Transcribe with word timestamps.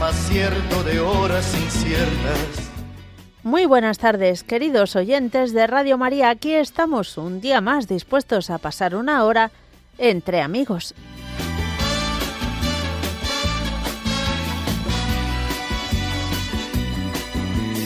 más 0.00 0.16
cierto 0.30 0.82
de 0.82 0.98
horas 0.98 1.54
inciertas. 1.54 2.70
Muy 3.42 3.66
buenas 3.66 3.98
tardes, 3.98 4.42
queridos 4.42 4.96
oyentes 4.96 5.52
de 5.52 5.66
Radio 5.66 5.98
María. 5.98 6.30
Aquí 6.30 6.54
estamos 6.54 7.18
un 7.18 7.42
día 7.42 7.60
más 7.60 7.86
dispuestos 7.86 8.48
a 8.48 8.56
pasar 8.56 8.94
una 8.94 9.24
hora 9.24 9.50
entre 9.98 10.40
amigos. 10.40 10.94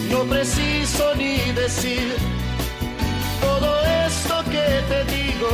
No 0.09 0.23
preciso 0.31 1.17
ni 1.17 1.39
decir 1.53 2.15
todo 3.41 3.81
esto 4.07 4.35
que 4.53 4.83
te 4.89 5.05
digo, 5.17 5.49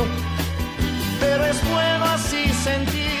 pero 1.19 1.43
es 1.43 1.71
bueno 1.71 2.05
así 2.05 2.49
sentir 2.49 3.20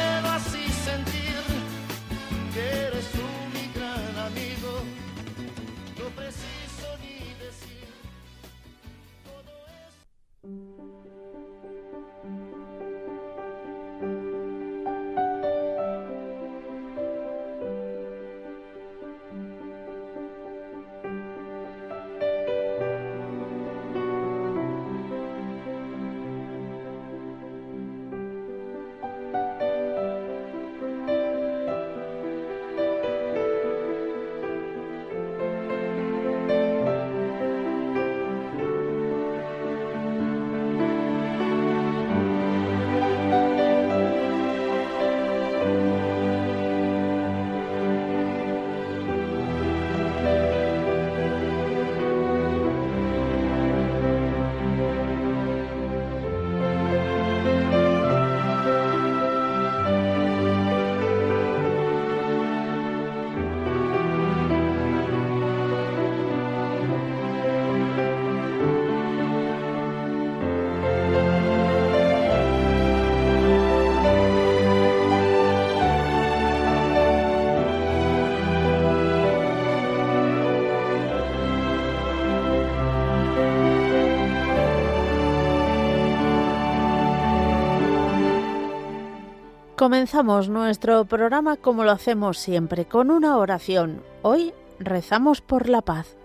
Comenzamos 89.81 90.47
nuestro 90.47 91.05
programa 91.05 91.57
como 91.57 91.83
lo 91.83 91.89
hacemos 91.89 92.37
siempre, 92.37 92.85
con 92.85 93.09
una 93.09 93.37
oración. 93.37 94.03
Hoy 94.21 94.53
rezamos 94.77 95.41
por 95.41 95.67
la 95.67 95.81
paz. 95.81 96.15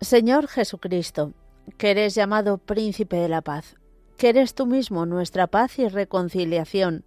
Señor 0.00 0.48
Jesucristo, 0.48 1.34
que 1.76 1.90
eres 1.90 2.14
llamado 2.14 2.56
Príncipe 2.56 3.16
de 3.16 3.28
la 3.28 3.42
Paz, 3.42 3.76
que 4.16 4.30
eres 4.30 4.54
tú 4.54 4.64
mismo 4.64 5.04
nuestra 5.04 5.46
paz 5.46 5.78
y 5.78 5.86
reconciliación, 5.88 7.04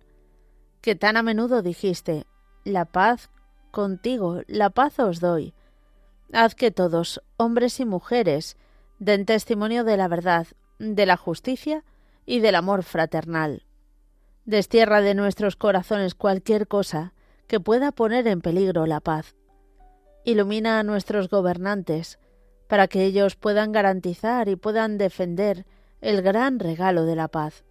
que 0.84 0.96
tan 0.96 1.16
a 1.16 1.24
menudo 1.24 1.62
dijiste, 1.62 2.28
la 2.66 2.84
paz 2.84 3.30
contigo, 3.72 4.42
la 4.48 4.70
paz 4.70 5.00
os 5.00 5.22
doy. 5.22 5.54
Haz 6.34 6.56
que 6.56 6.72
todos, 6.72 7.24
hombres 7.38 7.80
y 7.80 7.86
mujeres, 7.86 8.58
den 9.00 9.26
testimonio 9.26 9.86
de 9.86 9.96
la 9.96 10.10
verdad, 10.10 10.46
de 10.80 11.06
la 11.06 11.16
justicia 11.16 11.86
y 12.26 12.42
del 12.42 12.56
amor 12.56 12.84
fraternal. 12.84 13.64
Destierra 14.44 15.00
de 15.00 15.16
nuestros 15.16 15.56
corazones 15.56 16.16
cualquier 16.16 16.68
cosa 16.68 17.14
que 17.48 17.62
pueda 17.62 17.94
poner 17.94 18.28
en 18.28 18.42
peligro 18.42 18.86
la 18.86 19.00
paz. 19.00 19.36
Ilumina 20.26 20.80
a 20.80 20.84
nuestros 20.84 21.30
gobernantes, 21.30 22.20
para 22.68 22.90
que 22.90 23.06
ellos 23.06 23.38
puedan 23.38 23.72
garantizar 23.72 24.50
y 24.50 24.58
puedan 24.58 24.98
defender 24.98 25.66
el 26.02 26.22
gran 26.22 26.60
regalo 26.60 27.06
de 27.06 27.16
la 27.16 27.30
paz. 27.30 27.64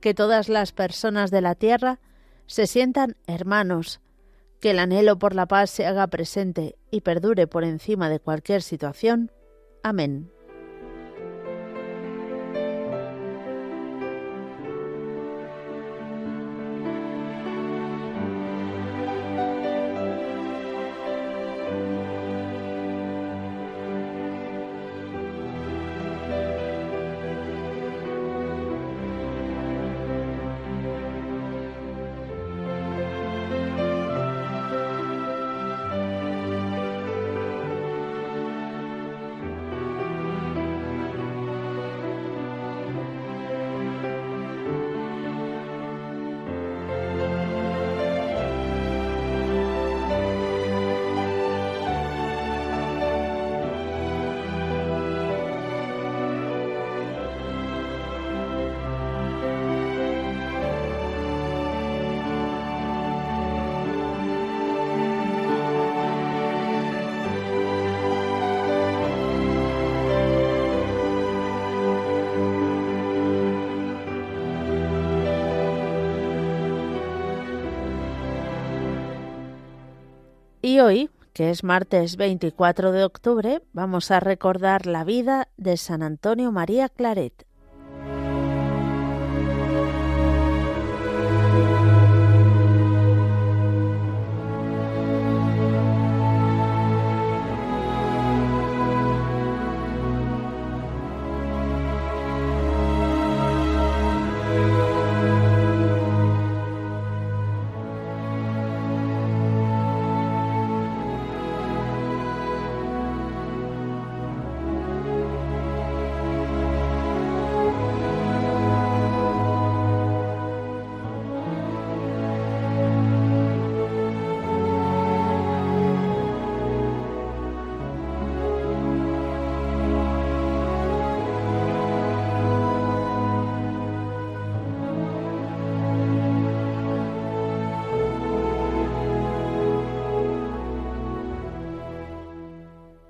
Que 0.00 0.12
todas 0.12 0.48
las 0.48 0.72
personas 0.72 1.30
de 1.30 1.40
la 1.40 1.54
tierra 1.54 2.00
se 2.46 2.66
sientan 2.66 3.16
hermanos, 3.26 4.00
que 4.60 4.70
el 4.70 4.78
anhelo 4.78 5.18
por 5.18 5.34
la 5.34 5.46
paz 5.46 5.70
se 5.70 5.86
haga 5.86 6.06
presente 6.06 6.76
y 6.90 7.02
perdure 7.02 7.46
por 7.46 7.64
encima 7.64 8.08
de 8.08 8.20
cualquier 8.20 8.62
situación. 8.62 9.30
Amén. 9.82 10.30
Que 81.36 81.50
es 81.50 81.64
martes 81.64 82.16
24 82.16 82.92
de 82.92 83.04
octubre, 83.04 83.60
vamos 83.74 84.10
a 84.10 84.20
recordar 84.20 84.86
la 84.86 85.04
vida 85.04 85.48
de 85.58 85.76
San 85.76 86.02
Antonio 86.02 86.50
María 86.50 86.88
Claret. 86.88 87.45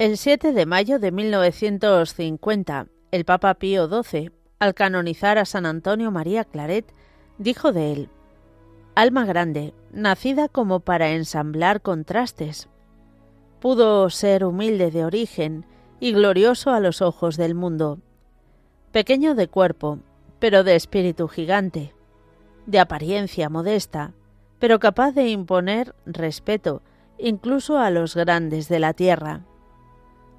El 0.07 0.19
7 0.19 0.53
de 0.53 0.67
mayo 0.67 1.01
de 1.01 1.11
1950, 1.11 2.87
el 3.11 3.25
Papa 3.25 3.55
Pío 3.55 3.89
XII, 3.89 4.31
al 4.61 4.73
canonizar 4.73 5.37
a 5.37 5.45
San 5.45 5.67
Antonio 5.67 6.13
María 6.13 6.45
Claret, 6.45 6.95
dijo 7.39 7.73
de 7.73 7.93
él, 7.93 8.09
Alma 8.95 9.25
grande, 9.27 9.75
nacida 9.91 10.47
como 10.47 10.79
para 10.79 11.11
ensamblar 11.11 11.81
contrastes. 11.83 12.69
Pudo 13.59 14.09
ser 14.09 14.45
humilde 14.45 14.93
de 14.93 15.05
origen 15.05 15.67
y 15.99 16.13
glorioso 16.13 16.71
a 16.71 16.79
los 16.79 17.03
ojos 17.03 17.37
del 17.37 17.57
mundo. 17.57 17.99
Pequeño 18.93 19.35
de 19.35 19.49
cuerpo, 19.49 19.99
pero 20.39 20.63
de 20.63 20.77
espíritu 20.77 21.27
gigante. 21.27 21.95
De 22.67 22.79
apariencia 22.79 23.49
modesta, 23.49 24.13
pero 24.61 24.79
capaz 24.79 25.11
de 25.11 25.31
imponer 25.31 25.97
respeto 26.07 26.81
incluso 27.19 27.81
a 27.81 27.91
los 27.91 28.15
grandes 28.15 28.69
de 28.69 28.79
la 28.79 28.93
tierra. 28.93 29.43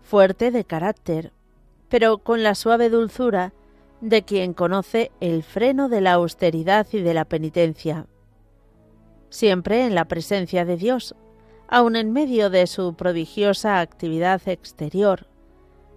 Fuerte 0.08 0.52
de 0.52 0.64
carácter, 0.64 1.34
pero 1.90 2.20
con 2.20 2.42
la 2.42 2.56
suave 2.56 2.90
dulzura 2.90 3.52
de 4.00 4.22
quien 4.24 4.54
conoce 4.54 5.12
el 5.20 5.44
freno 5.44 5.90
de 5.90 6.00
la 6.00 6.14
austeridad 6.14 6.88
y 6.94 7.00
de 7.00 7.14
la 7.14 7.26
penitencia. 7.26 8.08
Siempre 9.30 9.86
en 9.86 9.96
la 9.96 10.06
presencia 10.06 10.64
de 10.64 10.78
Dios, 10.78 11.14
aun 11.68 11.98
en 11.98 12.14
medio 12.14 12.50
de 12.50 12.68
su 12.68 12.94
prodigiosa 12.94 13.82
actividad 13.82 14.42
exterior, 14.48 15.28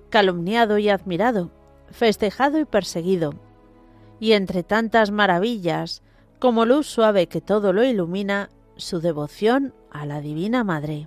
calumniado 0.09 0.79
y 0.79 0.89
admirado, 0.89 1.53
festejado 1.93 2.59
y 2.59 2.65
perseguido, 2.65 3.35
y 4.19 4.33
entre 4.33 4.65
tantas 4.65 5.13
maravillas, 5.13 6.03
como 6.41 6.65
luz 6.65 6.89
suave 6.89 7.29
que 7.29 7.41
todo 7.41 7.73
lo 7.73 7.85
ilumina, 7.85 8.51
su 8.75 8.99
devoción 8.99 9.73
a 9.93 10.05
la 10.05 10.21
Divina 10.21 10.65
Madre. 10.65 11.07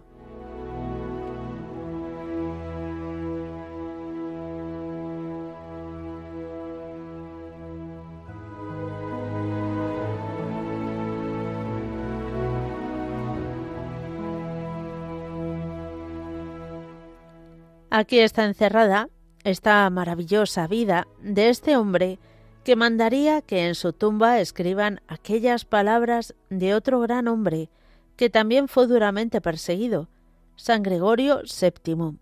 Aquí 17.96 18.18
está 18.22 18.46
encerrada 18.46 19.08
esta 19.44 19.88
maravillosa 19.92 20.66
vida 20.66 21.06
de 21.22 21.50
este 21.50 21.78
hombre 21.78 22.18
que 22.64 22.76
mandaría 22.76 23.44
que 23.44 23.68
en 23.68 23.76
su 23.76 23.94
tumba 23.94 24.40
escriban 24.40 25.00
aquellas 25.08 25.64
palabras 25.64 26.34
de 26.50 26.74
otro 26.74 27.02
gran 27.02 27.28
hombre 27.28 27.70
que 28.16 28.32
también 28.32 28.68
fue 28.68 28.88
duramente 28.88 29.42
perseguido, 29.42 30.10
San 30.56 30.82
Gregorio 30.82 31.42
VII. 31.44 32.18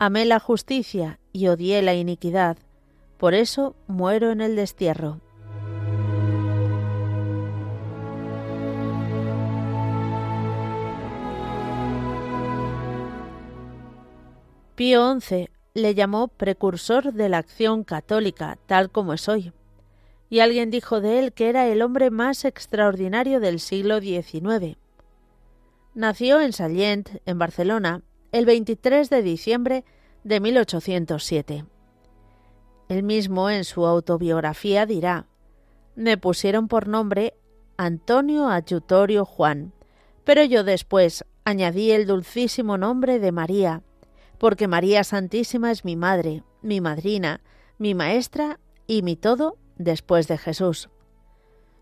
Amé 0.00 0.24
la 0.24 0.40
justicia 0.40 1.20
y 1.32 1.46
odié 1.46 1.80
la 1.80 1.94
iniquidad, 1.94 2.56
por 3.18 3.34
eso 3.34 3.76
muero 3.86 4.32
en 4.32 4.40
el 4.40 4.56
destierro. 4.56 5.20
Pío 14.74 15.20
XI 15.20 15.48
le 15.74 15.94
llamó 15.94 16.28
precursor 16.28 17.12
de 17.12 17.28
la 17.28 17.38
acción 17.38 17.84
católica, 17.84 18.58
tal 18.66 18.90
como 18.90 19.12
es 19.12 19.28
hoy. 19.28 19.52
Y 20.30 20.40
alguien 20.40 20.70
dijo 20.70 21.00
de 21.00 21.18
él 21.18 21.32
que 21.32 21.50
era 21.50 21.68
el 21.68 21.82
hombre 21.82 22.10
más 22.10 22.44
extraordinario 22.44 23.38
del 23.38 23.60
siglo 23.60 24.00
XIX. 24.00 24.76
Nació 25.94 26.40
en 26.40 26.52
Sallent, 26.54 27.10
en 27.26 27.38
Barcelona, 27.38 28.02
el 28.32 28.46
23 28.46 29.10
de 29.10 29.22
diciembre 29.22 29.84
de 30.24 30.40
1807. 30.40 31.66
Él 32.88 33.02
mismo 33.02 33.50
en 33.50 33.64
su 33.64 33.86
autobiografía 33.86 34.86
dirá, 34.86 35.26
me 35.94 36.16
pusieron 36.16 36.68
por 36.68 36.88
nombre 36.88 37.34
Antonio 37.76 38.48
Ayutorio 38.48 39.26
Juan, 39.26 39.72
pero 40.24 40.44
yo 40.44 40.64
después 40.64 41.24
añadí 41.44 41.90
el 41.90 42.06
dulcísimo 42.06 42.78
nombre 42.78 43.18
de 43.18 43.32
María, 43.32 43.82
porque 44.42 44.66
María 44.66 45.04
Santísima 45.04 45.70
es 45.70 45.84
mi 45.84 45.94
madre, 45.94 46.42
mi 46.62 46.80
madrina, 46.80 47.42
mi 47.78 47.94
maestra 47.94 48.58
y 48.88 49.02
mi 49.02 49.14
todo 49.14 49.56
después 49.76 50.26
de 50.26 50.36
Jesús. 50.36 50.90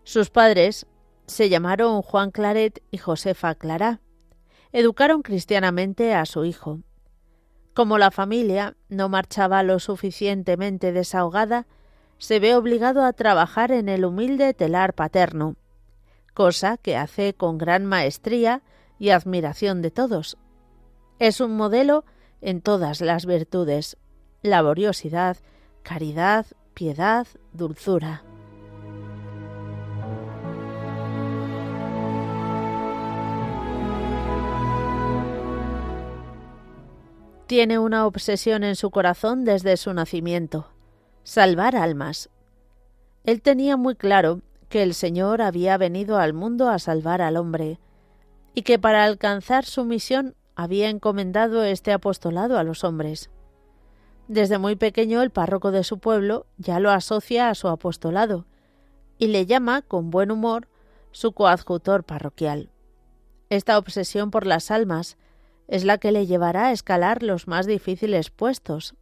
Sus 0.03 0.29
padres 0.29 0.85
se 1.25 1.49
llamaron 1.49 2.03
Juan 2.03 2.29
Claret 2.29 2.83
y 2.91 2.99
Josefa 2.99 3.55
Clará. 3.55 3.99
Educaron 4.73 5.23
cristianamente 5.23 6.13
a 6.13 6.27
su 6.27 6.45
hijo. 6.45 6.81
Como 7.73 7.97
la 7.97 8.11
familia 8.11 8.77
no 8.89 9.09
marchaba 9.09 9.63
lo 9.63 9.79
suficientemente 9.79 10.91
desahogada, 10.91 11.65
se 12.19 12.39
ve 12.39 12.53
obligado 12.53 13.03
a 13.03 13.13
trabajar 13.13 13.71
en 13.71 13.89
el 13.89 14.05
humilde 14.05 14.53
telar 14.53 14.93
paterno, 14.93 15.55
cosa 16.35 16.77
que 16.77 16.95
hace 16.95 17.33
con 17.33 17.57
gran 17.57 17.87
maestría 17.87 18.61
y 18.99 19.09
admiración 19.09 19.81
de 19.81 19.89
todos. 19.89 20.37
Es 21.17 21.41
un 21.41 21.57
modelo 21.57 22.05
en 22.41 22.61
todas 22.61 23.01
las 23.01 23.25
virtudes, 23.25 23.97
laboriosidad, 24.41 25.37
caridad, 25.83 26.45
piedad, 26.73 27.27
dulzura. 27.53 28.23
Tiene 37.47 37.79
una 37.79 38.05
obsesión 38.05 38.63
en 38.63 38.77
su 38.77 38.91
corazón 38.91 39.43
desde 39.43 39.75
su 39.75 39.93
nacimiento, 39.93 40.71
salvar 41.23 41.75
almas. 41.75 42.29
Él 43.25 43.41
tenía 43.41 43.75
muy 43.75 43.95
claro 43.95 44.41
que 44.69 44.83
el 44.83 44.93
Señor 44.93 45.41
había 45.41 45.77
venido 45.77 46.17
al 46.17 46.33
mundo 46.33 46.69
a 46.69 46.79
salvar 46.79 47.21
al 47.21 47.35
hombre, 47.35 47.77
y 48.53 48.61
que 48.61 48.79
para 48.79 49.03
alcanzar 49.03 49.65
su 49.65 49.83
misión 49.83 50.33
había 50.55 50.89
encomendado 50.89 51.63
este 51.63 51.91
apostolado 51.91 52.57
a 52.57 52.63
los 52.63 52.83
hombres. 52.83 53.29
Desde 54.27 54.57
muy 54.57 54.75
pequeño 54.75 55.21
el 55.21 55.29
párroco 55.29 55.71
de 55.71 55.83
su 55.83 55.99
pueblo 55.99 56.45
ya 56.57 56.79
lo 56.79 56.91
asocia 56.91 57.49
a 57.49 57.55
su 57.55 57.67
apostolado 57.67 58.45
y 59.17 59.27
le 59.27 59.45
llama 59.45 59.81
con 59.81 60.09
buen 60.09 60.31
humor 60.31 60.67
su 61.11 61.33
coadjutor 61.33 62.03
parroquial. 62.03 62.69
Esta 63.49 63.77
obsesión 63.77 64.31
por 64.31 64.47
las 64.47 64.71
almas 64.71 65.17
es 65.67 65.83
la 65.83 65.97
que 65.97 66.11
le 66.11 66.25
llevará 66.25 66.67
a 66.67 66.71
escalar 66.71 67.23
los 67.23 67.47
más 67.47 67.65
difíciles 67.65 68.29
puestos. 68.29 68.95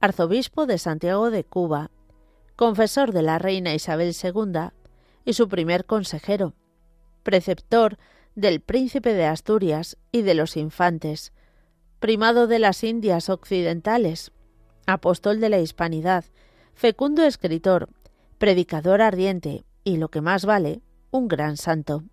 Arzobispo 0.00 0.66
de 0.66 0.78
Santiago 0.78 1.30
de 1.30 1.44
Cuba, 1.44 1.90
confesor 2.56 3.12
de 3.12 3.22
la 3.22 3.38
reina 3.38 3.74
Isabel 3.74 4.14
II 4.20 4.70
y 5.24 5.32
su 5.34 5.48
primer 5.48 5.84
consejero, 5.84 6.54
preceptor 7.22 7.98
del 8.34 8.60
príncipe 8.60 9.12
de 9.12 9.26
Asturias 9.26 9.98
y 10.10 10.22
de 10.22 10.34
los 10.34 10.56
infantes, 10.56 11.32
primado 12.00 12.46
de 12.46 12.58
las 12.58 12.82
Indias 12.82 13.28
occidentales, 13.28 14.32
apóstol 14.86 15.40
de 15.40 15.50
la 15.50 15.60
hispanidad, 15.60 16.24
fecundo 16.74 17.24
escritor, 17.24 17.88
predicador 18.38 19.02
ardiente 19.02 19.64
y, 19.84 19.98
lo 19.98 20.08
que 20.08 20.20
más 20.20 20.46
vale, 20.46 20.80
un 21.10 21.28
gran 21.28 21.56
santo. 21.56 22.04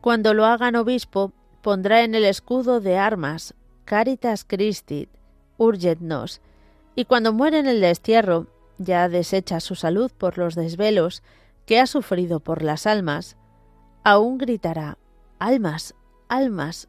Cuando 0.00 0.32
lo 0.32 0.46
hagan 0.46 0.76
obispo, 0.76 1.32
pondrá 1.60 2.04
en 2.04 2.14
el 2.14 2.24
escudo 2.24 2.80
de 2.80 2.96
armas 2.96 3.54
Caritas 3.90 4.44
Christi, 4.44 5.08
urgetnos, 5.58 6.40
y 6.94 7.06
cuando 7.06 7.32
muere 7.32 7.58
en 7.58 7.66
el 7.66 7.80
destierro, 7.80 8.46
ya 8.78 9.08
deshecha 9.08 9.58
su 9.58 9.74
salud 9.74 10.12
por 10.16 10.38
los 10.38 10.54
desvelos 10.54 11.24
que 11.66 11.80
ha 11.80 11.88
sufrido 11.88 12.38
por 12.38 12.62
las 12.62 12.86
almas, 12.86 13.36
aún 14.04 14.38
gritará 14.38 14.96
Almas, 15.40 15.96
almas. 16.28 16.86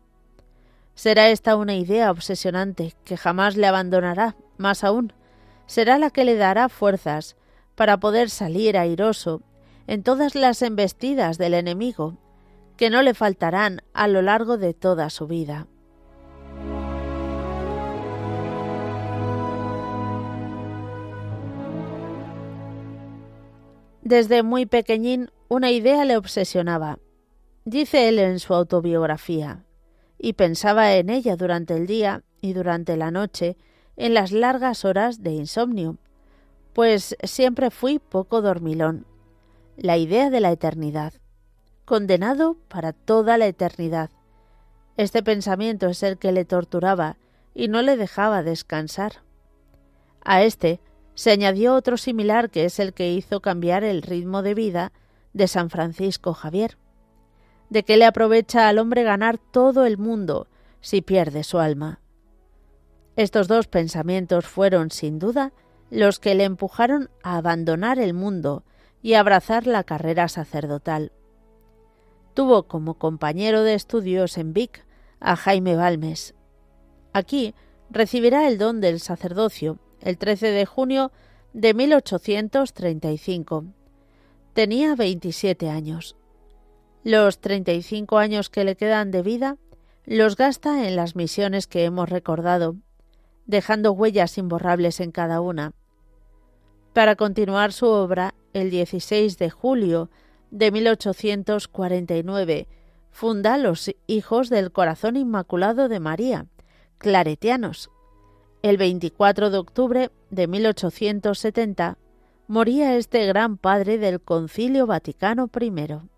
Será 0.93 1.29
esta 1.29 1.55
una 1.55 1.73
idea 1.73 2.11
obsesionante 2.11 2.93
que 3.03 3.17
jamás 3.17 3.57
le 3.57 3.65
abandonará, 3.65 4.35
más 4.59 4.83
aún, 4.83 5.11
será 5.65 5.97
la 5.97 6.11
que 6.11 6.23
le 6.23 6.35
dará 6.35 6.69
fuerzas 6.69 7.35
para 7.73 7.99
poder 7.99 8.29
salir 8.29 8.77
airoso 8.77 9.41
en 9.87 10.03
todas 10.03 10.35
las 10.35 10.61
embestidas 10.61 11.39
del 11.39 11.55
enemigo, 11.55 12.19
que 12.77 12.91
no 12.91 13.01
le 13.01 13.15
faltarán 13.15 13.81
a 13.91 14.07
lo 14.07 14.21
largo 14.21 14.59
de 14.59 14.75
toda 14.75 15.09
su 15.09 15.25
vida. 15.25 15.65
Desde 24.01 24.41
muy 24.41 24.65
pequeñín 24.65 25.29
una 25.47 25.69
idea 25.69 26.05
le 26.05 26.17
obsesionaba. 26.17 26.99
Dice 27.65 28.09
él 28.09 28.17
en 28.17 28.39
su 28.39 28.53
autobiografía, 28.53 29.63
y 30.17 30.33
pensaba 30.33 30.95
en 30.95 31.09
ella 31.09 31.35
durante 31.35 31.75
el 31.75 31.85
día 31.85 32.23
y 32.41 32.53
durante 32.53 32.97
la 32.97 33.11
noche, 33.11 33.57
en 33.97 34.13
las 34.13 34.31
largas 34.31 34.85
horas 34.85 35.21
de 35.21 35.31
insomnio. 35.31 35.97
pues 36.73 37.17
siempre 37.23 37.69
fui 37.69 37.99
poco 37.99 38.41
dormilón. 38.41 39.05
La 39.75 39.97
idea 39.97 40.29
de 40.29 40.39
la 40.39 40.51
eternidad. 40.51 41.13
Condenado 41.83 42.55
para 42.69 42.93
toda 42.93 43.37
la 43.37 43.47
eternidad. 43.47 44.09
Este 44.95 45.21
pensamiento 45.21 45.89
es 45.89 46.01
el 46.01 46.17
que 46.17 46.31
le 46.31 46.45
torturaba 46.45 47.17
y 47.53 47.67
no 47.67 47.81
le 47.81 47.97
dejaba 47.97 48.41
descansar. 48.41 49.23
A 50.23 50.43
este 50.43 50.79
se 51.21 51.29
añadió 51.29 51.75
otro 51.75 51.97
similar 51.97 52.49
que 52.49 52.65
es 52.65 52.79
el 52.79 52.93
que 52.93 53.13
hizo 53.13 53.41
cambiar 53.41 53.83
el 53.83 54.01
ritmo 54.01 54.41
de 54.41 54.55
vida 54.55 54.91
de 55.33 55.47
San 55.47 55.69
Francisco 55.69 56.33
Javier. 56.33 56.79
¿De 57.69 57.83
qué 57.83 57.95
le 57.95 58.05
aprovecha 58.05 58.67
al 58.67 58.79
hombre 58.79 59.03
ganar 59.03 59.37
todo 59.37 59.85
el 59.85 59.99
mundo 59.99 60.47
si 60.79 61.03
pierde 61.03 61.43
su 61.43 61.59
alma? 61.59 61.99
Estos 63.15 63.47
dos 63.47 63.67
pensamientos 63.67 64.47
fueron, 64.47 64.89
sin 64.89 65.19
duda, 65.19 65.53
los 65.91 66.17
que 66.17 66.33
le 66.33 66.43
empujaron 66.43 67.11
a 67.21 67.37
abandonar 67.37 67.99
el 67.99 68.15
mundo 68.15 68.63
y 69.03 69.13
abrazar 69.13 69.67
la 69.67 69.83
carrera 69.83 70.27
sacerdotal. 70.27 71.11
Tuvo 72.33 72.63
como 72.63 72.95
compañero 72.95 73.61
de 73.61 73.75
estudios 73.75 74.39
en 74.39 74.53
Vic 74.53 74.87
a 75.19 75.35
Jaime 75.35 75.75
Balmes. 75.75 76.33
Aquí 77.13 77.53
recibirá 77.91 78.47
el 78.47 78.57
don 78.57 78.81
del 78.81 78.99
sacerdocio 78.99 79.77
el 80.01 80.17
13 80.17 80.47
de 80.47 80.65
junio 80.65 81.11
de 81.53 81.73
1835. 81.73 83.65
Tenía 84.53 84.95
27 84.95 85.69
años. 85.69 86.15
Los 87.03 87.39
35 87.39 88.17
años 88.17 88.49
que 88.49 88.63
le 88.63 88.75
quedan 88.75 89.11
de 89.11 89.21
vida 89.21 89.57
los 90.05 90.35
gasta 90.35 90.87
en 90.87 90.95
las 90.95 91.15
misiones 91.15 91.67
que 91.67 91.85
hemos 91.85 92.09
recordado, 92.09 92.75
dejando 93.45 93.91
huellas 93.91 94.37
imborrables 94.37 94.99
en 94.99 95.11
cada 95.11 95.41
una. 95.41 95.73
Para 96.93 97.15
continuar 97.15 97.71
su 97.71 97.87
obra, 97.87 98.33
el 98.53 98.69
16 98.69 99.37
de 99.37 99.49
julio 99.49 100.09
de 100.49 100.71
1849 100.71 102.67
funda 103.11 103.57
los 103.57 103.91
Hijos 104.07 104.49
del 104.49 104.71
Corazón 104.71 105.15
Inmaculado 105.15 105.87
de 105.87 105.99
María, 105.99 106.47
claretianos. 106.97 107.89
El 108.61 108.77
24 108.77 109.49
de 109.49 109.57
octubre 109.57 110.11
de 110.29 110.47
1870 110.47 111.97
moría 112.47 112.95
este 112.95 113.25
gran 113.25 113.57
padre 113.57 113.97
del 113.97 114.21
Concilio 114.21 114.85
Vaticano 114.85 115.49
I. 115.59 116.10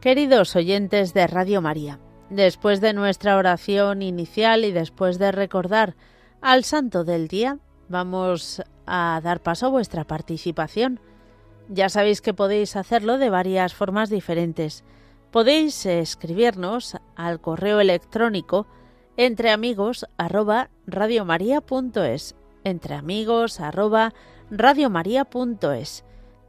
Queridos 0.00 0.56
oyentes 0.56 1.12
de 1.12 1.26
Radio 1.26 1.60
María, 1.60 2.00
después 2.30 2.80
de 2.80 2.94
nuestra 2.94 3.36
oración 3.36 4.00
inicial 4.00 4.64
y 4.64 4.72
después 4.72 5.18
de 5.18 5.30
recordar 5.30 5.94
al 6.40 6.64
santo 6.64 7.04
del 7.04 7.28
día, 7.28 7.58
vamos 7.90 8.62
a 8.86 9.20
dar 9.22 9.42
paso 9.42 9.66
a 9.66 9.68
vuestra 9.68 10.04
participación. 10.04 11.00
Ya 11.68 11.90
sabéis 11.90 12.22
que 12.22 12.32
podéis 12.32 12.76
hacerlo 12.76 13.18
de 13.18 13.28
varias 13.28 13.74
formas 13.74 14.08
diferentes. 14.08 14.84
Podéis 15.30 15.84
escribirnos 15.84 16.96
al 17.14 17.42
correo 17.42 17.78
electrónico 17.78 18.66
entre 19.18 19.50
amigos 19.50 20.06
arroba 20.16 20.70
entre 22.64 22.94
amigos 22.94 23.60
arroba 23.60 24.14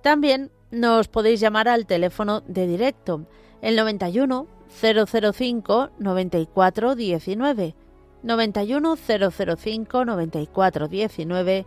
También 0.01 0.51
nos 0.71 1.07
podéis 1.07 1.39
llamar 1.39 1.67
al 1.67 1.85
teléfono 1.85 2.41
de 2.47 2.65
directo 2.65 3.25
el 3.61 3.75
91 3.75 4.47
005 4.69 5.89
94 5.99 6.95
19 6.95 7.75
91 8.23 8.95
005 8.95 10.05
94 10.05 10.87
19 10.87 11.65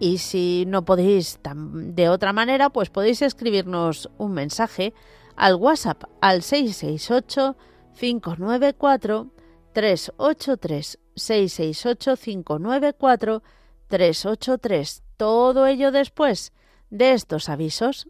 y 0.00 0.18
si 0.18 0.64
no 0.66 0.84
podéis 0.84 1.38
de 1.44 2.08
otra 2.08 2.32
manera 2.32 2.70
pues 2.70 2.90
podéis 2.90 3.22
escribirnos 3.22 4.10
un 4.18 4.32
mensaje 4.32 4.92
al 5.36 5.54
WhatsApp 5.54 6.04
al 6.20 6.42
668 6.42 7.56
594 7.98 9.28
383 9.72 10.98
668 11.14 12.16
594 12.16 13.42
383 13.88 15.02
todo 15.16 15.66
ello 15.66 15.92
después 15.92 16.52
de 16.90 17.12
estos 17.12 17.48
avisos 17.48 18.08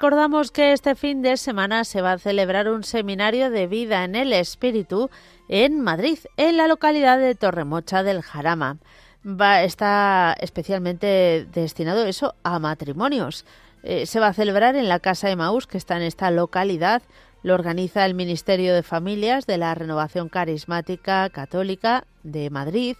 recordamos 0.00 0.50
que 0.50 0.72
este 0.72 0.94
fin 0.94 1.20
de 1.20 1.36
semana 1.36 1.84
se 1.84 2.00
va 2.00 2.12
a 2.12 2.18
celebrar 2.18 2.70
un 2.70 2.84
seminario 2.84 3.50
de 3.50 3.66
vida 3.66 4.02
en 4.02 4.14
el 4.14 4.32
espíritu 4.32 5.10
en 5.46 5.78
Madrid, 5.78 6.18
en 6.38 6.56
la 6.56 6.68
localidad 6.68 7.18
de 7.18 7.34
Torremocha 7.34 8.02
del 8.02 8.22
Jarama. 8.22 8.78
Va, 9.26 9.62
está 9.62 10.34
especialmente 10.40 11.46
destinado 11.52 12.06
eso 12.06 12.34
a 12.44 12.58
matrimonios. 12.58 13.44
Eh, 13.82 14.06
se 14.06 14.20
va 14.20 14.28
a 14.28 14.32
celebrar 14.32 14.74
en 14.74 14.88
la 14.88 15.00
Casa 15.00 15.28
de 15.28 15.36
Maús, 15.36 15.66
que 15.66 15.76
está 15.76 15.98
en 15.98 16.02
esta 16.04 16.30
localidad. 16.30 17.02
Lo 17.42 17.52
organiza 17.52 18.06
el 18.06 18.14
Ministerio 18.14 18.72
de 18.72 18.82
Familias 18.82 19.44
de 19.44 19.58
la 19.58 19.74
Renovación 19.74 20.30
Carismática 20.30 21.28
Católica 21.28 22.06
de 22.22 22.48
Madrid. 22.48 22.96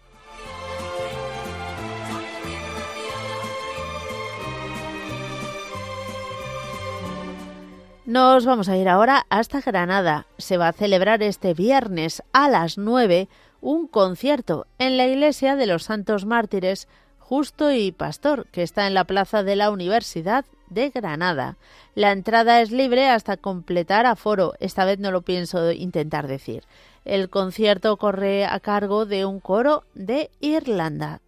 Nos 8.04 8.46
vamos 8.46 8.68
a 8.68 8.76
ir 8.76 8.88
ahora 8.88 9.26
hasta 9.28 9.60
Granada. 9.60 10.26
Se 10.38 10.56
va 10.56 10.68
a 10.68 10.72
celebrar 10.72 11.24
este 11.24 11.54
viernes 11.54 12.22
a 12.32 12.48
las 12.48 12.78
9 12.78 13.28
un 13.60 13.88
concierto 13.88 14.68
en 14.78 14.96
la 14.96 15.08
iglesia 15.08 15.56
de 15.56 15.66
los 15.66 15.82
Santos 15.82 16.24
Mártires 16.24 16.86
Justo 17.18 17.72
y 17.72 17.90
Pastor, 17.90 18.46
que 18.52 18.62
está 18.62 18.86
en 18.86 18.94
la 18.94 19.02
plaza 19.02 19.42
de 19.42 19.56
la 19.56 19.72
Universidad 19.72 20.44
de 20.68 20.90
Granada. 20.90 21.56
La 21.94 22.12
entrada 22.12 22.60
es 22.60 22.70
libre 22.70 23.08
hasta 23.08 23.36
completar 23.36 24.06
aforo. 24.06 24.54
Esta 24.60 24.84
vez 24.84 24.98
no 24.98 25.10
lo 25.10 25.22
pienso 25.22 25.72
intentar 25.72 26.26
decir. 26.26 26.64
El 27.04 27.30
concierto 27.30 27.96
corre 27.96 28.44
a 28.46 28.60
cargo 28.60 29.06
de 29.06 29.24
un 29.24 29.40
coro 29.40 29.84
de 29.94 30.30
Irlanda. 30.40 31.20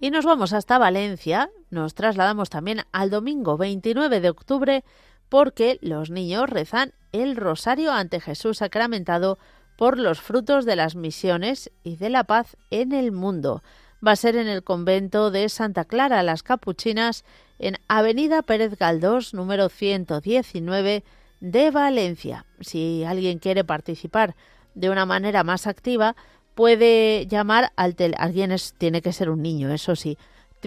Y 0.00 0.10
nos 0.10 0.26
vamos 0.26 0.52
hasta 0.52 0.76
Valencia, 0.76 1.50
nos 1.70 1.94
trasladamos 1.94 2.50
también 2.50 2.82
al 2.92 3.08
domingo 3.08 3.56
29 3.56 4.20
de 4.20 4.28
octubre 4.28 4.84
porque 5.30 5.78
los 5.80 6.10
niños 6.10 6.50
rezan 6.50 6.92
el 7.12 7.36
rosario 7.36 7.90
ante 7.92 8.20
Jesús 8.20 8.58
sacramentado 8.58 9.38
por 9.76 9.98
los 9.98 10.20
frutos 10.20 10.64
de 10.64 10.76
las 10.76 10.94
misiones 10.94 11.70
y 11.82 11.96
de 11.96 12.10
la 12.10 12.24
paz 12.24 12.56
en 12.70 12.92
el 12.92 13.12
mundo. 13.12 13.62
Va 14.06 14.12
a 14.12 14.16
ser 14.16 14.36
en 14.36 14.48
el 14.48 14.62
convento 14.62 15.30
de 15.30 15.48
Santa 15.48 15.84
Clara 15.84 16.22
las 16.22 16.42
Capuchinas 16.42 17.24
en 17.58 17.78
Avenida 17.88 18.42
Pérez 18.42 18.76
Galdós 18.76 19.34
número 19.34 19.68
119 19.68 21.04
de 21.40 21.70
Valencia. 21.70 22.46
Si 22.60 23.04
alguien 23.04 23.38
quiere 23.38 23.64
participar 23.64 24.34
de 24.74 24.90
una 24.90 25.06
manera 25.06 25.44
más 25.44 25.66
activa, 25.66 26.16
puede 26.54 27.26
llamar 27.26 27.72
al 27.76 27.94
teléfono, 27.94 28.24
alguien 28.24 28.56
tiene 28.78 29.02
que 29.02 29.12
ser 29.12 29.30
un 29.30 29.42
niño, 29.42 29.72
eso 29.72 29.96
sí, 29.96 30.18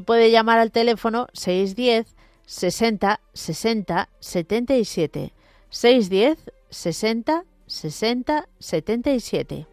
puede 0.06 0.32
llamar 0.32 0.60
al 0.60 0.72
teléfono 0.72 1.28
610 1.34 2.16
60 2.46 3.20
60 3.34 4.10
77 4.20 5.34
610 5.70 6.52
60 6.70 7.44
60 7.68 8.48
77. 8.60 9.68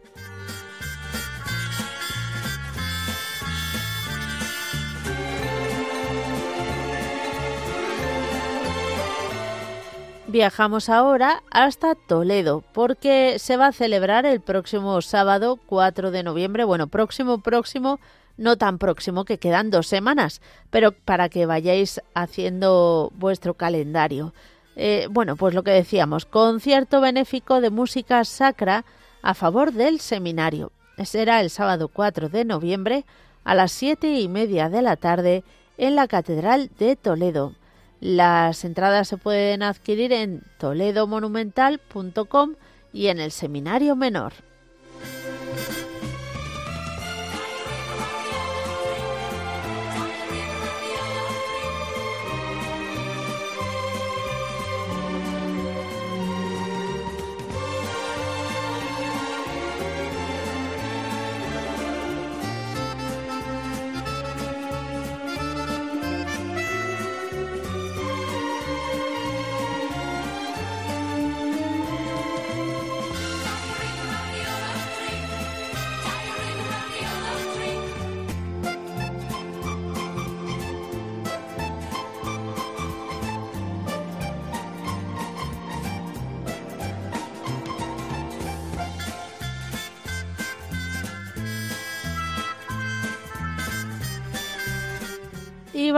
Viajamos 10.35 10.89
ahora 10.89 11.43
hasta 11.49 11.95
Toledo 11.95 12.61
porque 12.73 13.39
se 13.39 13.55
va 13.55 13.67
a 13.67 13.71
celebrar 13.71 14.25
el 14.25 14.41
próximo 14.41 15.01
sábado 15.01 15.57
4 15.65 16.11
de 16.11 16.23
noviembre, 16.23 16.65
bueno, 16.65 16.87
próximo, 16.87 17.37
próximo, 17.37 18.01
no 18.35 18.57
tan 18.57 18.77
próximo 18.77 19.23
que 19.23 19.37
quedan 19.37 19.69
dos 19.69 19.87
semanas, 19.87 20.41
pero 20.71 20.91
para 20.91 21.29
que 21.29 21.45
vayáis 21.45 22.01
haciendo 22.13 23.13
vuestro 23.15 23.53
calendario. 23.53 24.33
Eh, 24.75 25.07
bueno, 25.09 25.35
pues 25.35 25.53
lo 25.53 25.63
que 25.63 25.71
decíamos, 25.71 26.25
concierto 26.25 27.01
benéfico 27.01 27.61
de 27.61 27.69
música 27.69 28.23
sacra 28.25 28.85
a 29.21 29.33
favor 29.33 29.71
del 29.71 29.99
seminario. 29.99 30.71
Será 31.03 31.41
el 31.41 31.49
sábado 31.49 31.87
4 31.87 32.29
de 32.29 32.45
noviembre 32.45 33.05
a 33.43 33.55
las 33.55 33.71
siete 33.71 34.19
y 34.19 34.27
media 34.27 34.69
de 34.69 34.81
la 34.81 34.95
tarde 34.95 35.43
en 35.77 35.95
la 35.95 36.07
Catedral 36.07 36.69
de 36.77 36.95
Toledo. 36.95 37.53
Las 37.99 38.65
entradas 38.65 39.07
se 39.07 39.17
pueden 39.17 39.63
adquirir 39.63 40.13
en 40.13 40.43
toledomonumental.com 40.57 42.55
y 42.93 43.07
en 43.07 43.19
el 43.19 43.31
Seminario 43.31 43.95
Menor. 43.95 44.33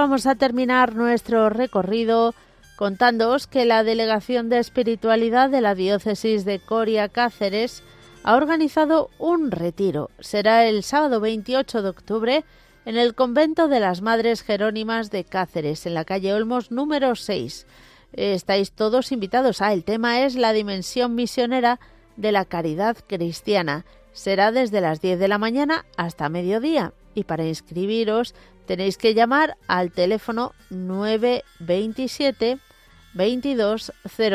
Vamos 0.08 0.26
a 0.26 0.36
terminar 0.36 0.96
nuestro 0.96 1.50
recorrido 1.50 2.34
contándoos 2.78 3.46
que 3.46 3.66
la 3.66 3.84
Delegación 3.84 4.48
de 4.48 4.58
Espiritualidad 4.58 5.50
de 5.50 5.60
la 5.60 5.76
Diócesis 5.76 6.46
de 6.46 6.60
Coria 6.60 7.10
Cáceres 7.10 7.84
ha 8.24 8.38
organizado 8.38 9.10
un 9.20 9.52
retiro. 9.52 10.10
Será 10.20 10.66
el 10.66 10.84
sábado 10.84 11.20
28 11.20 11.82
de 11.82 11.90
octubre 11.90 12.46
en 12.86 12.96
el 12.96 13.16
convento 13.16 13.68
de 13.68 13.82
las 13.82 14.02
Madres 14.02 14.44
Jerónimas 14.44 15.12
de 15.12 15.26
Cáceres, 15.26 15.86
en 15.86 15.94
la 15.94 16.06
calle 16.06 16.34
Olmos 16.34 16.72
número 16.72 17.14
6. 17.14 17.68
Estáis 18.14 18.72
todos 18.72 19.12
invitados. 19.12 19.62
Ah, 19.62 19.74
el 19.74 19.84
tema 19.84 20.22
es 20.22 20.36
la 20.36 20.54
dimensión 20.54 21.16
misionera 21.16 21.82
de 22.16 22.32
la 22.32 22.46
caridad 22.46 22.96
cristiana. 23.08 23.84
Será 24.14 24.54
desde 24.54 24.80
las 24.80 25.02
10 25.02 25.20
de 25.20 25.28
la 25.28 25.38
mañana 25.38 25.86
hasta 25.98 26.30
mediodía. 26.30 26.94
Y 27.14 27.26
para 27.26 27.46
inscribiros 27.46 28.36
tenéis 28.68 28.98
que 28.98 29.16
llamar 29.16 29.58
al 29.68 29.92
teléfono 29.92 30.54
927 30.70 32.60
22 33.14 33.94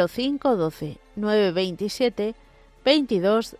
05 0.08 0.56
12 0.56 0.98
927 1.14 2.34
22 2.84 3.56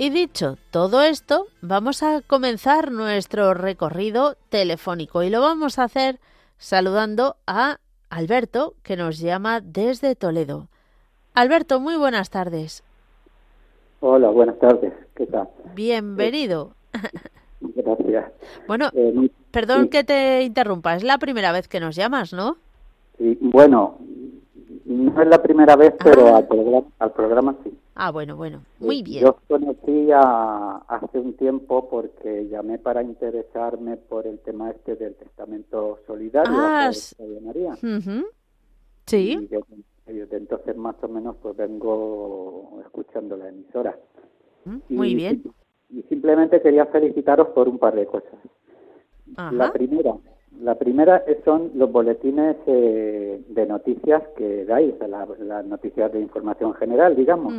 Y 0.00 0.10
dicho 0.10 0.58
todo 0.70 1.02
esto, 1.02 1.48
vamos 1.60 2.04
a 2.04 2.22
comenzar 2.22 2.92
nuestro 2.92 3.52
recorrido 3.52 4.36
telefónico 4.48 5.24
y 5.24 5.28
lo 5.28 5.40
vamos 5.40 5.80
a 5.80 5.84
hacer 5.84 6.20
saludando 6.56 7.34
a 7.48 7.78
Alberto, 8.08 8.74
que 8.84 8.96
nos 8.96 9.18
llama 9.18 9.60
desde 9.60 10.14
Toledo. 10.14 10.68
Alberto, 11.34 11.80
muy 11.80 11.96
buenas 11.96 12.30
tardes. 12.30 12.84
Hola, 13.98 14.30
buenas 14.30 14.56
tardes. 14.60 14.92
¿Qué 15.16 15.26
tal? 15.26 15.48
Bienvenido. 15.74 16.74
Gracias. 17.60 18.26
Bueno, 18.68 18.90
eh, 18.94 19.30
perdón 19.50 19.88
que 19.88 20.04
te 20.04 20.42
interrumpa, 20.42 20.94
es 20.94 21.02
la 21.02 21.18
primera 21.18 21.50
vez 21.50 21.66
que 21.66 21.80
nos 21.80 21.96
llamas, 21.96 22.32
¿no? 22.32 22.56
Sí, 23.18 23.36
bueno, 23.40 23.98
no 24.88 25.22
es 25.22 25.28
la 25.28 25.42
primera 25.42 25.76
vez, 25.76 25.94
pero 26.02 26.34
ah. 26.34 26.46
al 26.98 27.12
programa 27.12 27.54
sí. 27.62 27.76
Ah, 27.94 28.10
bueno, 28.10 28.36
bueno, 28.36 28.62
muy 28.78 29.02
bien. 29.02 29.24
Yo 29.24 29.38
conocí 29.46 30.08
hace 30.12 31.18
un 31.18 31.34
tiempo 31.34 31.88
porque 31.90 32.48
llamé 32.48 32.78
para 32.78 33.02
interesarme 33.02 33.96
por 33.96 34.26
el 34.26 34.38
tema 34.38 34.70
este 34.70 34.96
del 34.96 35.14
testamento 35.14 35.98
solidario 36.06 36.54
ah, 36.56 36.90
de 37.18 37.40
María. 37.40 37.76
Sí. 39.06 39.48
Y 40.06 40.12
desde 40.12 40.36
entonces 40.38 40.74
más 40.76 40.96
o 41.02 41.08
menos 41.08 41.36
pues 41.42 41.54
vengo 41.56 42.80
escuchando 42.86 43.36
la 43.36 43.48
emisora. 43.48 43.98
Muy 44.88 45.14
bien. 45.14 45.42
Y, 45.90 46.02
simplemente 46.02 46.62
quería 46.62 46.86
felicitaros 46.86 47.48
por 47.48 47.68
un 47.68 47.78
par 47.78 47.94
de 47.94 48.06
cosas. 48.06 48.38
La 49.52 49.70
primera, 49.70 50.14
la 50.60 50.74
primera 50.74 51.22
son 51.44 51.70
los 51.74 51.90
boletines 51.90 52.56
eh, 52.66 53.40
de 53.48 53.66
noticias 53.66 54.22
que 54.36 54.64
dais, 54.64 54.94
las 55.08 55.66
noticias 55.66 56.12
de 56.12 56.20
información 56.20 56.74
general, 56.74 57.14
digamos. 57.16 57.54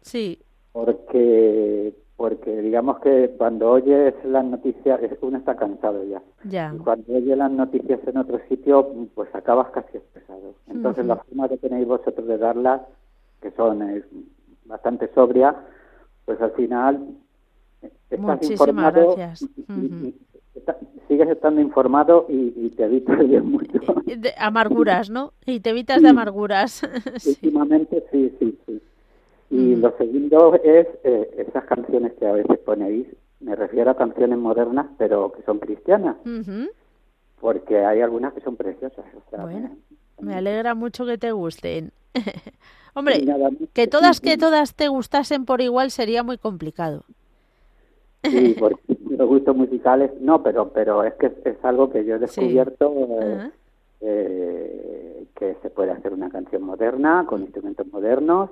Sí. 0.00 0.38
Porque, 0.72 1.94
porque 2.16 2.62
digamos 2.62 3.00
que 3.00 3.34
cuando 3.36 3.70
oyes 3.70 4.14
las 4.24 4.44
noticias, 4.44 5.00
uno 5.20 5.38
está 5.38 5.56
cansado 5.56 6.04
ya. 6.04 6.22
Ya. 6.44 6.74
cuando 6.82 7.12
oyes 7.14 7.36
las 7.36 7.50
noticias 7.50 8.00
en 8.06 8.16
otro 8.16 8.40
sitio, 8.48 9.08
pues 9.14 9.28
acabas 9.34 9.70
casi 9.70 9.98
estresado. 9.98 10.54
Entonces, 10.68 11.04
la 11.04 11.16
forma 11.16 11.48
que 11.48 11.58
tenéis 11.58 11.86
vosotros 11.86 12.26
de 12.26 12.38
darlas, 12.38 12.80
que 13.40 13.50
son 13.52 13.82
eh, 13.82 14.02
bastante 14.64 15.12
sobria, 15.14 15.54
pues 16.24 16.40
al 16.40 16.52
final 16.52 17.08
estás 18.08 18.50
informado 18.50 19.16
gracias. 19.16 19.48
Sigues 21.08 21.28
estando 21.28 21.60
informado 21.60 22.26
y, 22.28 22.70
te 22.70 22.84
evitas 22.84 23.18
de 23.18 23.40
mucho. 23.40 23.80
amarguras, 24.38 25.10
¿no? 25.10 25.32
Y 25.46 25.60
te 25.60 25.70
evitas 25.70 26.02
de 26.02 26.08
amarguras. 26.08 26.82
Últimamente 27.26 28.04
sí, 28.10 28.32
sí, 28.38 28.58
sí. 28.66 28.82
Y 29.50 29.76
lo 29.76 29.94
segundo 29.98 30.54
es 30.64 30.86
eh, 31.04 31.44
esas 31.46 31.64
canciones 31.64 32.12
que 32.18 32.26
a 32.26 32.32
veces 32.32 32.58
ponéis, 32.60 33.06
me 33.40 33.54
refiero 33.54 33.90
a 33.90 33.96
canciones 33.96 34.38
modernas, 34.38 34.86
pero 34.96 35.30
que 35.32 35.42
son 35.42 35.58
cristianas. 35.58 36.16
Porque 37.40 37.84
hay 37.84 38.00
algunas 38.00 38.32
que 38.32 38.40
son 38.40 38.56
preciosas. 38.56 39.04
bueno, 39.38 39.76
me, 40.20 40.34
alegra 40.34 40.74
mucho 40.74 41.04
que 41.04 41.18
te 41.18 41.32
gusten. 41.32 41.92
Hombre, 42.94 43.24
que 43.72 43.86
todas 43.86 44.20
que 44.20 44.38
todas 44.38 44.74
te 44.74 44.88
gustasen 44.88 45.44
por 45.44 45.60
igual 45.60 45.90
sería 45.90 46.22
muy 46.22 46.38
complicado. 46.38 47.04
Sí, 48.22 48.54
porque 48.58 48.91
los 49.22 49.28
gustos 49.28 49.56
musicales, 49.56 50.10
no, 50.20 50.42
pero 50.42 50.70
pero 50.70 51.04
es 51.04 51.14
que 51.14 51.30
es, 51.44 51.64
algo 51.64 51.90
que 51.90 52.04
yo 52.04 52.16
he 52.16 52.18
descubierto 52.18 52.92
eh, 53.20 53.50
eh, 54.00 55.26
que 55.36 55.56
se 55.62 55.70
puede 55.70 55.92
hacer 55.92 56.12
una 56.12 56.28
canción 56.28 56.64
moderna 56.64 57.24
con 57.28 57.42
instrumentos 57.42 57.86
modernos 57.86 58.50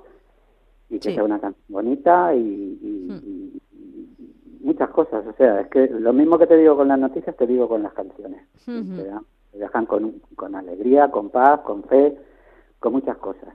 y 0.89 0.97
que 0.99 1.13
sea 1.13 1.25
una 1.25 1.39
canción 1.39 1.65
bonita 1.67 2.33
y, 2.33 3.09
hmm. 3.09 4.65
muchas 4.65 4.89
cosas. 4.91 5.27
O 5.27 5.33
sea, 5.33 5.59
es 5.59 5.67
que 5.67 5.87
lo 5.87 6.13
mismo 6.13 6.37
que 6.37 6.47
te 6.47 6.55
digo 6.55 6.77
con 6.77 6.87
las 6.87 6.99
noticias, 6.99 7.35
te 7.35 7.47
digo 7.47 7.67
con 7.67 7.83
las 7.83 7.91
canciones. 7.91 8.47
te, 8.65 9.57
dejan 9.57 9.85
con, 9.85 10.21
con 10.37 10.55
alegría, 10.55 11.11
con 11.11 11.29
paz, 11.31 11.59
con 11.61 11.83
fe, 11.83 12.17
con 12.79 12.93
muchas 12.93 13.17
cosas. 13.17 13.53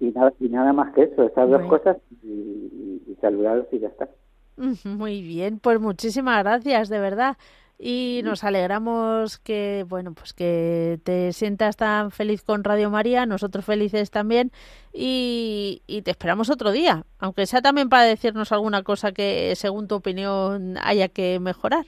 y, 0.00 0.10
nada, 0.12 0.32
y 0.40 0.48
nada 0.48 0.72
más 0.72 0.94
que 0.94 1.02
eso, 1.02 1.22
esas 1.22 1.50
dos 1.50 1.62
cosas 1.68 1.98
y, 2.22 3.02
y, 3.06 3.16
saludaros 3.20 3.66
y 3.72 3.78
ya 3.78 3.88
está. 3.88 4.08
Muy 4.56 5.22
bien, 5.22 5.58
pues 5.58 5.80
muchísimas 5.80 6.42
gracias, 6.42 6.88
de 6.88 7.00
verdad. 7.00 7.36
Y 7.78 8.20
nos 8.22 8.44
alegramos 8.44 9.38
que 9.38 9.84
bueno 9.88 10.14
pues 10.14 10.32
que 10.32 11.00
te 11.02 11.32
sientas 11.32 11.76
tan 11.76 12.12
feliz 12.12 12.42
con 12.44 12.62
Radio 12.62 12.88
María 12.88 13.26
nosotros 13.26 13.64
felices 13.64 14.12
también 14.12 14.52
y, 14.92 15.82
te 16.04 16.12
esperamos 16.12 16.50
otro 16.50 16.70
día 16.70 17.04
aunque 17.18 17.46
sea 17.46 17.62
también 17.62 17.88
para 17.88 18.04
decirnos 18.04 18.52
alguna 18.52 18.84
cosa 18.84 19.10
que 19.10 19.54
según 19.56 19.88
tu 19.88 19.96
opinión 19.96 20.76
haya 20.82 21.08
que 21.08 21.40
mejorar. 21.40 21.86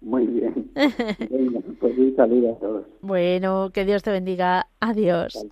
Muy 0.00 0.26
bien. 0.26 0.70
Pues 1.80 1.96
un 1.96 2.14
saludo 2.16 2.52
a 2.54 2.58
todos. 2.58 2.86
Bueno 3.00 3.70
que 3.72 3.84
Dios 3.84 4.02
te 4.02 4.10
bendiga. 4.10 4.66
Adiós. 4.80 5.46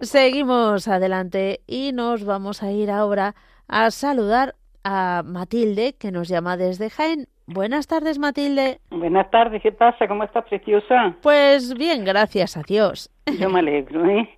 Seguimos 0.00 0.88
adelante 0.88 1.60
y 1.66 1.92
nos 1.92 2.24
vamos 2.24 2.62
a 2.62 2.72
ir 2.72 2.90
ahora 2.90 3.36
a 3.68 3.90
saludar 3.90 4.56
a 4.88 5.22
Matilde 5.22 5.94
que 5.98 6.10
nos 6.10 6.28
llama 6.28 6.56
desde 6.56 6.88
Jaén 6.88 7.26
Buenas 7.50 7.86
tardes, 7.86 8.18
Matilde. 8.18 8.78
Buenas 8.90 9.30
tardes, 9.30 9.62
¿qué 9.62 9.72
pasa? 9.72 10.06
¿Cómo 10.06 10.22
estás, 10.22 10.44
preciosa? 10.44 11.16
Pues 11.22 11.72
bien, 11.72 12.04
gracias 12.04 12.58
a 12.58 12.62
Dios. 12.62 13.10
Yo 13.40 13.48
me 13.48 13.60
alegro, 13.60 14.04
¿eh? 14.04 14.28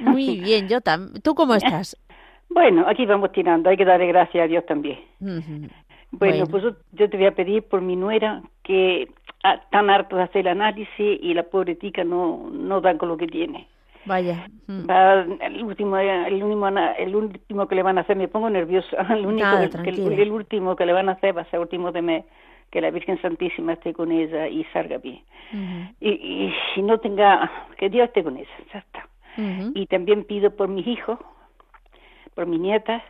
Muy 0.00 0.40
bien, 0.40 0.66
yo 0.66 0.80
también. 0.80 1.20
¿Tú 1.20 1.34
cómo 1.34 1.54
estás? 1.62 1.98
Bueno, 2.48 2.86
aquí 2.88 3.04
vamos 3.04 3.30
tirando, 3.32 3.68
hay 3.68 3.76
que 3.76 3.84
darle 3.84 4.06
gracias 4.06 4.42
a 4.42 4.46
Dios 4.46 4.64
también. 4.64 5.00
bueno, 6.10 6.46
pues 6.46 6.64
yo 6.92 7.10
te 7.10 7.16
voy 7.18 7.26
a 7.26 7.34
pedir 7.34 7.62
por 7.62 7.82
mi 7.82 7.94
nuera 7.94 8.40
que 8.62 9.08
ah, 9.44 9.60
tan 9.70 9.90
harto 9.90 10.16
de 10.16 10.22
hacer 10.22 10.40
el 10.40 10.48
análisis 10.48 10.88
y 10.98 11.34
la 11.34 11.42
pobre 11.42 11.74
tica 11.74 12.04
no, 12.04 12.48
no 12.50 12.80
dan 12.80 12.96
con 12.96 13.10
lo 13.10 13.18
que 13.18 13.26
tiene. 13.26 13.68
Vaya. 14.04 14.48
Mm. 14.66 14.90
el 15.40 15.62
último, 15.62 15.98
el 15.98 16.42
último, 16.42 16.68
el 16.68 17.16
último 17.16 17.68
que 17.68 17.74
le 17.74 17.82
van 17.82 17.98
a 17.98 18.02
hacer, 18.02 18.16
me 18.16 18.28
pongo 18.28 18.48
nerviosa. 18.48 18.96
El 19.10 19.26
único, 19.26 19.48
que, 19.82 19.90
el, 19.90 20.32
último 20.32 20.76
que 20.76 20.86
le 20.86 20.92
van 20.92 21.08
a 21.08 21.12
hacer 21.12 21.36
va 21.36 21.42
a 21.42 21.50
ser 21.50 21.60
último 21.60 21.92
de 21.92 22.02
mes, 22.02 22.24
que 22.70 22.80
la 22.80 22.90
Virgen 22.90 23.20
Santísima 23.20 23.74
esté 23.74 23.92
con 23.92 24.10
ella 24.12 24.48
y 24.48 24.64
salga 24.72 24.98
bien. 24.98 25.22
y, 26.00 26.52
si 26.74 26.82
no 26.82 26.98
tenga, 26.98 27.50
que 27.76 27.90
Dios 27.90 28.08
esté 28.08 28.22
con 28.22 28.36
ella, 28.36 28.48
ya 28.72 28.78
está. 28.78 29.06
Y 29.74 29.86
también 29.86 30.24
pido 30.24 30.54
por 30.54 30.68
mis 30.68 30.86
hijos, 30.86 31.18
por 32.34 32.46
mi 32.46 32.58
nieta, 32.58 33.02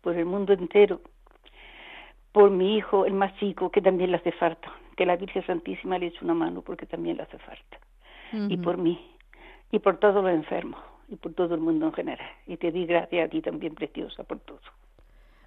por 0.00 0.16
el 0.16 0.24
mundo 0.24 0.52
entero, 0.52 1.00
por 2.32 2.50
mi 2.50 2.76
hijo, 2.76 3.06
el 3.06 3.12
más 3.12 3.34
chico, 3.36 3.70
que 3.70 3.80
también 3.80 4.10
le 4.10 4.16
hace 4.16 4.32
falta, 4.32 4.72
que 4.96 5.06
la 5.06 5.16
Virgen 5.16 5.44
Santísima 5.46 5.98
le 5.98 6.06
eche 6.06 6.18
una 6.22 6.34
mano 6.34 6.62
porque 6.62 6.86
también 6.86 7.16
le 7.16 7.22
hace 7.22 7.38
falta. 7.38 7.78
Y 8.48 8.58
por 8.58 8.76
mí 8.76 9.00
y 9.70 9.78
por 9.78 9.98
todos 9.98 10.22
los 10.22 10.32
enfermos 10.32 10.80
y 11.08 11.16
por 11.16 11.32
todo 11.34 11.54
el 11.54 11.60
mundo 11.60 11.86
en 11.86 11.92
general. 11.92 12.30
Y 12.46 12.56
te 12.56 12.70
di 12.70 12.86
gracias 12.86 13.26
a 13.26 13.30
ti 13.30 13.40
también, 13.40 13.74
preciosa, 13.74 14.24
por 14.24 14.38
todo. 14.40 14.60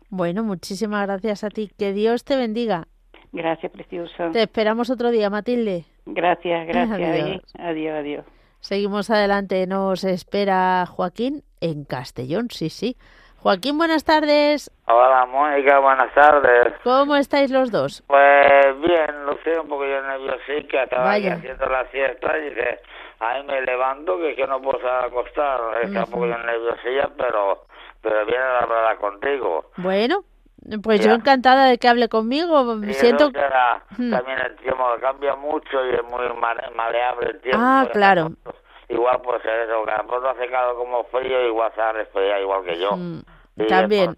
Bueno, 0.10 0.44
muchísimas 0.44 1.06
gracias 1.08 1.44
a 1.44 1.50
ti. 1.50 1.72
Que 1.78 1.94
Dios 1.94 2.26
te 2.26 2.36
bendiga. 2.36 2.88
Gracias, 3.32 3.72
preciosa. 3.72 4.32
Te 4.32 4.44
esperamos 4.44 4.90
otro 4.90 5.10
día, 5.10 5.30
Matilde. 5.30 5.86
Gracias, 6.06 6.68
gracias. 6.68 7.42
Adiós, 7.60 7.96
adiós. 7.96 8.26
Seguimos 8.60 9.10
adelante. 9.10 9.66
Nos 9.68 10.04
espera 10.04 10.86
Joaquín 10.86 11.44
en 11.62 11.86
Castellón, 11.86 12.50
sí, 12.52 12.70
sí. 12.70 12.98
Joaquín, 13.38 13.78
buenas 13.78 14.04
tardes. 14.04 14.70
Hola, 14.86 15.26
Mónica, 15.26 15.80
buenas 15.80 16.14
tardes. 16.14 16.74
¿Cómo 16.84 17.16
estáis 17.16 17.50
los 17.50 17.72
dos? 17.72 18.04
Pues 18.06 18.82
bien, 18.82 19.26
lo 19.26 19.36
sé, 19.44 19.60
un 19.60 19.68
poco 19.68 19.84
yo 19.84 20.00
nervioso, 20.04 20.68
que 20.70 20.84
estaba 20.84 21.14
haciendo 21.14 21.66
la 21.66 21.90
siesta 21.90 22.38
y 22.38 22.50
dice, 22.50 22.80
ahí 23.22 23.44
me 23.44 23.62
levanto 23.62 24.18
que 24.20 24.36
que 24.36 24.46
no 24.46 24.62
puedo 24.62 24.88
acostar, 24.90 25.60
está 25.84 26.04
un 26.04 26.12
poco 26.12 26.26
nerviosilla, 26.26 27.10
pero, 27.18 27.66
pero 28.02 28.26
viene 28.26 28.44
a 28.44 28.60
hablar 28.60 28.98
contigo. 28.98 29.72
Bueno, 29.78 30.24
pues 30.84 31.04
yo 31.04 31.14
encantada 31.14 31.66
de 31.66 31.78
que 31.78 31.88
hable 31.88 32.10
conmigo. 32.10 32.78
Siento 32.92 33.32
que 33.32 33.40
también 34.10 34.40
el 34.40 34.56
tiempo 34.58 34.84
cambia 35.00 35.36
mucho 35.36 35.86
y 35.86 35.96
es 35.96 36.04
muy 36.04 36.26
maleable 36.76 37.30
el 37.30 37.42
tiempo. 37.42 37.60
Ah, 37.62 37.88
claro 37.92 38.32
igual 38.92 39.22
pues 39.24 39.42
eso, 39.44 39.86
que 39.86 39.92
a 39.92 40.32
hace 40.32 40.50
calor 40.50 40.76
como 40.76 41.04
frío, 41.06 41.48
igual 41.48 41.72
se 41.74 41.82
ha 41.82 41.92
resfriado 41.94 42.42
igual 42.42 42.64
que 42.64 42.78
yo. 42.78 42.92
Mm, 42.96 43.22
también. 43.68 44.16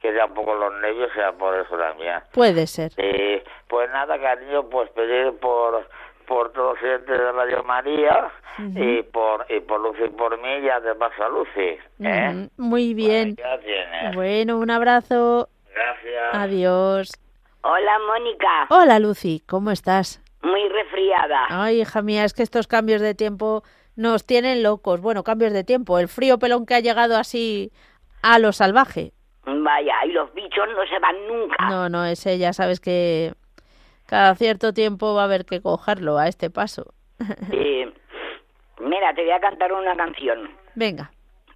Que 0.00 0.14
ya 0.14 0.24
un 0.26 0.34
poco 0.34 0.54
los 0.54 0.72
nervios, 0.80 1.10
sea 1.14 1.32
por 1.32 1.54
eso 1.58 1.76
también. 1.76 2.20
Puede 2.32 2.66
ser. 2.66 2.92
Y 2.96 3.42
pues 3.68 3.90
nada, 3.90 4.18
cariño, 4.18 4.68
pues 4.68 4.90
pedir 4.90 5.38
por 5.38 5.86
por 6.30 6.52
todos 6.52 6.74
los 6.74 6.78
clientes 6.78 7.18
de 7.18 7.32
Radio 7.32 7.64
María 7.64 8.30
y 8.56 9.02
por 9.02 9.44
y 9.48 9.58
por 9.58 9.80
Lucy 9.80 10.04
y 10.04 10.08
por 10.10 10.40
mí 10.40 10.62
ya 10.64 10.80
te 10.80 10.94
paso 10.94 11.24
a 11.24 11.28
Lucy. 11.28 11.76
¿eh? 11.98 12.48
Muy 12.56 12.94
bien. 12.94 13.34
Bueno, 14.14 14.58
un 14.58 14.70
abrazo. 14.70 15.48
Gracias. 15.74 16.34
Adiós. 16.34 17.12
Hola, 17.62 17.98
Mónica. 18.06 18.66
Hola, 18.70 19.00
Lucy. 19.00 19.42
¿Cómo 19.44 19.72
estás? 19.72 20.22
Muy 20.42 20.68
resfriada. 20.68 21.46
Ay, 21.48 21.80
hija 21.80 22.00
mía, 22.00 22.24
es 22.24 22.32
que 22.32 22.44
estos 22.44 22.68
cambios 22.68 23.00
de 23.00 23.16
tiempo 23.16 23.64
nos 23.96 24.24
tienen 24.24 24.62
locos. 24.62 25.00
Bueno, 25.00 25.24
cambios 25.24 25.52
de 25.52 25.64
tiempo. 25.64 25.98
El 25.98 26.06
frío 26.06 26.38
pelón 26.38 26.64
que 26.64 26.74
ha 26.74 26.80
llegado 26.80 27.16
así 27.16 27.72
a 28.22 28.38
lo 28.38 28.52
salvaje. 28.52 29.12
Vaya, 29.46 29.94
y 30.06 30.12
los 30.12 30.32
bichos 30.32 30.68
no 30.76 30.86
se 30.86 30.98
van 31.00 31.16
nunca. 31.26 31.68
No, 31.68 31.88
no, 31.88 32.04
ese 32.04 32.38
ya 32.38 32.52
sabes 32.52 32.78
que 32.78 33.32
cada 34.10 34.34
cierto 34.34 34.74
tiempo 34.74 35.14
va 35.14 35.22
a 35.22 35.24
haber 35.26 35.44
que 35.44 35.62
cogerlo 35.62 36.18
a 36.18 36.26
este 36.26 36.50
paso. 36.50 36.94
Eh, 37.52 37.88
mira, 38.80 39.14
te 39.14 39.22
voy 39.22 39.30
a 39.30 39.38
cantar 39.38 39.72
una 39.72 39.94
canción. 39.94 40.50
Venga. 40.74 41.12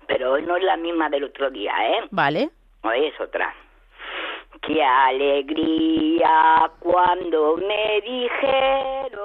Pero 0.06 0.32
hoy 0.32 0.42
no 0.42 0.56
es 0.56 0.62
la 0.62 0.76
misma 0.76 1.08
del 1.08 1.24
otro 1.24 1.50
día, 1.50 1.72
¿eh? 1.84 2.06
Vale. 2.12 2.50
Hoy 2.82 3.06
es 3.06 3.20
otra. 3.20 3.52
Qué 4.62 4.84
alegría 4.84 6.70
cuando 6.78 7.56
me 7.56 8.00
dijeron. 8.02 9.24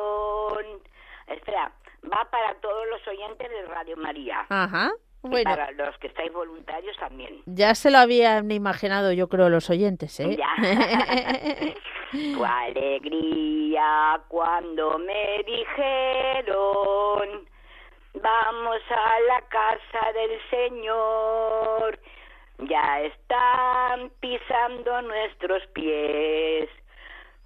Espera, 1.28 1.72
va 2.12 2.28
para 2.32 2.56
todos 2.62 2.88
los 2.90 3.08
oyentes 3.08 3.48
de 3.48 3.62
Radio 3.68 3.96
María. 3.98 4.48
Ajá. 4.50 4.92
Bueno. 5.22 5.44
para 5.44 5.70
los 5.72 5.98
que 5.98 6.08
estáis 6.08 6.32
voluntarios 6.32 6.98
también. 6.98 7.44
Ya 7.46 7.76
se 7.76 7.92
lo 7.92 7.98
habían 7.98 8.50
imaginado, 8.52 9.12
yo 9.12 9.28
creo, 9.28 9.50
los 9.50 9.70
oyentes, 9.70 10.18
¿eh? 10.22 10.38
Ya. 10.38 10.56
tu 12.12 12.44
alegría 12.44 14.20
cuando 14.28 15.00
me 15.00 15.44
dijeron, 15.46 17.48
vamos 18.14 18.82
a 18.90 19.20
la 19.28 19.42
casa 19.50 20.12
del 20.14 20.40
Señor. 20.50 22.00
Ya 22.60 23.02
están 23.02 24.10
pisando 24.20 25.02
nuestros 25.02 25.66
pies 25.68 26.70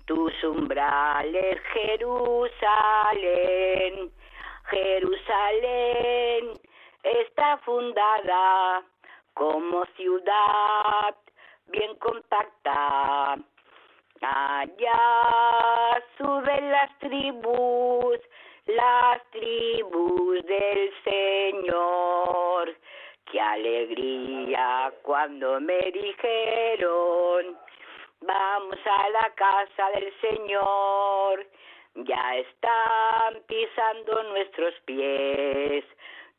tus 0.05 0.33
umbrales, 0.43 1.61
Jerusalén 1.73 2.53
Jerusalén 4.69 6.53
está 7.03 7.57
fundada 7.59 8.83
como 9.33 9.85
ciudad 9.97 11.15
bien 11.67 11.95
compacta. 11.97 13.37
Allá 14.25 16.01
suben 16.17 16.71
las 16.71 16.97
tribus, 16.99 18.19
las 18.67 19.21
tribus 19.31 20.45
del 20.45 20.93
Señor. 21.03 22.73
qué 23.29 23.41
alegría 23.41 24.93
cuando 25.01 25.59
me 25.59 25.91
dijeron, 25.91 27.57
vamos 28.21 28.77
a 28.85 29.09
la 29.09 29.29
casa 29.35 29.89
del 29.95 30.13
Señor, 30.21 31.45
ya 31.95 32.37
están 32.37 33.41
pisando 33.45 34.23
nuestros 34.23 34.73
pies 34.85 35.83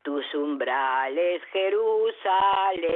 tus 0.04 0.24
umbrales, 0.34 1.42
Jerusalén. 1.50 2.86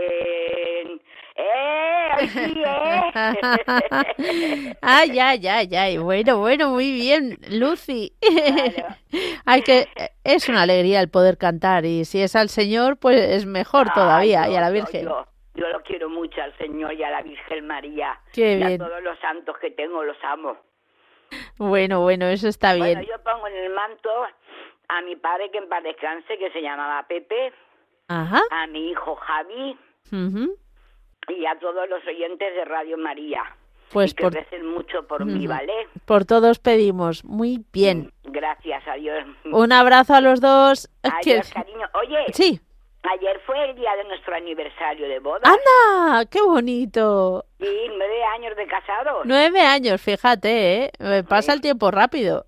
¡Eh! 1.34 2.08
¡Así 2.12 2.62
ay, 4.82 5.18
ay, 5.18 5.46
ay, 5.46 5.74
ay. 5.74 5.98
Bueno, 5.98 6.38
bueno, 6.38 6.68
muy 6.68 6.92
bien, 6.92 7.38
Lucy. 7.50 8.12
Hay 9.46 9.62
que, 9.66 9.86
es 10.22 10.48
una 10.48 10.62
alegría 10.62 11.00
el 11.00 11.08
poder 11.08 11.38
cantar 11.38 11.86
y 11.86 12.04
si 12.04 12.20
es 12.20 12.36
al 12.36 12.50
Señor, 12.50 12.98
pues 12.98 13.20
es 13.20 13.46
mejor 13.46 13.90
todavía 13.94 14.48
y 14.48 14.54
a 14.54 14.60
la 14.60 14.70
Virgen. 14.70 15.06
Yo, 15.06 15.24
lo 15.54 15.82
quiero 15.82 16.10
mucho 16.10 16.42
al 16.42 16.56
Señor 16.58 16.92
y 16.92 17.02
a 17.02 17.10
la 17.10 17.22
Virgen 17.22 17.66
María. 17.66 18.20
Qué 18.32 18.52
y 18.52 18.56
bien. 18.56 18.82
a 18.82 18.86
todos 18.86 19.02
los 19.02 19.18
santos 19.18 19.56
que 19.58 19.70
tengo, 19.70 20.04
los 20.04 20.22
amo. 20.24 20.58
Bueno, 21.56 22.02
bueno, 22.02 22.26
eso 22.26 22.48
está 22.48 22.74
bien. 22.74 22.98
Bueno, 22.98 23.02
yo 23.02 23.22
pongo 23.22 23.46
en 23.48 23.56
el 23.56 23.72
manto 23.72 24.10
a 24.88 25.02
mi 25.02 25.16
padre 25.16 25.50
que 25.50 25.58
en 25.58 25.68
paz 25.68 25.82
descanse, 25.82 26.38
que 26.38 26.50
se 26.50 26.62
llamaba 26.62 27.06
Pepe, 27.06 27.52
Ajá. 28.08 28.40
a 28.50 28.66
mi 28.68 28.90
hijo 28.90 29.14
Javi 29.16 29.78
y 31.28 31.46
a 31.46 31.58
todos 31.58 31.88
los 31.88 32.04
oyentes 32.06 32.54
de 32.54 32.64
Radio 32.64 32.96
María. 32.98 33.42
Pues 33.92 34.12
y 34.12 34.14
que 34.16 34.22
por, 34.24 34.34
recen 34.34 34.66
mucho 34.66 35.06
por 35.06 35.24
mí, 35.24 35.46
¿vale? 35.46 35.88
Por 36.04 36.26
todos 36.26 36.58
pedimos. 36.58 37.24
Muy 37.24 37.64
bien. 37.72 38.12
Gracias 38.24 38.86
a 38.86 38.94
Dios. 38.94 39.24
Un 39.50 39.72
abrazo 39.72 40.14
a 40.14 40.20
los 40.20 40.40
dos. 40.42 40.90
Adiós, 41.02 41.50
cariño. 41.52 41.86
Oye. 41.94 42.26
Sí. 42.32 42.60
Ayer 43.02 43.40
fue 43.46 43.70
el 43.70 43.76
día 43.76 43.94
de 43.96 44.04
nuestro 44.04 44.34
aniversario 44.34 45.08
de 45.08 45.20
boda. 45.20 45.40
¡Anda! 45.44 46.26
¡Qué 46.26 46.42
bonito! 46.42 47.46
Sí, 47.58 47.86
nueve 47.96 48.24
años 48.24 48.56
de 48.56 48.66
casados. 48.66 49.22
Nueve 49.24 49.60
años, 49.60 50.02
fíjate, 50.02 50.84
¿eh? 50.84 50.90
Me 50.98 51.24
pasa 51.24 51.54
el 51.54 51.62
tiempo 51.62 51.90
rápido. 51.90 52.44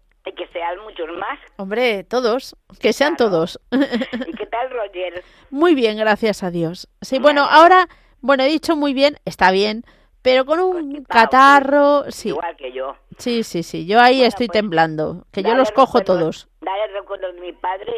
Sean 0.61 0.79
muchos 0.85 1.09
más. 1.18 1.38
Hombre, 1.57 2.05
todos. 2.05 2.55
Que 2.81 2.92
sean 2.92 3.14
Claro. 3.16 3.31
todos. 3.31 3.61
¿Y 3.73 4.33
qué 4.35 4.44
tal, 4.46 4.68
Roger? 4.70 5.25
Muy 5.49 5.75
bien, 5.75 5.96
gracias 5.96 6.42
a 6.42 6.51
Dios. 6.51 6.87
Sí, 7.01 7.18
bueno, 7.18 7.46
ahora, 7.49 7.88
bueno, 8.20 8.42
he 8.42 8.49
dicho 8.49 8.77
muy 8.77 8.92
bien, 8.92 9.16
está 9.25 9.53
bien, 9.53 9.85
pero 10.20 10.44
con 10.44 10.61
un 10.61 10.73
Constipado, 10.73 11.20
catarro, 11.31 12.05
sí. 12.11 12.29
Igual 12.29 12.57
que 12.57 12.73
yo. 12.73 12.94
Sí, 13.16 13.42
sí, 13.42 13.62
sí. 13.62 13.87
Yo 13.87 14.01
ahí 14.01 14.16
Bueno, 14.16 14.29
estoy 14.29 14.49
pues, 14.49 14.59
temblando, 14.61 15.25
que 15.33 15.42
yo 15.42 15.55
los 15.55 15.73
cojo 15.73 16.03
todos. 16.03 16.46
Dale 16.61 16.88
recuerdos 16.92 17.35
de 17.37 17.40
mi 17.40 17.53
padre, 17.55 17.94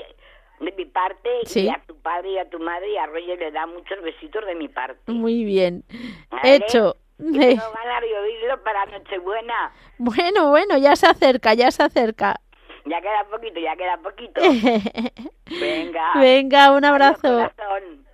de 0.61 0.71
mi 0.71 0.85
parte, 0.85 1.29
Sí. 1.47 1.63
y 1.65 1.69
a 1.69 1.83
tu 1.85 1.97
padre 1.97 2.31
y 2.31 2.39
a 2.39 2.49
tu 2.49 2.61
madre, 2.61 2.93
y 2.93 2.97
a 2.97 3.07
Roger 3.07 3.41
le 3.41 3.51
da 3.51 3.67
muchos 3.67 4.01
besitos 4.05 4.47
de 4.47 4.55
mi 4.55 4.69
parte. 4.69 5.11
Muy 5.11 5.43
bien. 5.43 5.83
Vale. 6.31 6.55
Hecho. 6.55 6.97
Y 7.19 7.25
tengo 7.39 7.63
ganas 7.73 8.01
de 8.03 8.19
oírlo 8.19 8.63
para 8.63 8.87
Nochebuena. 8.87 9.73
Bueno, 9.99 10.51
bueno, 10.51 10.77
ya 10.79 10.95
se 10.95 11.07
acerca, 11.09 11.55
ya 11.55 11.73
se 11.73 11.83
acerca. 11.83 12.41
Ya 12.85 13.01
queda 13.01 13.25
poquito, 13.31 13.61
ya 13.61 13.77
queda 13.77 13.97
poquito. 13.99 14.41
Venga. 15.61 16.13
Venga, 16.17 16.73
un 16.73 16.85
Adiós, 16.85 16.91
abrazo. 16.91 17.51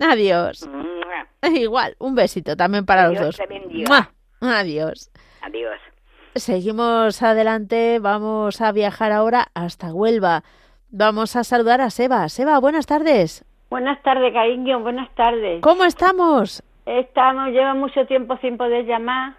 Adiós. 0.01 0.69
Mua. 0.69 1.27
Igual, 1.59 1.97
un 1.99 2.15
besito 2.15 2.57
también 2.57 2.85
para 2.85 3.09
los 3.09 3.19
dos. 3.19 3.41
Adiós. 4.41 5.11
Adiós. 5.41 5.81
Seguimos 6.35 7.23
adelante, 7.23 7.99
vamos 7.99 8.61
a 8.61 8.71
viajar 8.73 9.13
ahora 9.13 9.49
hasta 9.55 9.93
Huelva. 9.93 10.43
Vamos 10.91 11.37
a 11.37 11.45
saludar 11.45 11.81
a 11.81 11.91
Seba. 11.91 12.29
Seba, 12.29 12.59
buenas 12.61 12.87
tardes. 12.87 13.45
Buenas 13.71 14.03
tardes, 14.03 14.33
cariño, 14.33 14.81
buenas 14.81 15.15
tardes. 15.15 15.61
¿Cómo 15.63 15.85
estamos? 15.85 16.63
Estamos, 16.87 17.49
llevo 17.51 17.75
mucho 17.75 18.07
tiempo 18.07 18.37
sin 18.39 18.57
poder 18.57 18.87
llamar. 18.87 19.35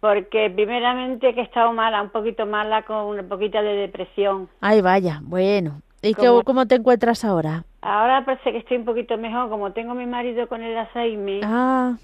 Porque 0.00 0.50
primeramente 0.50 1.34
que 1.34 1.40
he 1.40 1.44
estado 1.44 1.72
mala, 1.72 2.02
un 2.02 2.10
poquito 2.10 2.46
mala, 2.46 2.82
con 2.82 2.96
una 3.06 3.22
poquita 3.22 3.62
de 3.62 3.74
depresión. 3.76 4.48
Ay, 4.60 4.80
vaya, 4.80 5.20
bueno. 5.22 5.82
¿Y 6.02 6.14
qué- 6.14 6.26
¿Cómo? 6.28 6.42
cómo 6.44 6.66
te 6.66 6.76
encuentras 6.76 7.24
ahora? 7.26 7.64
Ahora 7.82 8.24
parece 8.26 8.52
que 8.52 8.58
estoy 8.58 8.76
un 8.78 8.84
poquito 8.84 9.16
mejor, 9.18 9.48
como 9.48 9.72
tengo 9.72 9.92
a 9.92 9.94
mi 9.94 10.04
marido 10.06 10.46
con 10.48 10.62
el 10.62 10.76
Alzheimer, 10.76 11.42
Ah, 11.44 11.94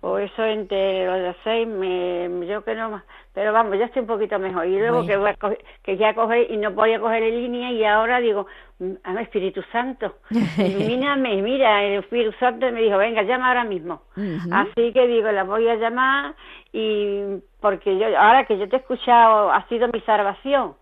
o 0.00 0.18
eso 0.18 0.44
entre 0.44 1.06
los 1.06 1.36
Alzheimer, 1.36 2.44
yo 2.46 2.64
que 2.64 2.74
no 2.74 2.90
más, 2.90 3.04
pero 3.32 3.52
vamos, 3.52 3.78
ya 3.78 3.84
estoy 3.86 4.00
un 4.02 4.08
poquito 4.08 4.38
mejor. 4.40 4.66
Y 4.66 4.78
luego 4.78 4.98
Bueno. 4.98 5.08
que 5.08 5.16
voy 5.16 5.30
a 5.30 5.34
coger- 5.36 5.64
que 5.82 5.96
ya 5.96 6.14
coger 6.14 6.50
y 6.50 6.56
no 6.56 6.72
podía 6.74 6.98
coger 7.00 7.22
en 7.22 7.34
línea 7.36 7.70
y 7.72 7.84
ahora 7.84 8.18
digo, 8.20 8.46
"Mm, 8.80 8.92
a 9.04 9.12
ver, 9.12 9.22
Espíritu 9.22 9.62
Santo, 9.70 10.16
ilumíname, 10.58 11.40
mira, 11.42 11.82
el 11.84 12.00
Espíritu 12.00 12.32
Santo 12.40 12.70
me 12.72 12.82
dijo, 12.82 12.96
venga, 12.98 13.22
llama 13.22 13.48
ahora 13.48 13.64
mismo. 13.64 14.02
Así 14.50 14.92
que 14.92 15.06
digo, 15.06 15.30
la 15.30 15.44
voy 15.44 15.68
a 15.68 15.76
llamar 15.76 16.34
y 16.72 17.38
porque 17.60 17.98
yo 17.98 18.06
ahora 18.18 18.44
que 18.46 18.58
yo 18.58 18.68
te 18.68 18.76
he 18.76 18.78
escuchado 18.80 19.52
ha 19.52 19.66
sido 19.68 19.88
mi 19.88 20.00
salvación, 20.00 20.74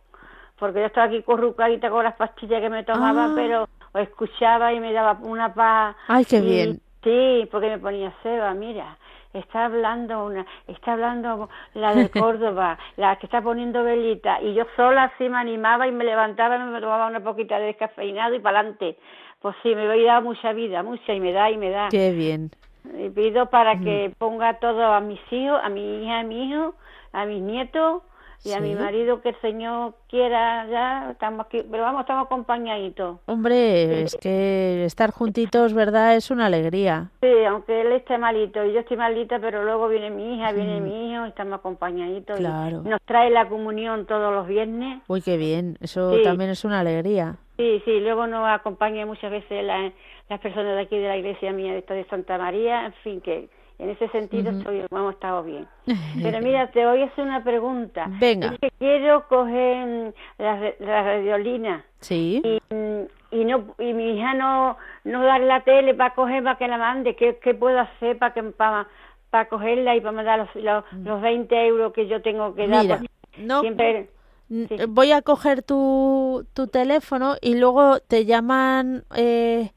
porque 0.58 0.80
yo 0.80 0.86
estaba 0.86 1.06
aquí 1.06 1.22
corrucadita 1.22 1.90
con 1.90 2.04
las 2.04 2.14
pastillas 2.16 2.60
que 2.60 2.70
me 2.70 2.84
tomaba, 2.84 3.24
Ah. 3.26 3.32
pero 3.34 3.62
os 3.92 4.02
escuchaba 4.02 4.72
y 4.72 4.80
me 4.80 4.92
daba 4.92 5.18
una 5.22 5.52
paz. 5.52 5.96
Ay, 6.08 6.24
qué 6.24 6.36
y- 6.38 6.40
bien. 6.42 6.80
Sí, 7.02 7.48
porque 7.50 7.68
me 7.70 7.78
ponía 7.78 8.12
Seba, 8.22 8.52
mira, 8.52 8.98
está 9.32 9.64
hablando 9.64 10.26
una, 10.26 10.44
está 10.66 10.92
hablando 10.92 11.48
la 11.72 11.94
de 11.94 12.10
Córdoba, 12.10 12.78
la 12.96 13.16
que 13.16 13.24
está 13.26 13.40
poniendo 13.40 13.82
velita, 13.82 14.40
y 14.42 14.52
yo 14.54 14.64
sola 14.76 15.04
así 15.04 15.26
me 15.28 15.38
animaba 15.38 15.86
y 15.88 15.92
me 15.92 16.04
levantaba 16.04 16.56
y 16.56 16.58
me 16.60 16.78
tomaba 16.80 17.06
una 17.06 17.20
poquita 17.20 17.58
de 17.58 17.66
descafeinado 17.66 18.34
y 18.34 18.40
para 18.40 18.60
adelante. 18.60 18.98
Pues 19.40 19.56
sí, 19.62 19.74
me 19.74 19.86
voy 19.86 20.06
a 20.06 20.14
dar 20.14 20.22
mucha 20.22 20.52
vida, 20.52 20.82
mucha, 20.82 21.14
y 21.14 21.20
me 21.20 21.32
da 21.32 21.50
y 21.50 21.56
me 21.56 21.70
da. 21.70 21.88
Qué 21.90 22.12
bien. 22.12 22.50
Y 22.98 23.10
pido 23.10 23.50
para 23.50 23.78
que 23.78 24.12
ponga 24.18 24.58
todo 24.58 24.84
a 24.84 25.00
mis 25.00 25.20
hijos, 25.32 25.60
a 25.62 25.68
mi 25.68 26.02
hija, 26.02 26.20
a 26.20 26.22
mi 26.22 26.50
hijo, 26.50 26.74
a 27.12 27.26
mis 27.26 27.42
nietos 27.42 28.02
y 28.44 28.52
a 28.52 28.60
mi 28.60 28.74
Sí. 28.74 28.74
marido 28.80 29.20
que 29.20 29.30
el 29.30 29.40
Señor 29.40 29.94
quiera 30.08 30.66
ya, 30.68 31.10
estamos 31.10 31.46
aquí, 31.46 31.62
pero 31.70 31.82
vamos, 31.82 32.00
estamos 32.02 32.26
acompañaditos. 32.26 33.18
Hombre, 33.26 34.02
es 34.02 34.16
que 34.16 34.84
estar 34.84 35.10
juntitos, 35.10 35.74
¿verdad? 35.74 36.16
Es 36.16 36.30
una 36.30 36.46
alegría. 36.46 37.10
Sí, 37.20 37.28
aunque 37.46 37.80
él 37.82 37.92
esté 37.92 38.16
malito 38.18 38.64
y 38.64 38.72
yo 38.72 38.80
estoy 38.80 38.96
malita, 38.96 39.38
pero 39.40 39.62
luego 39.64 39.88
viene 39.88 40.10
mi 40.10 40.36
hija, 40.36 40.52
viene 40.52 40.80
mi 40.80 41.12
hijo, 41.12 41.26
y 41.26 41.28
estamos 41.28 41.58
acompañaditos. 41.58 42.38
y 42.38 42.42
Claro. 42.42 42.82
nos 42.82 43.00
trae 43.02 43.30
la 43.30 43.48
comunión 43.48 44.06
todos 44.06 44.32
los 44.34 44.46
viernes. 44.46 45.02
Uy, 45.08 45.20
qué 45.22 45.36
bien. 45.36 45.76
Eso 45.80 46.14
Sí. 46.16 46.22
también 46.22 46.50
es 46.50 46.64
una 46.64 46.80
alegría. 46.80 47.36
Sí, 47.56 47.82
sí, 47.84 48.00
luego 48.00 48.26
nos 48.26 48.48
acompaña 48.48 49.04
muchas 49.06 49.30
veces 49.30 49.62
la- 49.64 49.92
las 50.28 50.40
personas 50.40 50.76
de 50.76 50.80
aquí 50.82 50.96
de 50.96 51.08
la 51.08 51.16
iglesia 51.16 51.52
mía, 51.52 51.72
de 51.72 51.78
esta 51.80 51.94
de 51.94 52.04
Santa 52.04 52.38
María, 52.38 52.86
en 52.86 52.92
fin, 53.04 53.20
que 53.20 53.48
en 53.80 53.90
ese 53.90 54.08
sentido 54.08 54.50
estoy, 54.50 54.84
hemos 54.90 55.14
estado 55.14 55.42
bien. 55.42 55.66
Pero 56.22 56.40
mira, 56.40 56.70
te 56.70 56.84
voy 56.86 57.02
a 57.02 57.06
hacer 57.06 57.24
una 57.24 57.42
pregunta. 57.42 58.06
Venga. 58.20 58.48
Es 58.52 58.58
que 58.60 58.70
quiero 58.78 59.26
coger 59.28 59.86
mm, 59.86 60.12
la, 60.42 60.72
la 60.80 61.02
radiolina 61.02 61.84
Sí. 62.00 62.42
y, 62.44 62.74
mm, 62.74 63.02
y 63.32 63.44
no 63.44 63.74
y 63.78 63.92
mi 63.92 64.18
hija 64.18 64.34
no 64.34 64.76
no 65.04 65.22
dar 65.22 65.40
la 65.40 65.62
tele 65.62 65.94
para 65.94 66.14
coger 66.14 66.42
para 66.42 66.58
que 66.58 66.68
la 66.68 66.78
mande. 66.78 67.16
¿Qué, 67.16 67.38
qué 67.42 67.54
puedo 67.54 67.78
hacer 67.78 68.18
para 68.18 68.34
que 68.34 68.42
para, 68.42 68.86
para 69.30 69.48
cogerla 69.48 69.96
y 69.96 70.00
para 70.00 70.12
mandar 70.12 70.38
los, 70.40 70.54
los, 70.62 70.84
los 71.04 71.20
20 71.22 71.66
euros 71.66 71.92
que 71.92 72.06
yo 72.06 72.20
tengo 72.22 72.54
que 72.54 72.66
dar? 72.68 72.82
Mira, 72.82 73.00
no 73.38 73.60
siempre 73.60 74.08
Sí. 74.50 74.66
Voy 74.88 75.12
a 75.12 75.22
coger 75.22 75.62
tu, 75.62 76.44
tu 76.54 76.66
teléfono 76.66 77.36
y 77.40 77.54
luego 77.54 78.00
te 78.00 78.24
llaman, 78.24 79.04
eh, 79.14 79.70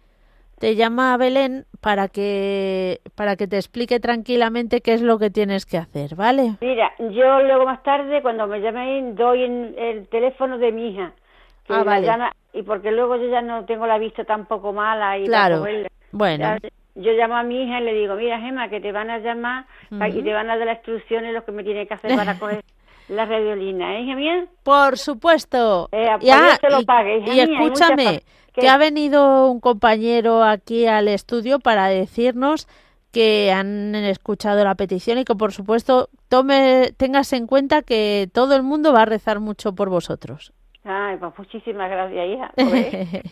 te 0.64 0.78
llama 0.78 1.18
Belén 1.18 1.66
para 1.82 2.08
que, 2.08 3.02
para 3.16 3.36
que 3.36 3.50
te 3.50 3.58
explique 3.58 4.00
tranquilamente 4.00 4.80
qué 4.80 4.94
es 4.94 5.02
lo 5.02 5.20
que 5.20 5.30
tienes 5.30 5.66
que 5.66 5.78
hacer, 5.78 6.16
¿vale? 6.16 6.54
Mira, 6.62 6.94
yo 7.00 7.42
luego 7.42 7.66
más 7.66 7.84
tarde, 7.84 8.22
cuando 8.22 8.48
me 8.48 8.62
llamen, 8.62 9.14
doy 9.14 9.44
en 9.44 9.76
el 9.78 10.08
teléfono 10.08 10.58
de 10.58 10.72
mi 10.72 10.88
hija. 10.92 11.12
que 11.68 11.74
Ah, 11.74 11.84
vale. 11.84 12.08
llama- 12.08 12.32
y 12.54 12.62
porque 12.64 12.92
luego 12.92 13.18
yo 13.18 13.28
ya 13.30 13.42
no 13.42 13.66
tengo 13.66 13.86
la 13.88 13.98
vista 13.98 14.24
tampoco 14.24 14.72
mala. 14.72 15.18
Y 15.18 15.26
Claro. 15.26 15.66
Bueno, 16.14 16.46
Ya, 16.46 16.70
Yo 16.96 17.12
llamo 17.12 17.36
a 17.36 17.44
mi 17.44 17.64
hija 17.64 17.82
y 17.82 17.84
le 17.84 17.94
digo, 17.96 18.16
mira, 18.16 18.40
Gemma, 18.40 18.70
que 18.70 18.80
te 18.80 18.94
van 18.94 19.10
a 19.10 19.18
llamar 19.20 19.66
pa- 20.00 20.08
y 20.08 20.22
te 20.24 20.32
van 20.34 20.50
a 20.50 20.56
dar 20.56 20.66
las 20.68 20.78
instrucciones 20.78 21.34
lo 21.34 21.44
que 21.44 21.52
me 21.52 21.64
tiene 21.66 21.88
que 21.88 21.94
hacer 21.96 22.16
para 22.16 22.36
coger 22.40 22.64
la 23.10 23.26
radiolina. 23.26 23.98
¿Eh, 23.98 24.04
hija 24.04 24.16
mía? 24.16 24.46
por 24.64 24.98
supuesto. 24.98 25.90
Eh, 25.92 26.08
pues 26.10 26.24
Ya, 26.26 26.58
lo 26.70 26.80
y, 26.80 26.86
pague, 26.86 27.18
hija 27.18 27.28
y 27.28 27.32
mía, 27.32 27.42
hay 27.44 27.48
muchas 27.50 27.90
escúchame, 27.90 28.22
que 28.54 28.70
ha 28.70 28.78
venido 28.78 29.50
un 29.52 29.60
compañero 29.60 30.44
aquí 30.44 30.86
al 30.88 31.08
estudio 31.08 31.60
para 31.60 31.88
decirnos 31.88 32.68
que 33.12 33.52
han 33.52 33.94
escuchado 33.96 34.64
la 34.64 34.76
petición 34.76 35.20
y 35.20 35.24
que 35.26 35.36
por 35.36 35.52
supuesto 35.52 36.10
tome, 36.30 36.92
tengas 36.98 37.32
en 37.34 37.46
cuenta 37.48 37.82
que 37.84 38.28
todo 38.34 38.56
el 38.56 38.64
mundo 38.64 38.92
va 38.94 39.04
a 39.04 39.06
rezar 39.06 39.40
mucho 39.40 39.74
por 39.76 39.90
vosotros. 39.90 40.52
Ay, 40.86 41.16
pues 41.18 41.32
muchísimas 41.38 41.90
gracias, 41.90 42.28
hija. 42.28 42.52
Joder, 42.58 43.08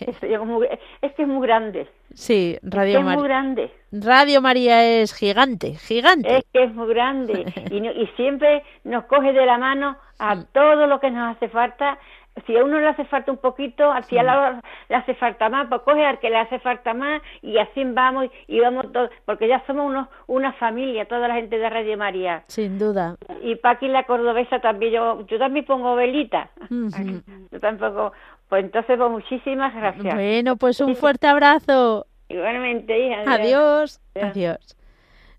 es 1.01 1.13
que 1.15 1.21
es 1.23 1.27
muy 1.27 1.45
grande. 1.45 1.89
Sí, 2.13 2.53
Es 2.55 2.69
que 2.69 2.69
Radio 2.77 2.99
es 2.99 3.03
muy 3.03 3.15
María. 3.15 3.23
grande. 3.27 3.71
Radio 3.91 4.41
María 4.41 4.85
es 5.01 5.13
gigante, 5.13 5.73
gigante. 5.75 6.37
Es 6.37 6.45
que 6.53 6.63
es 6.63 6.73
muy 6.73 6.87
grande 6.87 7.43
y, 7.71 7.81
no- 7.81 7.91
y 7.91 8.07
siempre 8.15 8.63
nos 8.85 9.03
coge 9.05 9.33
de 9.33 9.45
la 9.45 9.57
mano 9.57 9.97
a 10.19 10.43
todo 10.53 10.87
lo 10.87 10.99
que 11.01 11.11
nos 11.11 11.35
hace 11.35 11.49
falta 11.49 11.97
si 12.45 12.57
a 12.57 12.63
uno 12.63 12.79
le 12.79 12.87
hace 12.87 13.05
falta 13.05 13.31
un 13.31 13.37
poquito, 13.37 13.91
si 14.07 14.17
a 14.17 14.23
la 14.23 14.61
le 14.89 14.95
hace 14.95 15.15
falta 15.15 15.49
más, 15.49 15.67
pues 15.67 15.81
coge 15.81 16.05
al 16.05 16.19
que 16.19 16.29
le 16.29 16.37
hace 16.37 16.59
falta 16.59 16.93
más 16.93 17.21
y 17.41 17.57
así 17.57 17.83
vamos 17.83 18.27
y 18.47 18.59
vamos 18.59 18.91
todos, 18.91 19.09
porque 19.25 19.47
ya 19.47 19.63
somos 19.67 19.87
unos, 19.87 20.07
una 20.27 20.53
familia, 20.53 21.05
toda 21.05 21.27
la 21.27 21.35
gente 21.35 21.57
de 21.57 21.69
Radio 21.69 21.97
María. 21.97 22.43
Sin 22.47 22.79
duda. 22.79 23.15
Y 23.43 23.55
Paqui 23.55 23.87
la 23.87 24.03
cordobesa 24.03 24.59
también, 24.59 24.93
yo, 24.93 25.25
yo 25.27 25.39
también 25.39 25.65
pongo 25.65 25.95
velita. 25.95 26.49
Yo 27.51 27.59
tampoco, 27.59 28.13
pues 28.47 28.63
entonces, 28.63 28.97
pues 28.97 29.11
muchísimas 29.11 29.73
gracias. 29.73 30.15
Bueno, 30.15 30.55
pues 30.55 30.79
un 30.79 30.95
fuerte 30.95 31.27
abrazo. 31.27 32.05
Igualmente, 32.29 32.97
hija. 32.97 33.23
Adiós. 33.27 33.99
Adiós. 34.15 34.77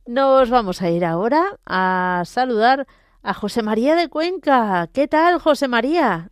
Nos 0.06 0.50
vamos 0.50 0.82
a 0.82 0.90
ir 0.90 1.04
ahora 1.04 1.42
a 1.64 2.22
saludar 2.26 2.86
a 3.22 3.34
José 3.34 3.62
María 3.62 3.94
de 3.94 4.08
Cuenca. 4.08 4.88
¿Qué 4.92 5.08
tal, 5.08 5.38
José 5.38 5.68
María? 5.68 6.31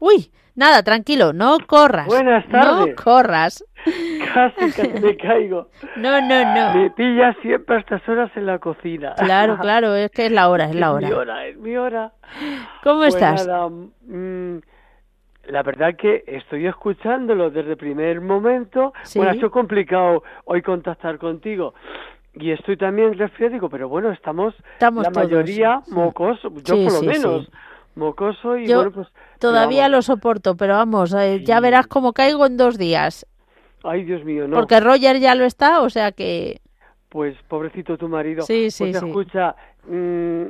Uy, 0.00 0.32
nada, 0.56 0.82
tranquilo, 0.82 1.32
no 1.32 1.58
corras. 1.66 2.06
Buenas 2.06 2.48
tardes. 2.48 2.96
No 2.96 3.02
corras. 3.02 3.64
Casi, 4.34 4.72
casi 4.72 4.88
me 5.02 5.16
caigo. 5.16 5.68
No, 5.96 6.20
no, 6.20 6.54
no. 6.54 6.74
Me 6.74 6.90
pillas 6.90 7.36
siempre 7.40 7.76
a 7.76 7.78
estas 7.80 8.06
horas 8.08 8.30
en 8.36 8.46
la 8.46 8.58
cocina. 8.58 9.14
Claro, 9.16 9.58
claro, 9.60 9.94
es 9.94 10.10
que 10.10 10.26
es 10.26 10.32
la 10.32 10.48
hora, 10.48 10.66
es 10.66 10.74
la 10.74 10.92
hora. 10.92 11.06
Es 11.06 11.12
mi 11.12 11.18
hora, 11.18 11.46
es 11.46 11.56
mi 11.56 11.76
hora. 11.76 12.12
¿Cómo 12.82 13.00
pues 13.00 13.14
estás? 13.14 13.46
Nada, 13.46 13.68
mm, 13.68 14.60
la 15.48 15.62
verdad 15.62 15.96
que 15.96 16.24
estoy 16.26 16.66
escuchándolo 16.66 17.50
desde 17.50 17.70
el 17.70 17.76
primer 17.76 18.20
momento. 18.20 18.92
Bueno, 19.14 19.30
ha 19.30 19.34
sido 19.34 19.50
complicado 19.50 20.22
hoy 20.44 20.62
contactar 20.62 21.18
contigo. 21.18 21.74
Y 22.34 22.52
estoy 22.52 22.76
también 22.76 23.18
resfriado, 23.18 23.68
pero 23.68 23.88
bueno, 23.88 24.12
estamos, 24.12 24.54
estamos 24.74 25.04
la 25.04 25.10
mayoría 25.10 25.80
mocos, 25.88 26.40
yo 26.64 26.84
por 26.84 26.92
lo 26.92 27.02
menos 27.02 27.50
mocoso 27.94 28.56
y 28.56 28.66
bueno, 28.72 28.92
pues... 28.92 29.08
Todavía 29.38 29.88
lo 29.88 30.02
soporto, 30.02 30.56
pero 30.56 30.74
vamos, 30.74 31.14
eh, 31.14 31.42
ya 31.44 31.60
verás 31.60 31.86
cómo 31.86 32.12
caigo 32.12 32.46
en 32.46 32.56
dos 32.56 32.78
días. 32.78 33.26
Ay, 33.82 34.04
Dios 34.04 34.24
mío, 34.24 34.46
no. 34.46 34.56
Porque 34.56 34.80
Roger 34.80 35.18
ya 35.18 35.34
lo 35.34 35.44
está, 35.44 35.80
o 35.80 35.90
sea 35.90 36.12
que... 36.12 36.60
Pues 37.08 37.36
pobrecito 37.48 37.96
tu 37.96 38.08
marido. 38.08 38.42
Sí, 38.42 38.70
sí, 38.70 38.84
pues, 38.84 39.02
escucha, 39.02 39.56
mm, 39.88 40.44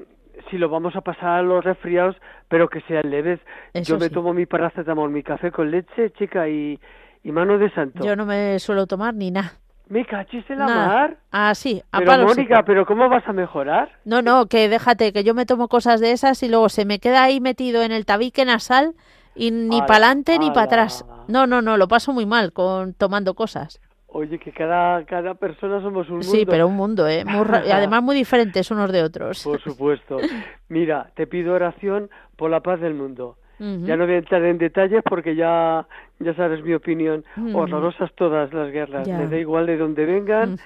si 0.50 0.58
lo 0.58 0.68
vamos 0.68 0.94
a 0.96 1.00
pasar 1.00 1.38
a 1.38 1.42
los 1.42 1.64
resfriados, 1.64 2.16
pero 2.48 2.68
que 2.68 2.80
sean 2.82 3.08
leves. 3.10 3.40
Yo 3.74 3.98
me 3.98 4.10
tomo 4.10 4.34
mi 4.34 4.46
paracetamol, 4.46 5.10
mi 5.10 5.22
café 5.22 5.50
con 5.52 5.70
leche, 5.70 6.10
chica, 6.18 6.48
y, 6.48 6.78
y 7.22 7.32
mano 7.32 7.56
de 7.56 7.70
santo. 7.70 8.04
Yo 8.04 8.16
no 8.16 8.26
me 8.26 8.58
suelo 8.58 8.86
tomar 8.86 9.14
ni 9.14 9.30
nada. 9.30 9.52
Me 9.90 10.06
cachis 10.06 10.48
en 10.48 10.60
la 10.60 10.66
mar. 10.66 11.16
Ah, 11.32 11.52
sí, 11.52 11.82
a 11.90 11.98
Pero 11.98 12.24
Mónica, 12.24 12.64
¿pero 12.64 12.86
cómo 12.86 13.08
vas 13.08 13.26
a 13.26 13.32
mejorar? 13.32 13.90
No, 14.04 14.22
no, 14.22 14.46
que 14.46 14.68
déjate, 14.68 15.12
que 15.12 15.24
yo 15.24 15.34
me 15.34 15.46
tomo 15.46 15.66
cosas 15.66 16.00
de 16.00 16.12
esas 16.12 16.40
y 16.44 16.48
luego 16.48 16.68
se 16.68 16.84
me 16.84 17.00
queda 17.00 17.24
ahí 17.24 17.40
metido 17.40 17.82
en 17.82 17.90
el 17.90 18.06
tabique 18.06 18.44
nasal 18.44 18.94
y 19.34 19.50
ni 19.50 19.80
para 19.80 19.94
adelante 19.94 20.38
ni 20.38 20.50
para 20.50 20.62
atrás. 20.62 21.04
No, 21.26 21.48
no, 21.48 21.60
no, 21.60 21.76
lo 21.76 21.88
paso 21.88 22.12
muy 22.12 22.24
mal 22.24 22.52
con 22.52 22.94
tomando 22.94 23.34
cosas. 23.34 23.80
Oye, 24.06 24.38
que 24.38 24.52
cada, 24.52 25.04
cada 25.06 25.34
persona 25.34 25.80
somos 25.80 26.08
un 26.08 26.18
mundo. 26.18 26.30
Sí, 26.30 26.46
pero 26.46 26.68
un 26.68 26.76
mundo, 26.76 27.08
¿eh? 27.08 27.24
y 27.66 27.70
además 27.72 28.00
muy 28.00 28.14
diferentes 28.14 28.70
unos 28.70 28.92
de 28.92 29.02
otros. 29.02 29.42
Por 29.42 29.60
supuesto. 29.60 30.18
Mira, 30.68 31.10
te 31.16 31.26
pido 31.26 31.52
oración 31.52 32.10
por 32.36 32.48
la 32.48 32.60
paz 32.60 32.80
del 32.80 32.94
mundo. 32.94 33.38
Ya 33.60 33.96
no 33.96 34.06
voy 34.06 34.14
a 34.14 34.18
entrar 34.18 34.42
en 34.44 34.56
detalles 34.56 35.02
porque 35.04 35.36
ya, 35.36 35.86
ya 36.18 36.34
sabes 36.34 36.64
mi 36.64 36.72
opinión. 36.72 37.24
Horrorosas 37.52 38.10
todas 38.14 38.52
las 38.54 38.72
guerras, 38.72 39.06
me 39.06 39.26
da 39.26 39.36
igual 39.36 39.66
de 39.66 39.76
dónde 39.76 40.06
vengan. 40.06 40.56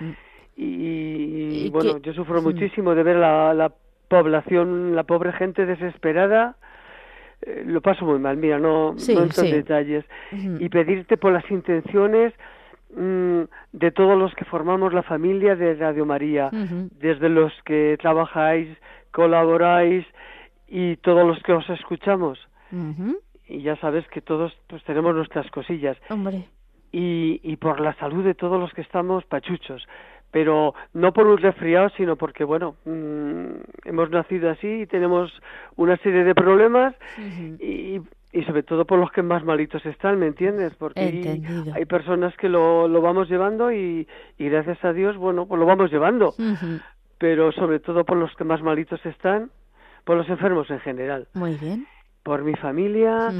Y, 0.57 1.69
bueno, 1.71 1.99
yo 1.99 2.13
sufro 2.13 2.41
muchísimo 2.41 2.95
de 2.95 3.03
ver 3.03 3.17
la, 3.17 3.53
la 3.53 3.73
población, 4.09 4.95
la 4.95 5.03
pobre 5.03 5.33
gente 5.33 5.67
desesperada. 5.67 6.57
Eh, 7.43 7.65
lo 7.67 7.81
paso 7.81 8.05
muy 8.05 8.19
mal, 8.19 8.37
mira, 8.37 8.59
no, 8.59 8.93
no 8.93 9.23
entro 9.23 9.43
en 9.43 9.51
detalles. 9.51 10.05
Y 10.61 10.69
pedirte 10.69 11.17
por 11.17 11.33
las 11.33 11.49
intenciones 11.51 12.33
mm, 12.97 13.43
de 13.73 13.91
todos 13.91 14.17
los 14.17 14.35
que 14.35 14.45
formamos 14.45 14.95
la 14.95 15.03
familia 15.03 15.57
de 15.57 15.75
Radio 15.75 16.07
María, 16.07 16.51
desde 17.01 17.29
los 17.29 17.53
que 17.65 17.99
trabajáis, 18.01 18.69
colaboráis 19.11 20.07
y 20.69 20.97
todos 20.99 21.27
los 21.27 21.43
que 21.43 21.53
os 21.53 21.69
escuchamos. 21.71 22.39
Y 23.47 23.63
ya 23.63 23.77
sabes 23.77 24.07
que 24.09 24.21
todos 24.21 24.57
pues 24.69 24.83
tenemos 24.85 25.15
nuestras 25.15 25.51
cosillas. 25.51 25.97
Hombre. 26.09 26.49
Y, 26.93 27.41
y 27.43 27.57
por 27.57 27.81
la 27.81 27.95
salud 27.97 28.25
de 28.25 28.35
todos 28.35 28.59
los 28.61 28.73
que 28.73 28.81
estamos 28.81 29.25
pachuchos. 29.25 29.87
Pero 30.31 30.75
no 30.93 31.13
por 31.13 31.27
un 31.27 31.39
resfriado, 31.39 31.91
sino 31.97 32.17
porque, 32.17 32.43
bueno, 32.43 32.77
mm, 32.85 33.89
hemos 33.89 34.11
nacido 34.11 34.51
así 34.51 34.67
y 34.67 34.87
tenemos 34.87 35.33
una 35.77 35.97
serie 35.99 36.25
de 36.25 36.35
problemas 36.35 36.95
y, 37.61 38.01
y 38.33 38.43
sobre 38.45 38.65
todo 38.65 38.85
por 38.85 38.99
los 38.99 39.13
que 39.13 39.23
más 39.23 39.45
malitos 39.45 39.87
están, 39.87 40.19
¿me 40.19 40.27
entiendes? 40.27 40.75
Porque 40.75 41.01
hay, 41.73 41.85
personas 41.85 42.37
que 42.37 42.49
lo, 42.49 42.89
lo 42.89 43.01
vamos 43.01 43.29
llevando 43.29 43.71
y, 43.71 44.09
y, 44.37 44.49
gracias 44.49 44.85
a 44.85 44.93
Dios, 44.93 45.17
bueno, 45.17 45.47
pues 45.47 45.61
lo 45.61 45.67
vamos 45.67 45.93
llevando. 45.93 46.35
Pero 47.19 47.53
sobre 47.53 47.79
todo 47.79 48.05
por 48.05 48.17
los 48.17 48.35
que 48.35 48.43
más 48.43 48.61
malitos 48.61 49.05
están, 49.07 49.53
por 50.05 50.17
los 50.17 50.29
enfermos 50.29 50.69
en 50.71 50.81
general. 50.81 51.29
Muy 51.35 51.55
bien 51.55 51.87
por 52.25 52.43
mi 52.43 52.55
familia 52.55 53.31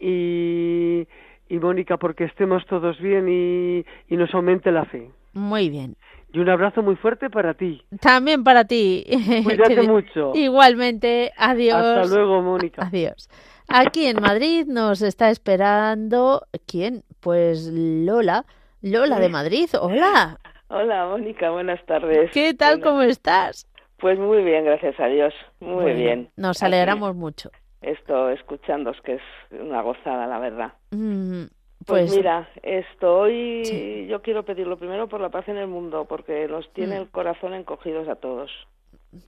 y, 0.00 1.06
y 1.48 1.58
Mónica 1.58 1.98
porque 1.98 2.24
estemos 2.24 2.64
todos 2.66 2.98
bien 2.98 3.28
y, 3.28 3.84
y 4.08 4.16
nos 4.16 4.32
aumente 4.34 4.72
la 4.72 4.86
fe. 4.86 5.10
Muy 5.34 5.68
bien. 5.68 5.96
Y 6.32 6.38
un 6.38 6.48
abrazo 6.48 6.82
muy 6.82 6.96
fuerte 6.96 7.28
para 7.28 7.54
ti. 7.54 7.82
También 8.00 8.42
para 8.42 8.64
ti. 8.64 9.04
Cuídate 9.44 9.82
mucho. 9.82 10.32
Igualmente. 10.34 11.32
Adiós. 11.36 11.76
Hasta 11.76 12.14
luego, 12.14 12.40
Mónica. 12.40 12.82
Adiós. 12.86 13.28
Aquí 13.68 14.06
en 14.06 14.20
Madrid 14.20 14.66
nos 14.66 15.02
está 15.02 15.30
esperando. 15.30 16.46
¿Quién? 16.66 17.02
Pues 17.20 17.70
Lola. 17.72 18.44
Lola 18.80 19.18
de 19.18 19.28
Madrid. 19.28 19.68
Hola. 19.80 20.38
Hola, 20.68 21.06
Mónica. 21.06 21.50
Buenas 21.50 21.84
tardes. 21.86 22.30
¿Qué 22.32 22.54
tal? 22.54 22.80
¿Cómo 22.80 23.02
estás? 23.02 23.66
Pues 23.98 24.18
muy 24.18 24.42
bien, 24.42 24.64
gracias 24.64 24.98
a 25.00 25.06
Dios. 25.06 25.32
Muy 25.60 25.94
bien. 25.94 26.30
Nos 26.36 26.62
alegramos 26.62 27.14
mucho 27.14 27.50
esto 27.84 28.30
escuchándos, 28.30 29.00
que 29.02 29.14
es 29.14 29.22
una 29.50 29.82
gozada, 29.82 30.26
la 30.26 30.38
verdad. 30.38 30.72
Mm, 30.90 31.44
pues, 31.86 32.06
pues, 32.06 32.16
mira, 32.16 32.48
estoy, 32.62 34.06
yo 34.08 34.22
quiero 34.22 34.44
pedirlo 34.44 34.78
primero 34.78 35.08
por 35.08 35.20
la 35.20 35.28
paz 35.28 35.48
en 35.48 35.58
el 35.58 35.66
mundo, 35.66 36.06
porque 36.06 36.48
nos 36.48 36.70
tiene 36.72 36.98
mm. 36.98 37.02
el 37.02 37.08
corazón 37.10 37.54
encogidos 37.54 38.08
a 38.08 38.16
todos. 38.16 38.50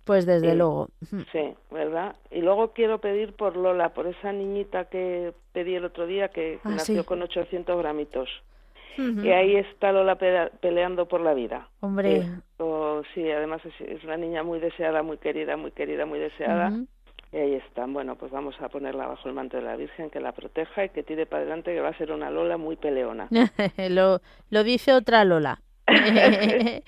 Pues 0.05 0.27
desde 0.27 0.55
luego. 0.55 0.89
Sí, 1.33 1.55
¿verdad? 1.71 2.17
Y 2.31 2.41
luego 2.41 2.73
quiero 2.73 2.99
pedir 3.01 3.35
por 3.35 3.57
Lola, 3.57 3.91
por 3.91 4.07
esa 4.07 4.33
niñita 4.33 4.87
que 4.87 5.33
pedí 5.53 5.75
el 5.75 5.85
otro 5.85 6.07
día, 6.07 6.29
que 6.29 6.59
ah, 6.65 6.71
nació 6.71 7.05
con 7.05 7.23
800 7.23 7.79
gramitos. 7.79 8.29
Y 8.99 9.29
ahí 9.29 9.57
está 9.57 9.93
Lola 9.93 10.17
peleando 10.17 11.07
por 11.07 11.21
la 11.21 11.35
vida. 11.35 11.69
Hombre. 11.81 12.23
sí, 13.15 13.31
además 13.31 13.61
es, 13.79 14.03
una 14.05 14.17
niña 14.17 14.43
muy 14.43 14.59
deseada, 14.59 15.03
muy 15.03 15.19
querida, 15.19 15.59
muy 15.59 15.71
querida, 15.71 16.07
muy 16.07 16.19
deseada. 16.19 16.73
Y 17.37 17.39
ahí 17.39 17.55
están. 17.57 17.93
Bueno, 17.93 18.17
pues 18.17 18.33
vamos 18.33 18.59
a 18.63 18.71
ponerla 18.71 19.09
bajo 19.09 19.29
el 19.29 19.35
manto 19.35 19.59
de 19.59 19.63
la 19.63 19.77
Virgen, 19.77 20.09
que 20.09 20.21
la 20.21 20.33
proteja 20.33 20.87
y 20.87 20.89
que 20.89 21.03
tire 21.03 21.27
para 21.27 21.43
adelante, 21.43 21.75
que 21.75 21.83
va 21.83 21.91
a 21.91 21.99
ser 21.99 22.11
una 22.11 22.31
Lola 22.31 22.57
muy 22.57 22.77
peleona. 22.77 23.29
lo, 23.91 24.23
lo 24.49 24.65
dice 24.65 24.95
otra 24.95 25.23
Lola. 25.27 25.61
Eso, 26.67 26.83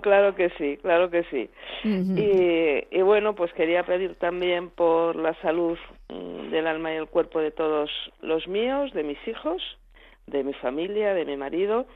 claro 0.00 0.36
que 0.36 0.50
sí, 0.50 0.78
claro 0.80 1.10
que 1.10 1.24
sí. 1.24 1.50
y, 1.82 2.84
y, 2.96 3.02
bueno, 3.02 3.34
pues 3.34 3.52
quería 3.52 3.82
pedir 3.82 4.14
también 4.14 4.70
por 4.70 5.16
la 5.16 5.34
salud 5.42 5.76
mm, 6.08 6.50
del 6.50 6.68
alma 6.68 6.94
y 6.94 6.96
el 6.96 7.08
cuerpo 7.08 7.40
de 7.40 7.50
todos 7.50 7.90
los 8.20 8.46
míos, 8.46 8.92
de 8.92 9.02
mis 9.02 9.18
hijos, 9.26 9.60
de 10.28 10.44
mi 10.44 10.52
familia, 10.54 11.14
de 11.14 11.24
mi 11.24 11.36
marido 11.36 11.88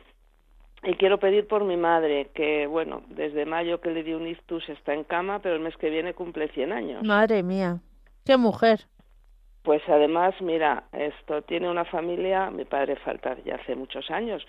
y 0.85 0.95
quiero 0.95 1.19
pedir 1.19 1.47
por 1.47 1.65
mi 1.65 1.77
madre, 1.77 2.29
que 2.35 2.67
bueno, 2.67 3.03
desde 3.09 3.47
mayo 3.47 3.81
que 3.81 3.91
le 3.91 4.03
dio 4.03 4.17
un 4.17 4.27
ictus 4.27 4.69
está 4.69 4.95
en 4.95 5.05
cama, 5.05 5.41
pero 5.41 5.55
el 5.55 5.61
mes 5.61 5.77
que 5.77 5.91
viene 5.91 6.15
cumple 6.15 6.49
100 6.49 6.73
años. 6.73 7.05
Madre 7.05 7.43
mía, 7.43 7.79
qué 8.25 8.37
mujer. 8.37 8.81
Pues 9.63 9.83
además, 9.89 10.35
mira, 10.41 10.85
esto 10.93 11.43
tiene 11.43 11.71
una 11.71 11.87
familia, 11.87 12.51
mi 12.51 12.67
padre 12.67 12.97
falta 12.97 13.35
ya 13.47 13.55
hace 13.55 13.75
muchos 13.75 14.11
años, 14.11 14.47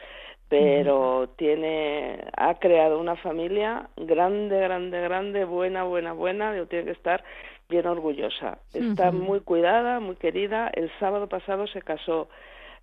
pero 0.50 1.30
tiene, 1.38 2.26
ha 2.36 2.56
creado 2.56 3.00
una 3.00 3.16
familia 3.16 3.90
grande, 3.96 4.60
grande, 4.60 5.00
grande, 5.00 5.46
buena, 5.46 5.84
buena, 5.84 6.12
buena, 6.12 6.56
yo 6.56 6.68
tiene 6.68 6.86
que 6.86 6.92
estar 6.92 7.24
bien 7.70 7.88
orgullosa. 7.88 8.60
Está 8.74 9.12
muy 9.12 9.40
cuidada, 9.40 10.00
muy 10.00 10.18
querida. 10.18 10.70
El 10.74 10.92
sábado 11.00 11.28
pasado 11.28 11.66
se 11.68 11.82
casó 11.82 12.28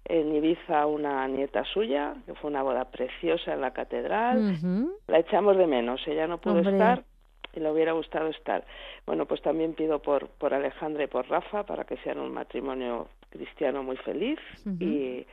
en 0.04 0.34
Ibiza 0.34 0.86
una 0.86 1.26
nieta 1.28 1.64
suya, 1.64 2.14
que 2.26 2.34
fue 2.34 2.50
una 2.50 2.62
boda 2.62 2.86
preciosa 2.86 3.54
en 3.54 3.60
la 3.60 3.72
catedral. 3.72 4.56
La 5.06 5.18
echamos 5.18 5.56
de 5.56 5.66
menos, 5.66 6.00
ella 6.06 6.26
no 6.26 6.38
pudo 6.38 6.58
estar 6.58 7.04
y 7.54 7.60
le 7.60 7.70
hubiera 7.70 7.92
gustado 7.92 8.28
estar. 8.28 8.64
Bueno, 9.06 9.26
pues 9.26 9.42
también 9.42 9.74
pido 9.74 10.00
por, 10.00 10.28
por 10.28 10.54
Alejandra 10.54 11.04
y 11.04 11.06
por 11.06 11.28
Rafa 11.28 11.64
para 11.64 11.84
que 11.84 11.96
sean 11.98 12.18
un 12.18 12.32
matrimonio 12.32 13.08
cristiano 13.30 13.82
muy 13.82 13.96
feliz 13.98 14.38
y, 14.80 15.26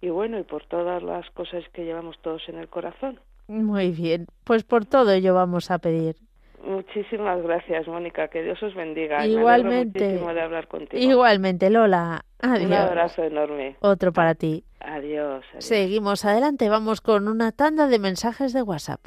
y 0.00 0.08
bueno, 0.08 0.38
y 0.38 0.44
por 0.44 0.64
todas 0.66 1.02
las 1.02 1.28
cosas 1.30 1.64
que 1.72 1.84
llevamos 1.84 2.18
todos 2.20 2.48
en 2.48 2.58
el 2.58 2.68
corazón. 2.68 3.20
Muy 3.48 3.90
bien, 3.90 4.26
pues 4.44 4.62
por 4.62 4.84
todo 4.84 5.12
ello 5.12 5.34
vamos 5.34 5.70
a 5.70 5.78
pedir. 5.78 6.16
Muchísimas 6.64 7.42
gracias, 7.42 7.86
Mónica. 7.86 8.28
Que 8.28 8.42
Dios 8.42 8.62
os 8.62 8.74
bendiga. 8.74 9.26
Igualmente. 9.26 10.20
Me 10.24 10.34
de 10.34 10.40
hablar 10.40 10.68
contigo. 10.68 11.02
Igualmente, 11.02 11.70
Lola. 11.70 12.24
Adiós. 12.40 12.66
Un 12.66 12.72
abrazo 12.72 13.22
enorme. 13.24 13.76
Otro 13.80 14.12
para 14.12 14.34
ti. 14.34 14.64
adiós. 14.80 15.44
Seguimos 15.58 16.24
adelante. 16.24 16.68
Vamos 16.68 17.00
con 17.00 17.28
una 17.28 17.52
tanda 17.52 17.88
de 17.88 17.98
mensajes 17.98 18.52
de 18.52 18.62
WhatsApp. 18.62 19.00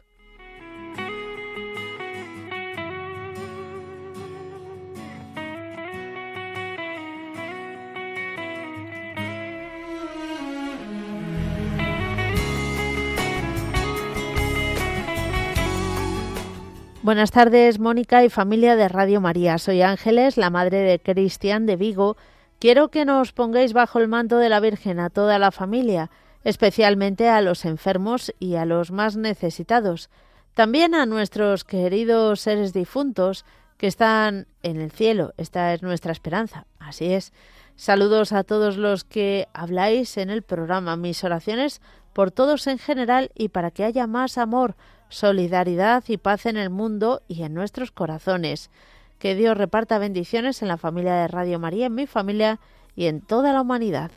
Buenas 17.04 17.32
tardes, 17.32 17.80
Mónica 17.80 18.24
y 18.24 18.30
familia 18.30 18.76
de 18.76 18.88
Radio 18.88 19.22
María. 19.22 19.58
Soy 19.58 19.82
Ángeles, 19.82 20.38
la 20.38 20.52
madre 20.52 20.78
de 20.82 20.99
Cristian 20.99 21.66
de 21.66 21.76
Vigo. 21.76 22.16
Quiero 22.60 22.89
que 22.89 23.06
nos 23.06 23.32
pongáis 23.32 23.74
bajo 23.74 23.97
el 23.97 24.08
manto 24.08 24.38
de 24.38 24.49
la 24.49 24.60
Virgen 24.60 24.99
a 24.99 25.10
toda 25.10 25.39
la 25.39 25.49
familia, 25.49 26.12
especialmente 26.43 27.28
a 27.28 27.41
los 27.41 27.66
enfermos 27.66 28.32
y 28.38 28.54
a 28.54 28.66
los 28.66 28.91
más 28.91 29.18
necesitados. 29.18 30.12
También 30.54 30.93
a 30.93 31.08
nuestros 31.08 31.64
queridos 31.64 32.41
seres 32.41 32.72
difuntos 32.72 33.45
que 33.78 33.88
están 33.88 34.45
en 34.62 34.80
el 34.80 34.91
cielo. 34.91 35.34
Esta 35.38 35.74
es 35.74 35.82
nuestra 35.82 36.12
esperanza. 36.12 36.68
Así 36.78 37.12
es. 37.14 37.34
Saludos 37.76 38.32
a 38.32 38.43
todos 38.43 38.78
los 38.78 39.06
que 39.06 39.47
habláis 39.54 40.18
en 40.18 40.30
el 40.30 40.43
programa. 40.43 40.97
Mis 40.97 41.24
oraciones 41.24 41.82
por 42.14 42.30
todos 42.30 42.68
en 42.68 42.78
general 42.78 43.32
y 43.34 43.49
para 43.49 43.72
que 43.72 43.86
haya 43.86 44.06
más 44.06 44.38
amor, 44.38 44.76
solidaridad 45.12 46.03
y 46.07 46.18
paz 46.18 46.47
en 46.47 46.57
el 46.57 46.72
mundo 46.72 47.22
y 47.28 47.43
en 47.43 47.53
nuestros 47.53 47.91
corazones. 47.91 48.72
Que 49.20 49.36
Dios 49.36 49.55
reparta 49.55 49.99
bendiciones 49.99 50.64
en 50.64 50.68
la 50.68 50.78
familia 50.78 51.14
de 51.14 51.28
Radio 51.28 51.59
María, 51.59 51.86
en 51.86 51.95
mi 51.95 52.07
familia 52.07 52.59
y 52.95 53.05
en 53.05 53.22
toda 53.22 53.53
la 53.53 53.62
humanidad. 53.62 54.12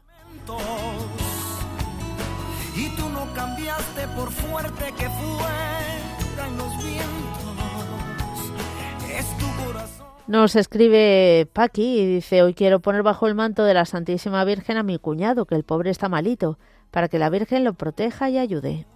Nos 10.26 10.56
escribe 10.56 11.46
Paqui 11.52 12.00
y 12.00 12.06
dice, 12.14 12.42
hoy 12.42 12.54
quiero 12.54 12.80
poner 12.80 13.02
bajo 13.02 13.26
el 13.26 13.34
manto 13.34 13.64
de 13.64 13.74
la 13.74 13.84
Santísima 13.84 14.42
Virgen 14.44 14.78
a 14.78 14.82
mi 14.82 14.98
cuñado, 14.98 15.44
que 15.44 15.54
el 15.54 15.64
pobre 15.64 15.90
está 15.90 16.08
malito, 16.08 16.58
para 16.90 17.08
que 17.08 17.18
la 17.18 17.28
Virgen 17.28 17.62
lo 17.62 17.74
proteja 17.74 18.30
y 18.30 18.38
ayude. 18.38 18.86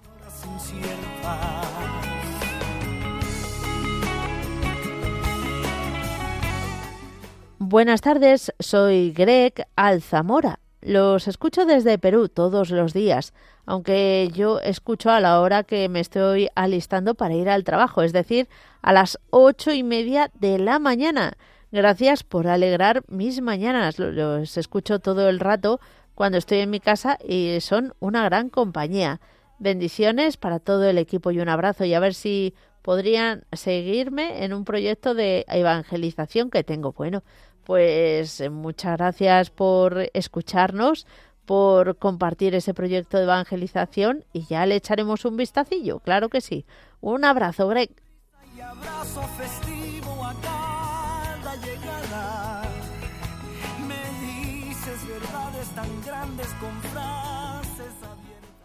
Buenas 7.71 8.01
tardes, 8.01 8.51
soy 8.61 9.13
Greg 9.13 9.67
Alzamora. 9.77 10.59
Los 10.81 11.29
escucho 11.29 11.67
desde 11.67 11.99
Perú 11.99 12.31
todos 12.31 12.71
los 12.71 12.95
días, 12.95 13.35
aunque 13.67 14.31
yo 14.33 14.59
escucho 14.61 15.11
a 15.11 15.21
la 15.21 15.39
hora 15.43 15.65
que 15.65 15.87
me 15.91 16.01
estoy 16.01 16.49
alistando 16.55 17.15
para 17.15 17.35
ir 17.35 17.51
al 17.51 17.65
trabajo, 17.65 18.01
es 18.01 18.15
decir, 18.15 18.49
a 18.81 18.95
las 18.95 19.19
ocho 19.29 19.71
y 19.71 19.83
media 19.83 20.31
de 20.41 20.59
la 20.59 20.79
mañana. 20.79 21.35
Gracias 21.71 22.23
por 22.23 22.47
alegrar 22.47 23.03
mis 23.07 23.43
mañanas. 23.43 23.99
Los 23.99 24.57
escucho 24.57 24.99
todo 24.99 25.29
el 25.29 25.39
rato 25.39 25.79
cuando 26.15 26.39
estoy 26.39 26.61
en 26.61 26.71
mi 26.71 26.81
casa 26.81 27.19
y 27.23 27.59
son 27.61 27.93
una 28.01 28.25
gran 28.25 28.49
compañía. 28.49 29.21
Bendiciones 29.59 30.39
para 30.39 30.59
todo 30.59 30.89
el 30.89 30.97
equipo 30.97 31.33
y 31.33 31.41
un 31.41 31.51
abrazo 31.51 31.85
y 31.85 31.93
a 31.93 32.01
ver 32.01 32.15
si 32.15 32.55
podrían 32.81 33.45
seguirme 33.53 34.45
en 34.45 34.55
un 34.55 34.65
proyecto 34.65 35.13
de 35.13 35.45
evangelización 35.49 36.49
que 36.49 36.65
tengo. 36.65 36.93
Bueno, 36.93 37.23
pues 37.69 38.41
eh, 38.41 38.49
muchas 38.49 38.97
gracias 38.97 39.51
por 39.51 40.09
escucharnos, 40.15 41.07
por 41.45 41.99
compartir 41.99 42.55
ese 42.55 42.73
proyecto 42.73 43.19
de 43.19 43.25
evangelización 43.25 44.25
y 44.33 44.47
ya 44.47 44.65
le 44.65 44.77
echaremos 44.77 45.27
un 45.27 45.37
vistacillo, 45.37 46.01
claro 46.01 46.31
que 46.31 46.41
sí. 46.41 46.65
Un 47.03 47.27
abrazo, 47.27 47.69
Greg. 47.69 47.91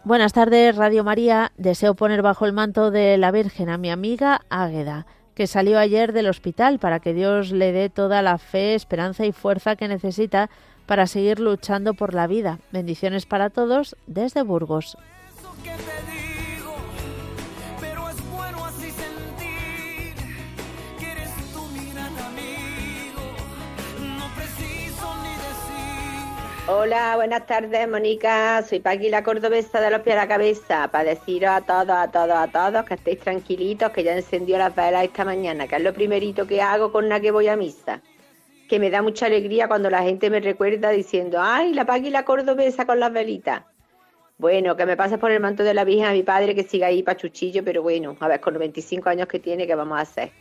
Buenas 0.06 0.32
tardes, 0.32 0.78
Radio 0.78 1.04
María. 1.04 1.52
Deseo 1.58 1.94
poner 1.94 2.22
bajo 2.22 2.46
el 2.46 2.54
manto 2.54 2.90
de 2.90 3.18
la 3.18 3.32
Virgen 3.32 3.68
a 3.68 3.78
mi 3.78 3.92
amiga 3.92 4.46
Águeda 4.50 5.06
que 5.36 5.48
salió 5.48 5.80
ayer 5.80 6.14
del 6.14 6.28
hospital 6.28 6.80
para 6.80 7.00
que 7.00 7.14
Dios 7.14 7.52
le 7.52 7.72
dé 7.72 7.90
toda 7.90 8.22
la 8.22 8.38
fe, 8.38 8.76
esperanza 8.76 9.26
y 9.26 9.32
fuerza 9.32 9.76
que 9.76 9.88
necesita 9.88 10.50
para 10.86 11.08
seguir 11.08 11.40
luchando 11.40 11.94
por 11.94 12.14
la 12.14 12.28
vida. 12.28 12.60
Bendiciones 12.72 13.26
para 13.26 13.50
todos 13.50 13.96
desde 14.08 14.44
Burgos. 14.44 14.98
Hola, 26.66 27.18
buenas 27.18 27.46
tardes, 27.46 27.90
Mónica. 27.90 28.64
Soy 28.64 28.80
Paqui, 28.80 29.10
la 29.10 29.22
cordobesa 29.22 29.82
de 29.82 29.92
los 29.92 30.00
pies 30.00 30.16
a 30.16 30.20
la 30.20 30.28
cabeza, 30.30 30.88
para 30.88 31.04
deciros 31.04 31.50
a 31.52 31.60
todos, 31.60 31.90
a 31.90 32.10
todos, 32.10 32.38
a 32.38 32.48
todos 32.48 32.86
que 32.86 32.94
estéis 32.94 33.20
tranquilitos, 33.20 33.92
que 33.92 34.02
ya 34.02 34.16
encendió 34.16 34.58
las 34.58 34.74
velas 34.74 35.04
esta 35.04 35.26
mañana, 35.26 35.68
que 35.68 35.76
es 35.76 35.84
lo 35.84 35.94
primerito 35.94 36.48
que 36.48 36.62
hago 36.62 36.94
con 36.94 37.10
la 37.10 37.20
que 37.20 37.32
voy 37.32 37.50
a 37.50 37.58
misa. 37.58 38.02
Que 38.70 38.80
me 38.80 38.90
da 38.90 39.02
mucha 39.02 39.26
alegría 39.26 39.68
cuando 39.68 39.90
la 39.90 40.04
gente 40.04 40.30
me 40.30 40.40
recuerda 40.40 40.90
diciendo, 40.92 41.40
ay, 41.42 41.74
la 41.74 41.84
Paqui, 41.84 42.10
la 42.10 42.24
cordobesa 42.24 42.86
con 42.86 42.98
las 42.98 43.12
velitas. 43.12 43.64
Bueno, 44.38 44.78
que 44.78 44.86
me 44.86 44.96
pases 44.96 45.20
por 45.20 45.32
el 45.32 45.42
manto 45.42 45.64
de 45.64 45.74
la 45.74 45.84
Virgen 45.84 46.06
a 46.06 46.14
mi 46.14 46.24
padre, 46.24 46.56
que 46.56 46.64
siga 46.64 46.88
ahí 46.88 47.04
pachuchillo, 47.04 47.66
pero 47.66 47.84
bueno, 47.84 48.16
a 48.22 48.30
ver, 48.30 48.40
con 48.40 48.54
los 48.54 48.62
25 48.62 49.10
años 49.10 49.28
que 49.28 49.40
tiene, 49.40 49.68
¿qué 49.68 49.76
vamos 49.76 49.98
a 49.98 50.02
hacer? 50.02 50.32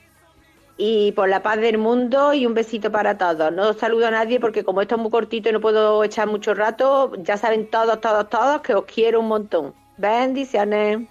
Y 0.76 1.12
por 1.12 1.28
la 1.28 1.42
paz 1.42 1.60
del 1.60 1.78
mundo 1.78 2.32
y 2.32 2.46
un 2.46 2.54
besito 2.54 2.90
para 2.90 3.18
todos. 3.18 3.52
No 3.52 3.72
saludo 3.74 4.06
a 4.06 4.10
nadie 4.10 4.40
porque 4.40 4.64
como 4.64 4.80
esto 4.80 4.96
es 4.96 5.00
muy 5.00 5.10
cortito 5.10 5.48
y 5.48 5.52
no 5.52 5.60
puedo 5.60 6.02
echar 6.04 6.28
mucho 6.28 6.54
rato, 6.54 7.12
ya 7.18 7.36
saben 7.36 7.68
todos, 7.70 8.00
todos, 8.00 8.28
todos 8.28 8.60
que 8.62 8.74
os 8.74 8.84
quiero 8.84 9.20
un 9.20 9.28
montón. 9.28 9.74
Bendiciones. 9.98 11.08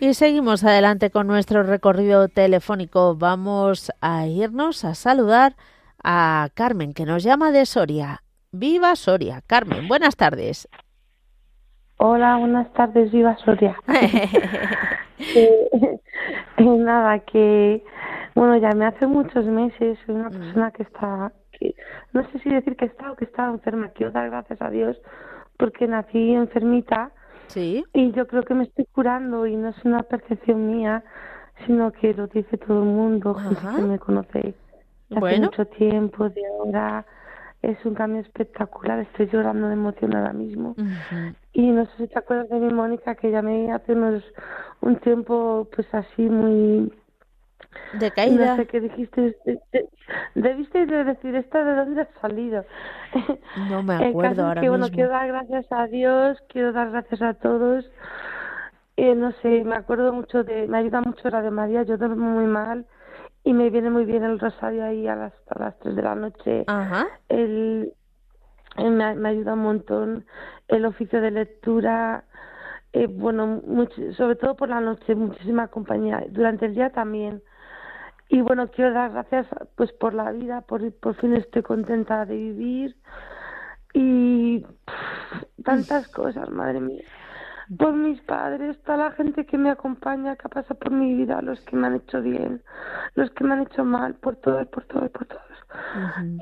Y 0.00 0.14
seguimos 0.14 0.62
adelante 0.62 1.10
con 1.10 1.26
nuestro 1.26 1.64
recorrido 1.64 2.28
telefónico. 2.28 3.16
Vamos 3.16 3.90
a 4.00 4.28
irnos 4.28 4.84
a 4.84 4.94
saludar 4.94 5.56
a 6.04 6.50
Carmen, 6.54 6.94
que 6.94 7.04
nos 7.04 7.24
llama 7.24 7.50
de 7.50 7.66
Soria. 7.66 8.22
Viva 8.52 8.96
Soria. 8.96 9.42
Carmen, 9.46 9.88
buenas 9.88 10.16
tardes. 10.16 10.68
Hola, 11.98 12.36
buenas 12.38 12.72
tardes, 12.72 13.12
viva 13.12 13.36
Soria. 13.44 13.76
eh, 15.18 16.00
nada, 16.58 17.18
que 17.20 17.84
bueno, 18.34 18.56
ya 18.56 18.70
me 18.70 18.86
hace 18.86 19.06
muchos 19.06 19.44
meses, 19.44 19.98
soy 20.06 20.14
una 20.14 20.30
mm. 20.30 20.32
persona 20.32 20.70
que 20.70 20.82
está, 20.84 21.32
que, 21.52 21.74
no 22.12 22.22
sé 22.30 22.38
si 22.38 22.48
decir 22.48 22.76
que 22.76 22.86
está 22.86 23.12
o 23.12 23.16
que 23.16 23.24
está 23.24 23.46
enferma, 23.46 23.90
quiero 23.90 24.12
dar 24.12 24.30
gracias 24.30 24.62
a 24.62 24.70
Dios 24.70 24.96
porque 25.58 25.86
nací 25.88 26.32
enfermita 26.32 27.10
sí. 27.48 27.84
y 27.92 28.12
yo 28.12 28.26
creo 28.28 28.44
que 28.44 28.54
me 28.54 28.64
estoy 28.64 28.86
curando 28.92 29.46
y 29.46 29.56
no 29.56 29.70
es 29.70 29.84
una 29.84 30.04
percepción 30.04 30.70
mía, 30.70 31.02
sino 31.66 31.90
que 31.92 32.14
lo 32.14 32.28
dice 32.28 32.56
todo 32.56 32.78
el 32.78 32.88
mundo, 32.88 33.36
que 33.76 33.82
me 33.82 33.98
conoce 33.98 34.54
hace 35.14 35.40
mucho 35.40 35.66
tiempo, 35.66 36.28
de 36.30 36.42
ahora 36.46 37.04
es 37.62 37.84
un 37.84 37.94
cambio 37.94 38.20
espectacular. 38.20 39.00
Estoy 39.00 39.28
llorando 39.28 39.68
de 39.68 39.74
emoción 39.74 40.14
ahora 40.14 40.32
mismo. 40.32 40.74
Y 41.52 41.70
no 41.70 41.86
sé 41.86 41.92
si 41.96 42.08
te 42.08 42.18
acuerdas 42.18 42.48
de 42.48 42.60
mi 42.60 42.72
Mónica, 42.72 43.14
que 43.16 43.30
llamé 43.30 43.72
hace 43.72 43.92
unos 43.92 44.24
un 44.80 44.96
tiempo, 44.96 45.68
pues 45.74 45.92
así 45.92 46.22
muy. 46.22 46.92
De 47.98 48.10
caída. 48.12 48.52
No 48.52 48.56
sé 48.56 48.66
qué 48.66 48.80
dijiste. 48.80 49.36
debiste 50.34 50.86
de 50.86 51.04
decir 51.04 51.34
esto 51.34 51.62
de 51.64 51.74
dónde 51.74 52.02
has 52.02 52.20
salido. 52.20 52.64
No 53.68 53.82
me 53.82 53.94
acuerdo 53.94 54.46
ahora 54.46 54.60
que, 54.60 54.70
mismo. 54.70 54.78
Bueno, 54.78 54.94
quiero 54.94 55.10
dar 55.10 55.26
gracias 55.28 55.66
a 55.70 55.86
Dios, 55.86 56.38
quiero 56.48 56.72
dar 56.72 56.90
gracias 56.90 57.20
a 57.22 57.34
todos. 57.34 57.90
Eh, 58.96 59.14
no 59.14 59.32
sé, 59.42 59.64
me 59.64 59.74
acuerdo 59.74 60.12
mucho 60.12 60.44
de. 60.44 60.68
Me 60.68 60.78
ayuda 60.78 61.00
mucho 61.00 61.28
la 61.28 61.42
de 61.42 61.50
María, 61.50 61.82
yo 61.82 61.98
duermo 61.98 62.30
muy 62.30 62.46
mal 62.46 62.86
y 63.48 63.54
me 63.54 63.70
viene 63.70 63.88
muy 63.88 64.04
bien 64.04 64.24
el 64.24 64.38
rosario 64.38 64.84
ahí 64.84 65.08
a 65.08 65.16
las, 65.16 65.32
a 65.48 65.58
las 65.58 65.78
3 65.78 65.96
de 65.96 66.02
la 66.02 66.14
noche. 66.14 66.64
Ajá. 66.66 67.06
El, 67.30 67.94
me, 68.76 69.14
me, 69.14 69.28
ayuda 69.30 69.54
un 69.54 69.60
montón 69.60 70.26
el 70.68 70.84
oficio 70.84 71.22
de 71.22 71.30
lectura. 71.30 72.24
Eh, 72.92 73.06
bueno, 73.06 73.62
sobre 74.18 74.36
todo 74.36 74.54
por 74.54 74.68
la 74.68 74.82
noche, 74.82 75.14
muchísima 75.14 75.68
compañía. 75.68 76.22
Durante 76.28 76.66
el 76.66 76.74
día 76.74 76.90
también. 76.90 77.42
Y 78.28 78.42
bueno, 78.42 78.68
quiero 78.70 78.92
dar 78.92 79.12
gracias 79.12 79.46
pues 79.76 79.92
por 79.94 80.12
la 80.12 80.30
vida, 80.30 80.60
por, 80.60 80.92
por 80.92 81.14
fin 81.14 81.34
estoy 81.34 81.62
contenta 81.62 82.26
de 82.26 82.36
vivir. 82.36 82.96
y 83.94 84.66
tantas 85.64 86.06
cosas, 86.08 86.50
madre 86.50 86.80
mía. 86.80 87.02
Por 87.76 87.92
mis 87.94 88.20
padres, 88.22 88.80
toda 88.82 88.98
la 88.98 89.10
gente 89.12 89.44
que 89.44 89.58
me 89.58 89.70
acompaña, 89.70 90.36
que 90.36 90.48
pasa 90.48 90.74
por 90.74 90.90
mi 90.90 91.14
vida, 91.14 91.42
los 91.42 91.60
que 91.62 91.76
me 91.76 91.86
han 91.86 91.96
hecho 91.96 92.22
bien, 92.22 92.62
los 93.14 93.30
que 93.32 93.44
me 93.44 93.54
han 93.54 93.62
hecho 93.62 93.84
mal, 93.84 94.14
por 94.14 94.36
todos, 94.36 94.66
por 94.68 94.84
todos, 94.84 95.10
por 95.10 95.26
todos. 95.26 95.42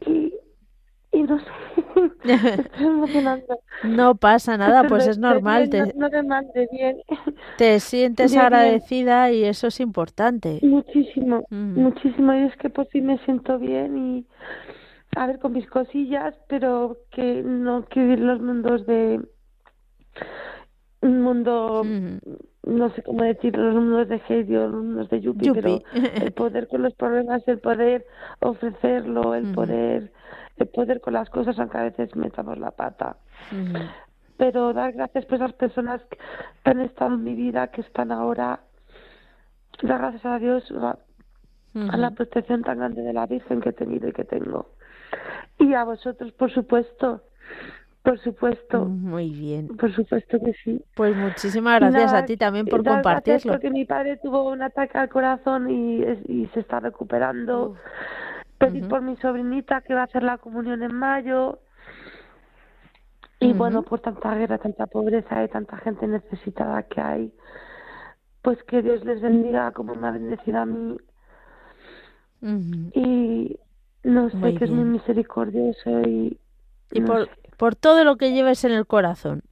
Y 0.06 0.32
y 1.16 1.22
no 1.22 1.38
sé, 1.38 1.46
No 3.84 4.16
pasa 4.16 4.58
nada, 4.58 4.84
pues 4.86 5.06
es 5.06 5.18
normal. 5.18 5.70
Te, 5.70 5.94
no, 5.94 6.10
bien. 6.70 6.98
te 7.56 7.80
sientes 7.80 8.36
agradecida 8.36 9.32
y 9.32 9.44
eso 9.44 9.68
es 9.68 9.80
importante. 9.80 10.60
Muchísimo, 10.62 11.46
muchísimo. 11.50 12.34
Y 12.34 12.42
es 12.42 12.56
que 12.56 12.68
por 12.68 12.86
sí 12.88 13.00
me 13.00 13.16
siento 13.24 13.58
bien 13.58 13.96
y 13.96 14.26
a 15.16 15.26
ver 15.26 15.38
con 15.38 15.52
mis 15.52 15.66
cosillas, 15.68 16.34
pero 16.48 16.98
que 17.10 17.42
no 17.42 17.86
quiero 17.88 18.08
vivir 18.08 18.24
los 18.24 18.42
mundos 18.42 18.84
de 18.86 19.22
un 21.06 21.22
mundo 21.22 21.82
no 22.66 22.90
sé 22.90 23.02
cómo 23.02 23.22
decir 23.22 23.56
los 23.56 23.74
mundos 23.74 24.08
de 24.08 24.20
Heidi 24.28 24.54
los 24.54 24.72
mundos 24.72 25.08
de 25.08 25.20
Yuppie, 25.20 25.52
pero 25.52 25.82
el 25.92 26.32
poder 26.34 26.68
con 26.68 26.82
los 26.82 26.94
problemas, 26.94 27.46
el 27.46 27.58
poder 27.58 28.04
ofrecerlo, 28.40 29.34
el 29.34 29.52
poder 29.52 30.12
el 30.56 30.68
poder 30.68 31.00
con 31.00 31.12
las 31.12 31.28
cosas, 31.30 31.58
aunque 31.58 31.78
a 31.78 31.82
veces 31.82 32.14
metamos 32.16 32.58
la 32.58 32.70
pata. 32.70 33.16
Pero 34.36 34.72
dar 34.72 34.92
gracias 34.92 35.24
por 35.26 35.36
esas 35.36 35.52
personas 35.52 36.02
que 36.04 36.18
han 36.70 36.80
estado 36.80 37.14
en 37.14 37.24
mi 37.24 37.34
vida, 37.34 37.68
que 37.68 37.82
están 37.82 38.12
ahora, 38.12 38.60
dar 39.82 39.98
gracias 39.98 40.26
a 40.26 40.38
Dios 40.38 40.70
a, 40.72 40.98
la 41.74 42.10
protección 42.10 42.62
tan 42.62 42.78
grande 42.78 43.02
de 43.02 43.12
la 43.12 43.26
Virgen 43.26 43.60
que 43.60 43.70
he 43.70 43.74
tenido 43.74 44.08
y 44.08 44.12
que 44.12 44.24
tengo. 44.24 44.70
Y 45.58 45.74
a 45.74 45.84
vosotros, 45.84 46.32
por 46.32 46.50
supuesto, 46.50 47.22
por 48.06 48.20
supuesto. 48.20 48.84
Muy 48.84 49.30
bien. 49.30 49.66
Por 49.66 49.92
supuesto 49.92 50.38
que 50.38 50.52
sí. 50.62 50.80
Pues 50.94 51.16
muchísimas 51.16 51.80
gracias 51.80 52.12
a 52.12 52.24
ti 52.24 52.36
también 52.36 52.64
por 52.64 52.84
compartirlo. 52.84 53.54
Porque 53.54 53.68
mi 53.68 53.84
padre 53.84 54.16
tuvo 54.18 54.48
un 54.48 54.62
ataque 54.62 54.96
al 54.96 55.08
corazón 55.08 55.68
y, 55.68 56.04
y 56.28 56.46
se 56.54 56.60
está 56.60 56.78
recuperando 56.78 57.74
pedir 58.58 58.86
por 58.86 59.02
mi 59.02 59.16
sobrinita 59.16 59.80
que 59.80 59.92
va 59.92 60.02
a 60.02 60.04
hacer 60.04 60.22
la 60.22 60.38
comunión 60.38 60.84
en 60.84 60.94
mayo. 60.94 61.58
Y 63.40 63.52
bueno, 63.54 63.82
por 63.82 63.98
tanta 63.98 64.36
guerra, 64.36 64.58
tanta 64.58 64.86
pobreza 64.86 65.42
y 65.42 65.48
tanta 65.48 65.76
gente 65.78 66.06
necesitada 66.06 66.84
que 66.84 67.00
hay, 67.00 67.32
pues 68.40 68.62
que 68.68 68.82
Dios 68.82 69.04
les 69.04 69.20
bendiga 69.20 69.72
como 69.72 69.96
me 69.96 70.06
ha 70.06 70.12
bendecido 70.12 70.60
a 70.60 70.64
mí. 70.64 70.96
Y 72.94 73.58
no 74.04 74.30
sé, 74.30 74.54
que 74.54 74.64
es 74.64 74.70
muy 74.70 74.84
misericordioso 74.84 76.02
y... 76.02 76.38
Y 76.92 77.00
por, 77.00 77.28
por 77.56 77.74
todo 77.74 78.04
lo 78.04 78.16
que 78.16 78.32
lleves 78.32 78.64
en 78.64 78.72
el 78.72 78.86
corazón 78.86 79.42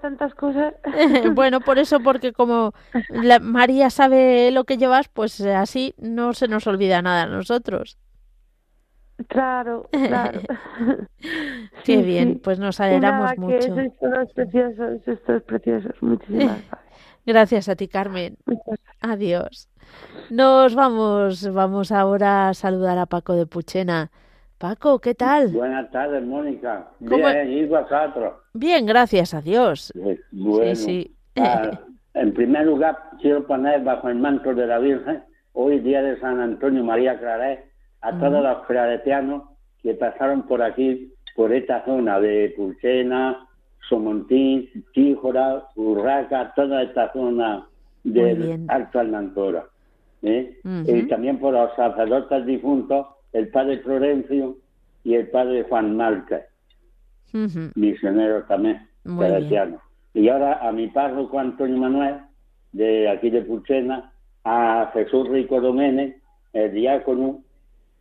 tantas 0.00 0.34
cosas. 0.34 0.74
bueno, 1.34 1.60
por 1.60 1.78
eso, 1.78 2.00
porque 2.00 2.32
como 2.32 2.72
la 3.08 3.38
María 3.40 3.90
sabe 3.90 4.50
lo 4.50 4.64
que 4.64 4.76
llevas, 4.76 5.08
pues 5.08 5.40
así 5.40 5.94
no 5.98 6.32
se 6.32 6.48
nos 6.48 6.66
olvida 6.66 7.02
nada 7.02 7.24
a 7.24 7.26
nosotros. 7.26 7.98
Claro, 9.28 9.88
claro. 9.90 10.40
Qué 11.84 12.02
bien, 12.02 12.40
pues 12.42 12.58
nos 12.58 12.80
alegramos 12.80 13.36
mucho. 13.38 13.74
Que 13.74 13.86
esto 13.86 14.20
es 14.20 14.32
precioso, 14.32 14.88
esto 15.06 15.36
es 15.36 15.42
precioso. 15.42 15.88
Muchísimas 16.00 16.44
gracias. 16.68 16.80
Gracias 17.26 17.68
a 17.68 17.76
ti, 17.76 17.88
Carmen. 17.88 18.36
Adiós. 19.00 19.68
Nos 20.30 20.74
vamos, 20.74 21.50
vamos 21.52 21.92
ahora 21.92 22.48
a 22.48 22.54
saludar 22.54 22.98
a 22.98 23.06
Paco 23.06 23.34
de 23.34 23.46
Puchena. 23.46 24.10
Paco, 24.64 24.98
¿qué 24.98 25.14
tal? 25.14 25.48
Buenas 25.48 25.90
tardes, 25.90 26.24
Mónica. 26.24 26.88
Bien, 26.98 27.52
¿y 27.52 27.66
vosotros? 27.66 28.32
Bien, 28.54 28.86
gracias 28.86 29.34
a 29.34 29.42
Dios. 29.42 29.92
Bueno, 30.32 30.74
sí, 30.74 31.14
ah, 31.36 31.80
en 32.14 32.32
primer 32.32 32.64
lugar, 32.64 32.96
quiero 33.20 33.46
poner 33.46 33.84
bajo 33.84 34.08
el 34.08 34.14
manto 34.14 34.54
de 34.54 34.66
la 34.66 34.78
Virgen, 34.78 35.22
hoy 35.52 35.80
día 35.80 36.02
de 36.02 36.18
San 36.18 36.40
Antonio 36.40 36.82
María 36.82 37.18
Claret, 37.18 37.62
a 38.00 38.18
todos 38.18 38.42
los 38.42 38.64
claretianos 38.64 39.42
que 39.82 39.92
pasaron 39.92 40.44
por 40.44 40.62
aquí, 40.62 41.12
por 41.36 41.52
esta 41.52 41.84
zona 41.84 42.18
de 42.18 42.54
Pulsena, 42.56 43.46
Somontín, 43.86 44.70
Tíjora, 44.94 45.62
Urraca, 45.76 46.54
toda 46.56 46.84
esta 46.84 47.12
zona 47.12 47.68
del 48.02 48.64
Alto 48.68 48.98
Almantora. 48.98 49.66
¿eh? 50.22 50.58
Y 50.86 51.02
también 51.02 51.38
por 51.38 51.52
los 51.52 51.76
sacerdotes 51.76 52.46
difuntos 52.46 53.08
el 53.34 53.48
padre 53.48 53.78
Florencio 53.78 54.56
y 55.02 55.14
el 55.14 55.28
padre 55.28 55.64
Juan 55.64 55.96
Márquez, 55.96 56.44
misionero 57.74 58.44
también, 58.44 58.88
cristiano. 59.02 59.82
Y 60.14 60.28
ahora 60.28 60.66
a 60.66 60.72
mi 60.72 60.86
párroco 60.86 61.38
Antonio 61.38 61.76
Manuel, 61.76 62.20
de 62.72 63.08
aquí 63.08 63.30
de 63.30 63.42
Pulchena, 63.42 64.12
a 64.44 64.90
Jesús 64.94 65.28
Rico 65.28 65.60
Doménez, 65.60 66.16
el 66.52 66.72
diácono, 66.72 67.42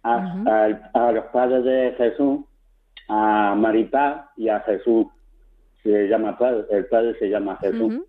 a, 0.04 1.12
los 1.12 1.26
padres 1.26 1.64
de 1.64 1.94
Jesús, 1.98 2.42
a 3.10 3.56
Maripá 3.58 4.32
y 4.38 4.50
a 4.50 4.60
Jesús. 4.62 5.08
Se 5.82 6.08
llama 6.08 6.38
padre, 6.38 6.66
el 6.70 6.86
padre 6.86 7.18
se 7.18 7.30
llama 7.30 7.58
Jesús. 7.58 8.02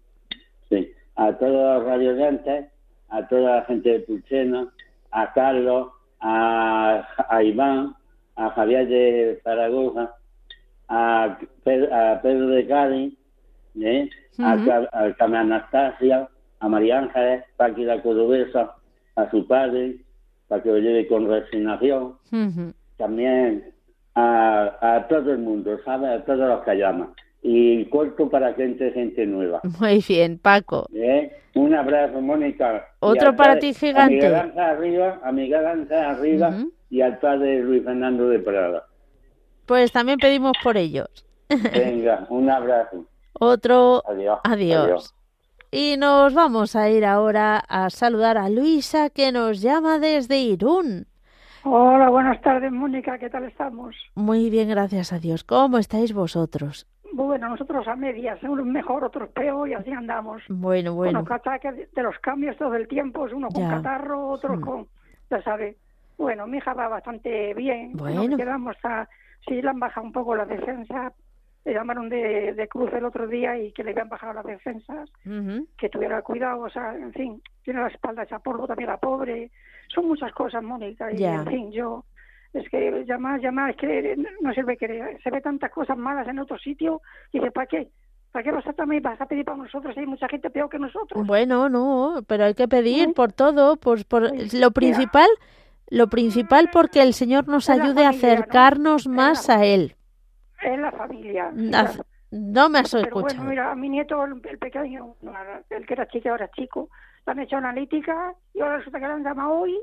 Sí. 0.68 0.93
A 1.16 1.33
todos 1.33 1.79
los 1.79 1.85
radiantes, 1.85 2.66
a 3.09 3.27
toda 3.29 3.57
la 3.57 3.62
gente 3.62 3.89
de 3.89 4.01
Pulchena, 4.01 4.68
a 5.11 5.33
Carlos, 5.33 5.89
a, 6.25 7.43
Iván, 7.43 7.95
a 8.37 8.51
Javier 8.51 8.89
de 8.89 9.41
Zaragoza, 9.45 10.14
a, 10.89 11.39
Pedro, 11.62 12.49
de 12.49 12.66
Cádiz, 12.66 13.14
¿eh? 13.81 14.09
a, 14.39 14.53
a, 14.53 15.25
Anastasia, 15.25 16.29
a 16.61 16.68
María 16.68 17.01
Ángeles, 17.01 17.45
Paqui 17.57 17.85
la 17.85 18.03
Cordobesa, 18.03 18.75
a 19.16 19.31
su 19.31 19.47
padre, 19.47 19.97
para 20.49 20.62
que 20.62 20.70
lo 20.70 20.79
lleve 20.79 21.07
con 21.07 21.29
resignación. 21.29 22.14
También 22.97 23.72
a, 24.14 24.77
a, 24.81 25.09
todo 25.09 25.33
el 25.33 25.39
mundo, 25.39 25.79
¿sabes? 25.85 26.09
A 26.09 26.25
todos 26.25 26.49
los 26.49 26.62
que 26.64 26.77
llaman. 26.77 27.12
Y 27.47 27.84
corto 27.90 28.30
para 28.30 28.55
que 28.55 28.64
entre 28.64 28.90
gente 28.92 29.26
nueva. 29.26 29.61
Muy 29.78 30.03
bien, 30.09 30.38
Paco. 30.38 30.88
¿Eh? 30.95 31.30
Un 31.55 31.74
abrazo, 31.74 32.22
Mónica. 32.22 32.88
Otro 33.01 33.36
para 33.36 33.59
ti 33.59 33.74
gigante. 33.74 34.26
A 34.26 34.45
mi 34.47 34.61
arriba, 34.61 35.20
a 35.22 35.30
mi 35.30 35.53
arriba 35.53 36.55
y 36.88 37.03
al 37.03 37.18
padre 37.18 37.61
Luis 37.61 37.84
Fernando 37.84 38.28
de 38.28 38.38
Prada. 38.38 38.84
Pues 39.66 39.92
también 39.92 40.18
pedimos 40.18 40.57
por 40.62 40.78
ellos. 40.78 41.26
Venga, 41.49 42.26
un 42.30 42.49
abrazo. 42.49 43.05
Otro 43.34 44.03
adiós. 44.07 44.40
adiós. 44.45 45.14
Y 45.70 45.97
nos 45.99 46.32
vamos 46.32 46.74
a 46.76 46.88
ir 46.88 47.05
ahora 47.05 47.59
a 47.68 47.90
saludar 47.90 48.38
a 48.38 48.49
Luisa 48.49 49.11
que 49.11 49.32
nos 49.32 49.61
llama 49.61 49.99
desde 49.99 50.38
Irún. 50.38 51.09
Hola, 51.64 52.09
buenas 52.11 52.40
tardes, 52.42 52.72
Mónica, 52.72 53.18
¿qué 53.18 53.28
tal 53.28 53.45
estamos? 53.45 53.95
Muy 54.14 54.51
bien, 54.51 54.68
gracias 54.68 55.12
a 55.12 55.18
Dios. 55.18 55.45
¿Cómo 55.45 55.78
estáis 55.78 56.14
vosotros? 56.14 56.86
Bueno, 57.14 57.48
nosotros 57.48 57.86
a 57.86 57.94
medias, 57.94 58.42
unos 58.42 58.66
mejor, 58.66 59.04
otros 59.04 59.28
peor 59.28 59.68
y 59.68 59.74
así 59.74 59.92
andamos. 59.92 60.42
Bueno, 60.48 60.94
bueno. 60.94 61.24
Con 61.24 61.40
los 61.44 61.92
de 61.92 62.02
los 62.02 62.18
cambios 62.18 62.56
todo 62.56 62.74
el 62.74 62.88
tiempo, 62.88 63.28
uno 63.32 63.48
con 63.50 63.68
catarro, 63.68 64.30
otro 64.30 64.56
hmm. 64.56 64.60
con, 64.60 64.88
ya 65.30 65.40
sabe. 65.42 65.76
Bueno, 66.18 66.48
mi 66.48 66.58
hija 66.58 66.74
va 66.74 66.88
bastante 66.88 67.54
bien. 67.54 67.92
Bueno. 67.92 68.24
Nos 68.24 68.36
quedamos 68.36 68.76
a, 68.82 69.08
sí 69.46 69.62
le 69.62 69.68
han 69.68 69.78
bajado 69.78 70.06
un 70.06 70.12
poco 70.12 70.34
la 70.34 70.44
defensa. 70.44 71.12
Le 71.64 71.72
llamaron 71.72 72.08
de, 72.08 72.52
de 72.52 72.68
cruz 72.68 72.92
el 72.92 73.04
otro 73.04 73.28
día 73.28 73.56
y 73.58 73.70
que 73.70 73.84
le 73.84 73.92
habían 73.92 74.08
bajado 74.08 74.34
las 74.34 74.44
defensas, 74.44 75.08
que 75.78 75.88
tuviera 75.88 76.20
cuidado, 76.20 76.62
o 76.62 76.68
sea, 76.68 76.94
en 76.94 77.12
fin, 77.12 77.40
tiene 77.62 77.80
la 77.80 77.88
espalda 77.88 78.24
hecha 78.24 78.40
polvo 78.40 78.66
también 78.66 78.90
la 78.90 78.98
pobre. 78.98 79.50
Son 79.88 80.06
muchas 80.06 80.30
cosas, 80.32 80.62
Mónica, 80.62 81.10
y 81.10 81.24
en 81.24 81.46
fin, 81.46 81.72
yo 81.72 82.04
es 82.55 82.68
que 82.68 83.05
llamar, 83.05 83.40
llamar, 83.40 83.70
es 83.70 83.76
que 83.76 84.16
no 84.40 84.55
sirve 84.55 84.76
que 84.76 85.18
se 85.22 85.30
ve 85.30 85.40
tantas 85.40 85.70
cosas 85.72 85.98
malas 85.98 86.26
en 86.28 86.38
otro 86.38 86.57
sitio 86.59 87.02
y 87.32 87.38
dice, 87.38 87.50
¿para 87.50 87.66
qué? 87.66 87.88
¿Para 88.30 88.42
qué 88.44 88.50
a, 88.50 88.72
también 88.72 89.02
vas 89.02 89.20
a 89.20 89.26
pedir 89.26 89.44
para 89.44 89.59
nosotros? 89.59 89.96
Hay 89.96 90.07
mucha 90.07 90.28
gente 90.28 90.50
peor 90.50 90.68
que 90.68 90.78
nosotros. 90.78 91.26
Bueno, 91.26 91.68
no, 91.68 92.22
pero 92.26 92.44
hay 92.44 92.55
que 92.55 92.66
pedir 92.68 93.12
por 93.12 93.32
todo, 93.32 93.76
por, 93.76 94.05
por 94.07 94.32
lo 94.55 94.70
principal, 94.70 95.28
lo 95.88 96.09
principal 96.09 96.68
porque 96.72 97.02
el 97.02 97.12
Señor 97.12 97.46
nos 97.48 97.70
ayude 97.70 98.05
a 98.05 98.11
acercarnos 98.11 99.07
más 99.07 99.50
a 99.50 99.64
Él. 99.64 99.94
En 100.62 100.82
la 100.82 100.92
familia. 100.92 101.52
No, 102.30 102.68
me 102.68 102.80
has 102.80 102.94
escuchado. 102.94 103.22
Bueno, 103.22 103.44
mira, 103.44 103.70
a 103.70 103.76
mi 103.76 103.88
nieto, 103.88 104.24
el, 104.24 104.59
pequeño, 104.59 105.14
el 105.70 105.86
que 105.86 105.94
era 105.94 106.09
chico 106.09 106.30
ahora 106.30 106.50
chico, 106.50 106.88
le 107.26 107.32
han 107.32 107.38
hecho 107.38 107.57
analítica 107.57 108.34
y 108.52 108.61
ahora 108.61 108.78
resulta 108.78 108.98
que 108.98 109.07
le 109.07 109.12
han 109.12 109.22
llamado 109.24 109.52
hoy 109.52 109.78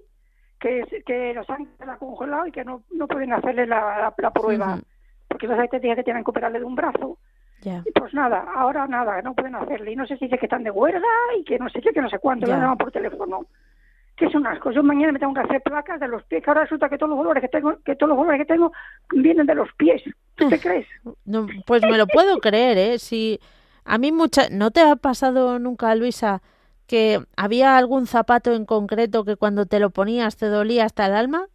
que, 0.62 1.04
que 1.06 1.34
los 1.34 1.50
han 1.50 1.68
congelado 1.98 2.46
y 2.46 2.52
que 2.52 2.64
no, 2.64 2.84
no 2.92 3.08
pueden 3.08 3.34
hacerle 3.34 3.66
la, 3.66 4.14
la, 4.18 4.32
prueba. 4.32 4.80
Porque 5.28 5.48
los 5.48 5.58
te 5.70 5.80
que 5.80 6.04
tienen 6.04 6.24
que 6.24 6.30
operarle 6.30 6.60
de 6.60 6.66
un 6.66 6.76
brazo. 6.76 7.18
Y 7.64 7.92
pues 7.92 8.14
nada, 8.14 8.46
ahora 8.56 8.88
nada, 8.88 9.22
no 9.22 9.34
pueden 9.34 9.56
hacerle. 9.56 9.92
Y 9.92 9.96
no 9.96 10.06
sé 10.06 10.18
si 10.18 10.26
dice 10.26 10.38
que 10.38 10.46
están 10.46 10.64
de 10.64 10.72
huelga 10.72 11.08
y 11.38 11.44
que 11.44 11.60
no 11.60 11.70
sé 11.70 11.82
qué, 11.82 11.92
que 11.92 12.02
no 12.02 12.10
sé 12.10 12.20
cuánto, 12.20 12.46
le 12.46 12.54
llaman 12.54 12.78
por 12.78 12.92
teléfono. 12.92 13.46
que 14.16 14.26
es 14.26 14.36
un 14.36 14.46
asco. 14.46 14.72
Yo 14.72 14.84
mañana 14.84 15.14
me 15.14 15.20
tengo 15.20 15.34
que 15.34 15.42
hacer 15.42 15.62
placas 15.62 16.00
de 16.00 16.08
los 16.08 16.24
pies, 16.24 16.44
que 16.44 16.50
ahora 16.50 16.64
resulta 16.64 16.90
que 16.90 16.98
todos 16.98 17.10
los 17.10 17.20
dolores 17.20 17.42
que 17.42 17.50
tengo, 17.50 17.78
que 17.84 17.96
todos 17.96 18.10
los 18.10 18.18
dolores 18.18 18.40
que 18.40 18.54
tengo 18.54 18.72
vienen 19.14 19.48
de 19.48 19.56
los 19.56 19.72
pies. 19.74 20.02
¿Tú 20.36 20.48
te 20.48 20.60
crees? 20.60 20.88
No, 21.26 21.48
pues 21.66 21.82
me 21.84 21.98
lo 21.98 22.08
puedo 22.08 22.38
creer, 22.40 22.78
¿eh? 22.78 23.00
Si 23.00 23.40
a 23.86 23.98
mí 23.98 24.12
mucha, 24.12 24.50
¿no 24.52 24.72
te 24.72 24.82
ha 24.82 24.96
pasado 24.96 25.60
nunca, 25.60 25.94
Luisa, 25.96 26.42
que 26.92 27.22
había 27.38 27.78
algún 27.78 28.06
zapato 28.06 28.54
en 28.54 28.66
concreto 28.66 29.24
que 29.24 29.38
cuando 29.38 29.66
te 29.66 29.80
lo 29.80 29.92
ponías 29.92 30.36
te 30.36 30.48
dolía 30.48 30.84
hasta 30.84 31.06
el 31.06 31.14
alma? 31.14 31.48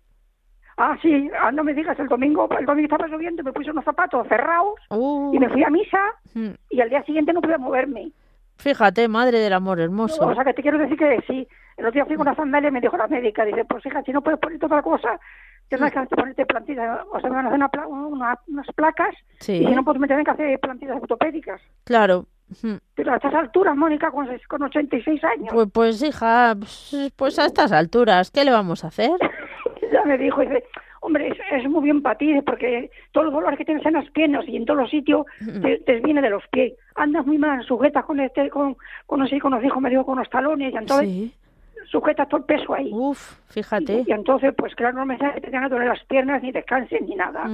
Ah, 0.78 0.96
sí, 1.02 1.30
ah, 1.38 1.52
no 1.52 1.62
me 1.62 1.74
digas, 1.74 1.98
el 1.98 2.08
domingo, 2.08 2.48
el 2.58 2.64
domingo 2.64 2.86
estaba 2.86 3.06
lloviendo, 3.06 3.42
me 3.42 3.52
puse 3.52 3.70
unos 3.70 3.84
zapatos 3.84 4.26
cerrados 4.28 4.80
y 4.90 5.38
me 5.38 5.50
fui 5.50 5.62
a 5.62 5.68
misa 5.68 5.98
hmm. 6.32 6.52
y 6.70 6.80
al 6.80 6.88
día 6.88 7.02
siguiente 7.02 7.34
no 7.34 7.42
pude 7.42 7.58
moverme. 7.58 8.12
Fíjate, 8.56 9.08
madre 9.08 9.38
del 9.38 9.52
amor 9.52 9.78
hermoso. 9.78 10.26
o 10.26 10.34
sea, 10.34 10.42
que 10.42 10.54
te 10.54 10.62
quiero 10.62 10.78
decir 10.78 10.96
que 10.96 11.22
sí. 11.26 11.46
El 11.76 11.84
otro 11.84 11.92
día 11.92 12.06
fui 12.06 12.16
con 12.16 12.26
una 12.26 12.34
sandalia 12.34 12.70
y 12.70 12.72
me 12.72 12.80
dijo 12.80 12.96
la 12.96 13.06
médica, 13.06 13.44
dice, 13.44 13.66
pues 13.66 13.84
hija, 13.84 14.02
si 14.04 14.12
no 14.12 14.22
puedes 14.22 14.40
poner 14.40 14.58
toda 14.58 14.76
la 14.76 14.82
cosa, 14.82 15.20
tendrás 15.68 15.92
que 15.92 16.16
ponerte 16.16 16.46
plantillas, 16.46 17.00
o 17.12 17.20
sea, 17.20 17.28
me 17.28 17.36
van 17.36 17.62
a 17.62 17.66
hacer 17.66 17.86
unas 17.86 18.66
placas 18.74 19.14
y 19.40 19.66
si 19.66 19.66
no, 19.66 19.84
pues 19.84 19.98
me 19.98 20.06
tienen 20.06 20.24
que 20.24 20.30
hacer 20.30 20.58
plantillas 20.60 20.96
ortopédicas. 20.96 21.60
Claro. 21.84 22.24
Pero 22.94 23.12
a 23.12 23.16
estas 23.16 23.34
alturas, 23.34 23.76
Mónica, 23.76 24.10
con, 24.10 24.28
con 24.48 24.62
86 24.62 25.24
años. 25.24 25.48
Pues, 25.52 25.68
pues 25.72 26.02
hija, 26.02 26.54
pues, 26.58 27.12
pues 27.16 27.38
a 27.38 27.46
estas 27.46 27.72
alturas, 27.72 28.30
¿qué 28.30 28.44
le 28.44 28.52
vamos 28.52 28.84
a 28.84 28.88
hacer? 28.88 29.10
ya 29.92 30.04
me 30.04 30.16
dijo, 30.16 30.40
dice, 30.40 30.64
hombre, 31.00 31.36
es, 31.52 31.68
muy 31.68 31.84
bien 31.84 32.02
para 32.02 32.18
ti, 32.18 32.40
porque 32.42 32.90
todos 33.12 33.26
los 33.26 33.34
dolores 33.34 33.58
que 33.58 33.64
tienes 33.64 33.84
en 33.86 33.94
las 33.94 34.10
piernas 34.10 34.44
y 34.48 34.56
en 34.56 34.64
todos 34.64 34.80
los 34.80 34.90
sitios 34.90 35.26
te, 35.86 36.00
viene 36.00 36.20
de 36.20 36.30
los 36.30 36.42
pies. 36.48 36.74
Andas 36.94 37.26
muy 37.26 37.38
mal, 37.38 37.64
sujetas 37.64 38.04
con 38.04 38.20
este, 38.20 38.48
con, 38.50 38.76
con, 39.06 39.22
así, 39.22 39.38
con 39.38 39.52
los 39.52 39.64
hijos, 39.64 39.80
me 39.80 39.90
digo, 39.90 40.04
con 40.04 40.18
los 40.18 40.30
talones, 40.30 40.72
y 40.72 40.76
entonces 40.76 41.32
sujetas 41.90 42.28
todo 42.28 42.38
el 42.38 42.46
peso 42.46 42.74
ahí. 42.74 42.90
Uf, 42.92 43.38
fíjate. 43.48 44.04
Y, 44.06 44.12
entonces, 44.12 44.54
pues 44.56 44.74
claro, 44.74 44.98
no 44.98 45.06
me 45.06 45.18
sale 45.18 45.34
que 45.34 45.40
te 45.42 45.50
tengan 45.50 45.68
que 45.68 45.74
doler 45.74 45.88
las 45.88 46.04
piernas, 46.04 46.42
ni 46.42 46.52
descansen, 46.52 47.06
ni 47.06 47.14
nada. 47.14 47.48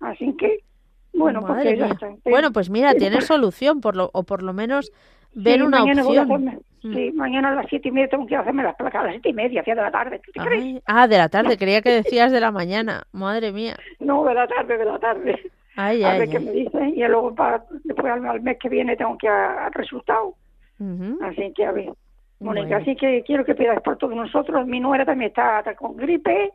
Así 0.00 0.34
que, 0.36 0.64
bueno, 1.18 1.42
pues 1.42 1.78
ya 1.78 1.86
está. 1.86 2.10
Bueno, 2.24 2.52
pues 2.52 2.70
mira, 2.70 2.94
tienes 2.94 3.26
solución, 3.26 3.80
por 3.80 3.96
lo, 3.96 4.10
o 4.12 4.22
por 4.22 4.42
lo 4.42 4.52
menos 4.52 4.92
ver 5.34 5.62
una 5.62 5.82
opción. 5.84 6.62
Mm. 6.82 6.94
Sí, 6.94 7.10
mañana 7.12 7.50
a 7.50 7.54
las 7.56 7.66
siete 7.68 7.88
y 7.88 7.92
media 7.92 8.08
tengo 8.08 8.26
que 8.26 8.36
hacerme 8.36 8.62
las 8.62 8.76
placas, 8.76 9.02
a 9.02 9.04
las 9.04 9.12
siete 9.14 9.30
y 9.30 9.32
media, 9.32 9.60
hacia 9.62 9.74
de 9.74 9.82
la 9.82 9.90
tarde. 9.90 10.20
¿Te 10.32 10.40
crees? 10.40 10.82
Ah, 10.86 11.08
de 11.08 11.18
la 11.18 11.28
tarde, 11.28 11.56
creía 11.56 11.82
que 11.82 11.90
decías 11.90 12.30
de 12.30 12.40
la 12.40 12.52
mañana. 12.52 13.02
Madre 13.12 13.52
mía. 13.52 13.76
No, 13.98 14.24
de 14.24 14.34
la 14.34 14.46
tarde, 14.46 14.78
de 14.78 14.84
la 14.84 14.98
tarde. 14.98 15.40
Ay, 15.76 16.02
a 16.04 16.18
ver 16.18 16.28
qué 16.28 16.40
me 16.40 16.52
dicen. 16.52 16.92
Y 16.96 17.06
luego, 17.06 17.34
para, 17.34 17.64
después 17.84 18.12
al, 18.12 18.40
mes 18.42 18.58
que 18.58 18.68
viene, 18.68 18.96
tengo 18.96 19.18
que 19.18 19.28
al 19.28 19.72
resultado. 19.72 20.34
Así 21.22 21.52
que, 21.54 21.64
a 21.64 21.72
ver. 21.72 21.90
Mónica, 22.40 22.76
así 22.76 22.94
que 22.94 23.24
quiero 23.26 23.44
que 23.44 23.56
pidas 23.56 23.82
por 23.82 23.96
todos 23.96 24.14
nosotros. 24.14 24.66
Mi 24.66 24.78
nuera 24.78 25.04
también 25.04 25.30
está, 25.30 25.62
con 25.74 25.96
gripe 25.96 26.52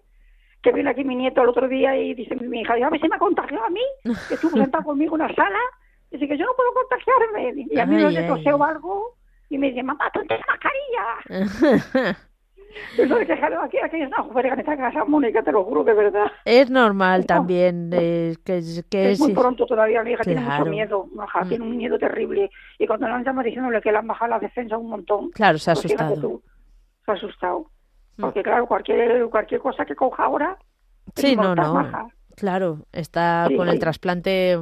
que 0.63 0.71
viene 0.71 0.89
aquí 0.89 1.03
mi 1.03 1.15
nieto 1.15 1.41
el 1.41 1.49
otro 1.49 1.67
día 1.67 1.95
y 1.95 2.13
dice 2.13 2.35
mi 2.35 2.61
hija, 2.61 2.73
a 2.73 2.89
ver 2.89 3.01
si 3.01 3.09
me 3.09 3.17
ha 3.17 3.19
contagiado 3.19 3.65
a 3.65 3.69
mí, 3.69 3.81
que 4.27 4.35
estuvo 4.35 4.51
sentado 4.51 4.83
conmigo 4.85 5.15
en 5.15 5.23
una 5.23 5.35
sala, 5.35 5.59
dice 6.09 6.27
que 6.27 6.37
yo 6.37 6.45
no 6.45 6.53
puedo 6.55 6.73
contagiarme, 6.73 7.65
y 7.69 7.79
a 7.79 7.85
mí 7.85 7.97
no 7.97 8.09
le 8.09 8.23
toseo 8.23 8.63
algo, 8.63 9.15
y 9.49 9.57
me 9.57 9.67
dice, 9.69 9.83
mamá, 9.83 10.09
ponte 10.13 10.35
la 10.37 10.45
mascarilla. 10.47 12.17
De 12.97 13.27
quejarme 13.27 13.57
aquí, 13.61 13.77
aquí 13.77 14.01
es 14.01 14.07
una 14.07 14.23
juega 14.23 14.53
en 14.53 14.59
esta 14.61 14.75
casa, 14.75 15.05
Mónica, 15.05 15.43
te 15.43 15.51
lo 15.51 15.63
juro 15.63 15.85
que 15.85 15.91
es 15.91 15.97
verdad. 15.97 16.31
Es 16.43 16.71
normal 16.71 17.27
también. 17.27 17.91
Eh, 17.93 18.35
que, 18.43 18.61
que 18.89 19.11
es, 19.11 19.19
muy 19.19 19.33
pronto 19.33 19.67
todavía, 19.67 20.03
mi 20.03 20.13
hija 20.13 20.23
tiene 20.23 20.41
mucho 20.41 20.65
miedo, 20.65 21.05
mm. 21.05 21.49
tiene 21.49 21.63
un 21.63 21.77
miedo 21.77 21.99
terrible. 21.99 22.49
Y 22.79 22.87
cuando 22.87 23.07
le 23.07 23.13
han 23.13 23.23
llamado 23.23 23.45
diciéndole 23.45 23.79
que 23.79 23.91
le 23.91 23.99
han 23.99 24.07
bajado 24.07 24.31
la 24.31 24.39
defensa 24.39 24.77
un 24.77 24.89
montón. 24.89 25.29
Claro, 25.31 25.59
se 25.59 25.69
ha 25.69 25.75
pues 25.75 25.85
asustado. 25.85 26.41
se 27.05 27.11
ha 27.11 27.13
asustado. 27.13 27.69
Mm. 28.17 28.21
Porque 28.21 28.43
claro, 28.43 28.67
cualquier, 28.67 29.29
cualquier 29.29 29.61
cosa 29.61 29.85
que 29.85 29.95
coja 29.95 30.23
ahora... 30.23 30.57
Sí, 31.15 31.35
no, 31.35 31.55
no. 31.55 32.09
Claro, 32.35 32.79
está 32.91 33.47
con 33.55 33.69
el 33.69 33.77
trasplante 33.77 34.57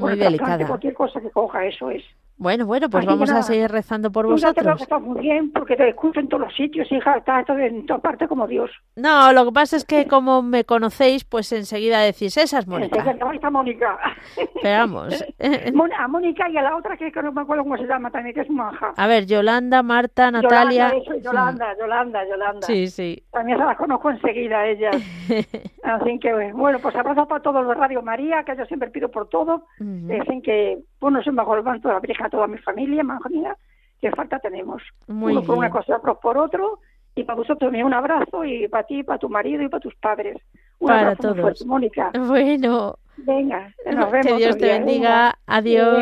muy 0.00 0.16
delicada. 0.16 0.66
Cualquier 0.66 0.94
cosa 0.94 1.20
que 1.20 1.30
coja, 1.30 1.66
eso 1.66 1.90
es. 1.90 2.04
Bueno, 2.40 2.64
bueno, 2.64 2.88
pues 2.88 3.04
vamos 3.04 3.30
a 3.30 3.42
seguir 3.42 3.70
rezando 3.70 4.10
por 4.10 4.26
vosotros. 4.26 4.78
que 4.78 4.82
estás 4.84 5.02
muy 5.02 5.20
bien, 5.20 5.52
porque 5.52 5.76
te 5.76 5.90
escucho 5.90 6.20
en 6.20 6.28
todos 6.28 6.44
los 6.44 6.56
sitios, 6.56 6.90
hija, 6.90 7.18
estás 7.18 7.46
en 7.50 7.84
todas 7.84 8.00
partes 8.00 8.28
como 8.28 8.46
Dios. 8.46 8.70
No, 8.96 9.30
lo 9.34 9.44
que 9.44 9.52
pasa 9.52 9.76
es 9.76 9.84
que 9.84 10.08
como 10.08 10.40
me 10.40 10.64
conocéis, 10.64 11.22
pues 11.24 11.52
enseguida 11.52 12.00
decís, 12.00 12.38
esa 12.38 12.60
es 12.60 12.66
Mónica. 12.66 12.98
Esa 12.98 13.10
es 13.10 13.52
Mónica. 13.52 13.98
Esperamos. 14.38 15.22
a 15.98 16.08
Mónica 16.08 16.48
y 16.48 16.56
a 16.56 16.62
la 16.62 16.76
otra 16.76 16.96
que, 16.96 17.12
no 17.22 17.30
me 17.30 17.42
acuerdo 17.42 17.62
cómo 17.62 17.76
se 17.76 17.84
llama 17.84 18.10
también, 18.10 18.34
que 18.34 18.40
es 18.40 18.48
maja. 18.48 18.94
A 18.96 19.06
ver, 19.06 19.26
Yolanda, 19.26 19.82
Marta, 19.82 20.30
Natalia. 20.30 20.94
Yolanda, 21.22 21.76
Yolanda, 21.78 22.26
Yolanda, 22.26 22.66
Sí, 22.66 22.86
sí. 22.86 23.22
También 23.32 23.58
se 23.58 23.64
las 23.66 23.76
conozco 23.76 24.10
enseguida 24.10 24.66
ellas. 24.66 24.96
Así 25.82 26.18
que, 26.18 26.52
bueno, 26.54 26.78
pues 26.78 26.96
abrazo 26.96 27.28
para 27.28 27.42
todos 27.42 27.66
los 27.66 27.76
Radio 27.76 28.00
María, 28.00 28.44
que 28.44 28.56
yo 28.56 28.64
siempre 28.64 28.88
pido 28.88 29.10
por 29.10 29.28
todo. 29.28 29.66
Dicen 29.78 30.40
que, 30.40 30.78
bueno, 31.00 31.22
soy 31.22 31.32
mejor 31.32 31.62
banco 31.62 31.88
de 31.88 31.94
la 31.94 32.00
Virgen 32.00 32.30
toda 32.30 32.46
mi 32.46 32.58
familia, 32.58 33.02
manjonía, 33.02 33.56
que 34.00 34.10
falta 34.10 34.38
tenemos. 34.38 34.82
Uno 35.08 35.42
por 35.42 35.58
una 35.58 35.70
cosa, 35.70 35.96
otro 35.96 36.20
por 36.20 36.38
otro. 36.38 36.80
Y 37.14 37.24
para 37.24 37.36
vosotros 37.36 37.72
un 37.72 37.92
abrazo 37.92 38.44
y 38.44 38.68
para 38.68 38.84
ti, 38.84 39.02
para 39.02 39.18
tu 39.18 39.28
marido 39.28 39.62
y 39.62 39.68
para 39.68 39.80
tus 39.80 39.94
padres. 39.96 40.36
Un 40.78 40.88
para 40.88 41.16
todos. 41.16 41.66
Mónica. 41.66 42.12
Bueno. 42.14 42.96
Venga, 43.16 43.74
nos 43.84 44.10
vemos. 44.10 44.26
Que 44.26 44.36
Dios 44.36 44.56
te 44.56 44.66
bendiga. 44.66 45.38
Adiós. 45.46 45.98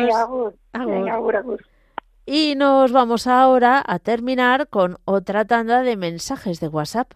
Venga, 0.73 1.13
agur. 1.13 1.59
Y 2.25 2.53
nos 2.55 2.91
vamos 2.91 3.25
ahora 3.25 3.83
a 3.85 3.97
terminar 3.97 4.67
con 4.67 4.97
otra 5.05 5.45
tanda 5.45 5.81
de 5.81 5.97
mensajes 5.97 6.59
de 6.59 6.67
WhatsApp. 6.67 7.13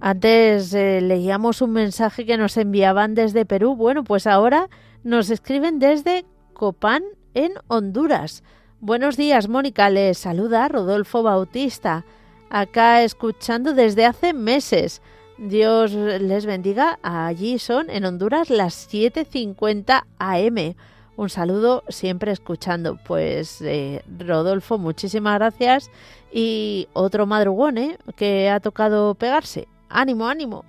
Antes 0.00 0.72
eh, 0.72 1.02
leíamos 1.02 1.60
un 1.60 1.72
mensaje 1.72 2.24
que 2.24 2.38
nos 2.38 2.56
enviaban 2.56 3.14
desde 3.14 3.44
Perú. 3.44 3.76
Bueno, 3.76 4.02
pues 4.02 4.26
ahora 4.26 4.70
nos 5.04 5.28
escriben 5.28 5.78
desde 5.78 6.24
Copán, 6.54 7.02
en 7.34 7.52
Honduras. 7.68 8.42
Buenos 8.80 9.18
días, 9.18 9.48
Mónica. 9.48 9.90
Les 9.90 10.16
saluda 10.16 10.68
Rodolfo 10.68 11.22
Bautista. 11.22 12.04
Acá 12.48 13.02
escuchando 13.02 13.74
desde 13.74 14.06
hace 14.06 14.32
meses. 14.32 15.02
Dios 15.36 15.92
les 15.92 16.46
bendiga. 16.46 16.98
Allí 17.02 17.58
son 17.58 17.90
en 17.90 18.06
Honduras 18.06 18.48
las 18.48 18.90
7.50 18.90 20.04
am. 20.18 20.74
Un 21.16 21.28
saludo 21.28 21.84
siempre 21.88 22.32
escuchando. 22.32 22.98
Pues 23.04 23.60
eh, 23.60 24.02
Rodolfo, 24.18 24.78
muchísimas 24.78 25.38
gracias. 25.38 25.90
Y 26.32 26.88
otro 26.94 27.26
madrugón 27.26 27.76
¿eh? 27.76 27.98
que 28.16 28.48
ha 28.48 28.60
tocado 28.60 29.14
pegarse. 29.14 29.68
Ánimo, 29.90 30.28
ánimo. 30.28 30.64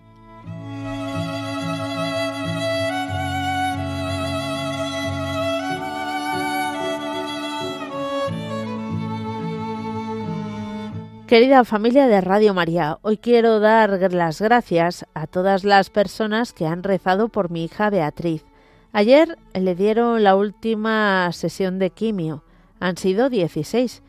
Querida 11.28 11.64
familia 11.64 12.08
de 12.08 12.20
Radio 12.20 12.54
María, 12.54 12.98
hoy 13.04 13.16
quiero 13.16 13.62
dar 13.62 14.12
las 14.12 14.42
gracias 14.42 15.06
a 15.14 15.28
todas 15.28 15.64
las 15.64 15.90
personas 15.90 16.52
que 16.52 16.66
han 16.66 16.84
rezado 16.84 17.30
por 17.30 17.50
mi 17.50 17.64
hija 17.64 17.90
Beatriz. 17.90 18.44
Ayer 18.92 19.38
le 19.54 19.76
dieron 19.76 20.24
la 20.24 20.36
última 20.36 21.32
sesión 21.32 21.80
de 21.80 21.92
quimio. 21.92 22.44
Han 22.82 22.98
sido 22.98 23.30
16. 23.30 24.04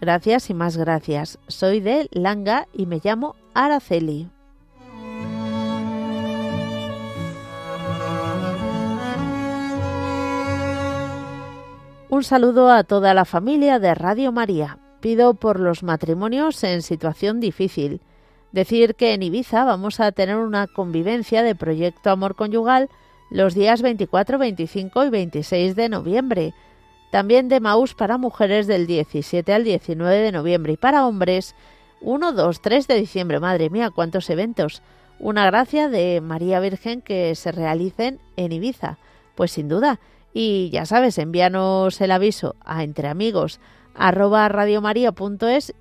Gracias 0.00 0.48
y 0.48 0.54
más 0.54 0.78
gracias. 0.78 1.38
Soy 1.46 1.80
de 1.80 2.08
Langa 2.10 2.66
y 2.72 2.86
me 2.86 3.00
llamo 3.04 3.36
Araceli. 3.52 4.30
Un 12.22 12.26
saludo 12.26 12.70
a 12.70 12.84
toda 12.84 13.14
la 13.14 13.24
familia 13.24 13.80
de 13.80 13.96
Radio 13.96 14.30
María. 14.30 14.78
Pido 15.00 15.34
por 15.34 15.58
los 15.58 15.82
matrimonios 15.82 16.62
en 16.62 16.80
situación 16.82 17.40
difícil. 17.40 18.00
Decir 18.52 18.94
que 18.94 19.12
en 19.12 19.24
Ibiza 19.24 19.64
vamos 19.64 19.98
a 19.98 20.12
tener 20.12 20.36
una 20.36 20.68
convivencia 20.68 21.42
de 21.42 21.56
Proyecto 21.56 22.10
Amor 22.10 22.36
Conyugal 22.36 22.88
los 23.28 23.54
días 23.54 23.82
24, 23.82 24.38
25 24.38 25.04
y 25.04 25.10
26 25.10 25.74
de 25.74 25.88
noviembre. 25.88 26.54
También 27.10 27.48
de 27.48 27.58
Maús 27.58 27.94
para 27.94 28.18
mujeres 28.18 28.68
del 28.68 28.86
17 28.86 29.52
al 29.52 29.64
19 29.64 30.16
de 30.18 30.30
noviembre 30.30 30.74
y 30.74 30.76
para 30.76 31.08
hombres 31.08 31.56
1, 32.02 32.34
2, 32.34 32.62
3 32.62 32.86
de 32.86 32.94
diciembre. 32.94 33.40
Madre 33.40 33.68
mía, 33.68 33.90
cuántos 33.90 34.30
eventos. 34.30 34.80
Una 35.18 35.44
gracia 35.46 35.88
de 35.88 36.20
María 36.20 36.60
Virgen 36.60 37.00
que 37.02 37.34
se 37.34 37.50
realicen 37.50 38.20
en 38.36 38.52
Ibiza. 38.52 38.98
Pues 39.34 39.50
sin 39.50 39.68
duda, 39.68 39.98
y 40.32 40.70
ya 40.70 40.86
sabes, 40.86 41.18
envíanos 41.18 42.00
el 42.00 42.10
aviso 42.10 42.56
a 42.64 42.84
entreamigos 42.84 43.60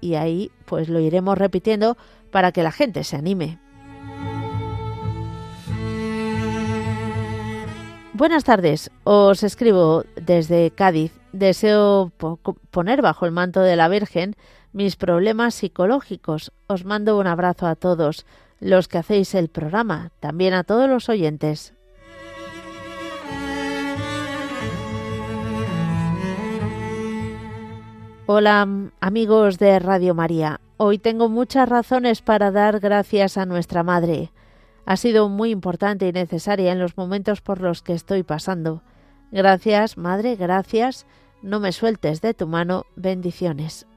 y 0.02 0.16
ahí 0.16 0.52
pues 0.66 0.90
lo 0.90 1.00
iremos 1.00 1.38
repitiendo 1.38 1.98
para 2.32 2.52
que 2.52 2.64
la 2.64 2.72
gente 2.72 3.04
se 3.04 3.16
anime. 3.16 3.60
Buenas 8.14 8.44
tardes, 8.44 8.92
os 9.04 9.42
escribo 9.44 10.04
desde 10.16 10.72
Cádiz. 10.72 11.14
Deseo 11.32 12.12
poner 12.70 13.02
bajo 13.02 13.26
el 13.26 13.32
manto 13.32 13.62
de 13.62 13.76
la 13.76 13.88
Virgen 13.88 14.36
mis 14.74 14.96
problemas 14.96 15.56
psicológicos. 15.56 16.52
Os 16.68 16.86
mando 16.86 17.18
un 17.18 17.26
abrazo 17.26 17.68
a 17.68 17.76
todos 17.76 18.26
los 18.60 18.88
que 18.88 19.00
hacéis 19.00 19.34
el 19.34 19.48
programa, 19.48 20.12
también 20.20 20.54
a 20.54 20.64
todos 20.64 20.90
los 20.90 21.10
oyentes. 21.10 21.74
Hola 28.28 28.68
amigos 29.00 29.58
de 29.58 29.80
Radio 29.80 30.14
María. 30.14 30.62
Hoy 30.78 30.98
tengo 30.98 31.30
muchas 31.30 31.68
razones 31.68 32.22
para 32.22 32.52
dar 32.52 32.80
gracias 32.80 33.38
a 33.38 33.46
nuestra 33.46 33.84
Madre 33.84 34.32
ha 34.86 34.98
sido 34.98 35.30
muy 35.30 35.52
importante 35.52 36.08
y 36.08 36.12
necesaria 36.12 36.72
en 36.72 36.80
los 36.80 36.98
momentos 36.98 37.42
por 37.42 37.62
los 37.62 37.82
que 37.82 37.94
estoy 37.94 38.24
pasando. 38.24 38.84
Gracias, 39.32 39.98
Madre, 39.98 40.36
gracias. 40.36 41.06
No 41.42 41.60
me 41.60 41.72
sueltes 41.72 42.22
de 42.22 42.34
tu 42.34 42.48
mano. 42.48 42.86
Bendiciones. 42.96 43.88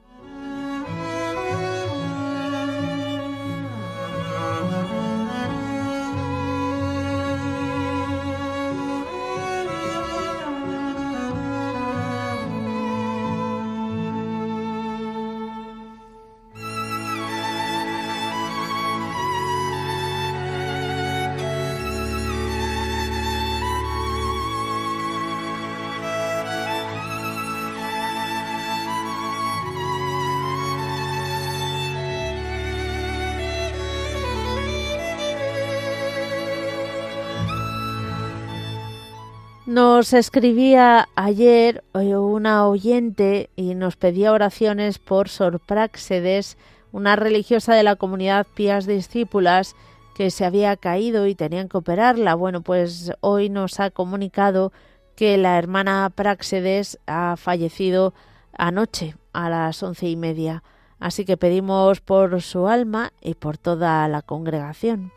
Nos 39.75 40.13
escribía 40.13 41.09
ayer 41.15 41.83
eh, 41.95 42.15
una 42.15 42.65
oyente 42.65 43.49
y 43.57 43.75
nos 43.75 43.97
pedía 43.97 44.31
oraciones 44.31 44.99
por 44.99 45.27
Sorpráxedes, 45.27 46.57
una 46.93 47.17
religiosa 47.17 47.75
de 47.75 47.83
la 47.83 47.97
comunidad 47.97 48.47
Pías 48.55 48.85
Discípulas 48.85 49.75
que 50.15 50.31
se 50.31 50.45
había 50.45 50.77
caído 50.77 51.27
y 51.27 51.35
tenían 51.35 51.67
que 51.67 51.75
operarla. 51.75 52.35
Bueno, 52.35 52.61
pues 52.61 53.11
hoy 53.19 53.49
nos 53.49 53.81
ha 53.81 53.91
comunicado 53.91 54.71
que 55.17 55.37
la 55.37 55.57
hermana 55.57 56.09
Práxedes 56.15 56.97
ha 57.05 57.35
fallecido 57.35 58.13
anoche 58.57 59.17
a 59.33 59.49
las 59.49 59.83
once 59.83 60.07
y 60.07 60.15
media. 60.15 60.63
Así 61.01 61.25
que 61.25 61.35
pedimos 61.35 61.99
por 61.99 62.41
su 62.41 62.69
alma 62.69 63.11
y 63.19 63.33
por 63.33 63.57
toda 63.57 64.07
la 64.07 64.21
congregación. 64.21 65.11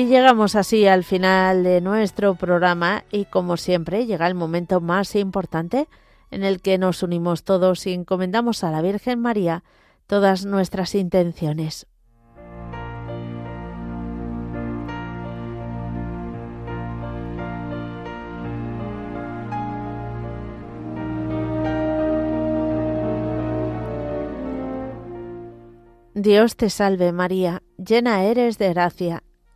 Y 0.00 0.06
llegamos 0.06 0.56
así 0.56 0.86
al 0.86 1.04
final 1.04 1.62
de 1.62 1.82
nuestro 1.82 2.34
programa 2.34 3.04
y 3.12 3.26
como 3.26 3.58
siempre 3.58 4.06
llega 4.06 4.26
el 4.26 4.34
momento 4.34 4.80
más 4.80 5.14
importante 5.14 5.88
en 6.30 6.42
el 6.42 6.62
que 6.62 6.78
nos 6.78 7.02
unimos 7.02 7.44
todos 7.44 7.86
y 7.86 7.92
encomendamos 7.92 8.64
a 8.64 8.70
la 8.70 8.80
Virgen 8.80 9.20
María 9.20 9.62
todas 10.06 10.46
nuestras 10.46 10.94
intenciones. 10.94 11.86
Dios 26.14 26.56
te 26.56 26.70
salve 26.70 27.12
María, 27.12 27.62
llena 27.76 28.22
eres 28.22 28.56
de 28.56 28.70
gracia 28.70 29.24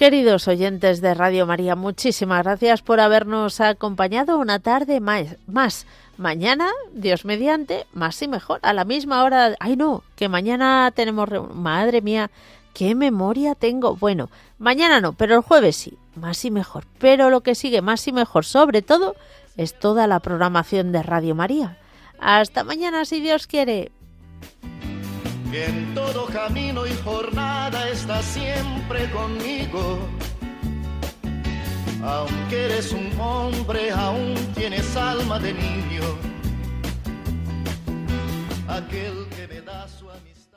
Queridos 0.00 0.48
oyentes 0.48 1.02
de 1.02 1.12
Radio 1.12 1.46
María, 1.46 1.76
muchísimas 1.76 2.42
gracias 2.42 2.80
por 2.80 3.00
habernos 3.00 3.60
acompañado 3.60 4.38
una 4.38 4.58
tarde 4.58 4.98
más. 4.98 5.86
Mañana, 6.16 6.70
Dios 6.94 7.26
mediante, 7.26 7.84
más 7.92 8.22
y 8.22 8.26
mejor, 8.26 8.60
a 8.62 8.72
la 8.72 8.86
misma 8.86 9.22
hora. 9.24 9.56
Ay, 9.60 9.76
no, 9.76 10.02
que 10.16 10.30
mañana 10.30 10.90
tenemos. 10.96 11.28
Madre 11.54 12.00
mía, 12.00 12.30
qué 12.72 12.94
memoria 12.94 13.54
tengo. 13.54 13.94
Bueno, 13.94 14.30
mañana 14.58 15.02
no, 15.02 15.12
pero 15.12 15.34
el 15.34 15.42
jueves 15.42 15.76
sí, 15.76 15.98
más 16.14 16.46
y 16.46 16.50
mejor. 16.50 16.86
Pero 16.98 17.28
lo 17.28 17.42
que 17.42 17.54
sigue 17.54 17.82
más 17.82 18.08
y 18.08 18.12
mejor, 18.12 18.46
sobre 18.46 18.80
todo, 18.80 19.16
es 19.58 19.78
toda 19.78 20.06
la 20.06 20.20
programación 20.20 20.92
de 20.92 21.02
Radio 21.02 21.34
María. 21.34 21.76
Hasta 22.18 22.64
mañana, 22.64 23.04
si 23.04 23.20
Dios 23.20 23.46
quiere 23.46 23.92
que 25.50 25.66
en 25.66 25.94
todo 25.94 26.26
camino 26.26 26.86
y 26.86 26.94
jornada 27.04 27.88
está 27.88 28.22
siempre 28.22 29.10
conmigo. 29.10 29.98
Aunque 32.02 32.64
eres 32.66 32.92
un 32.92 33.10
hombre, 33.20 33.90
aún 33.90 34.34
tienes 34.54 34.96
alma 34.96 35.38
de 35.38 35.52
niño. 35.52 36.02
Aquel 38.68 39.26
que 39.34 39.49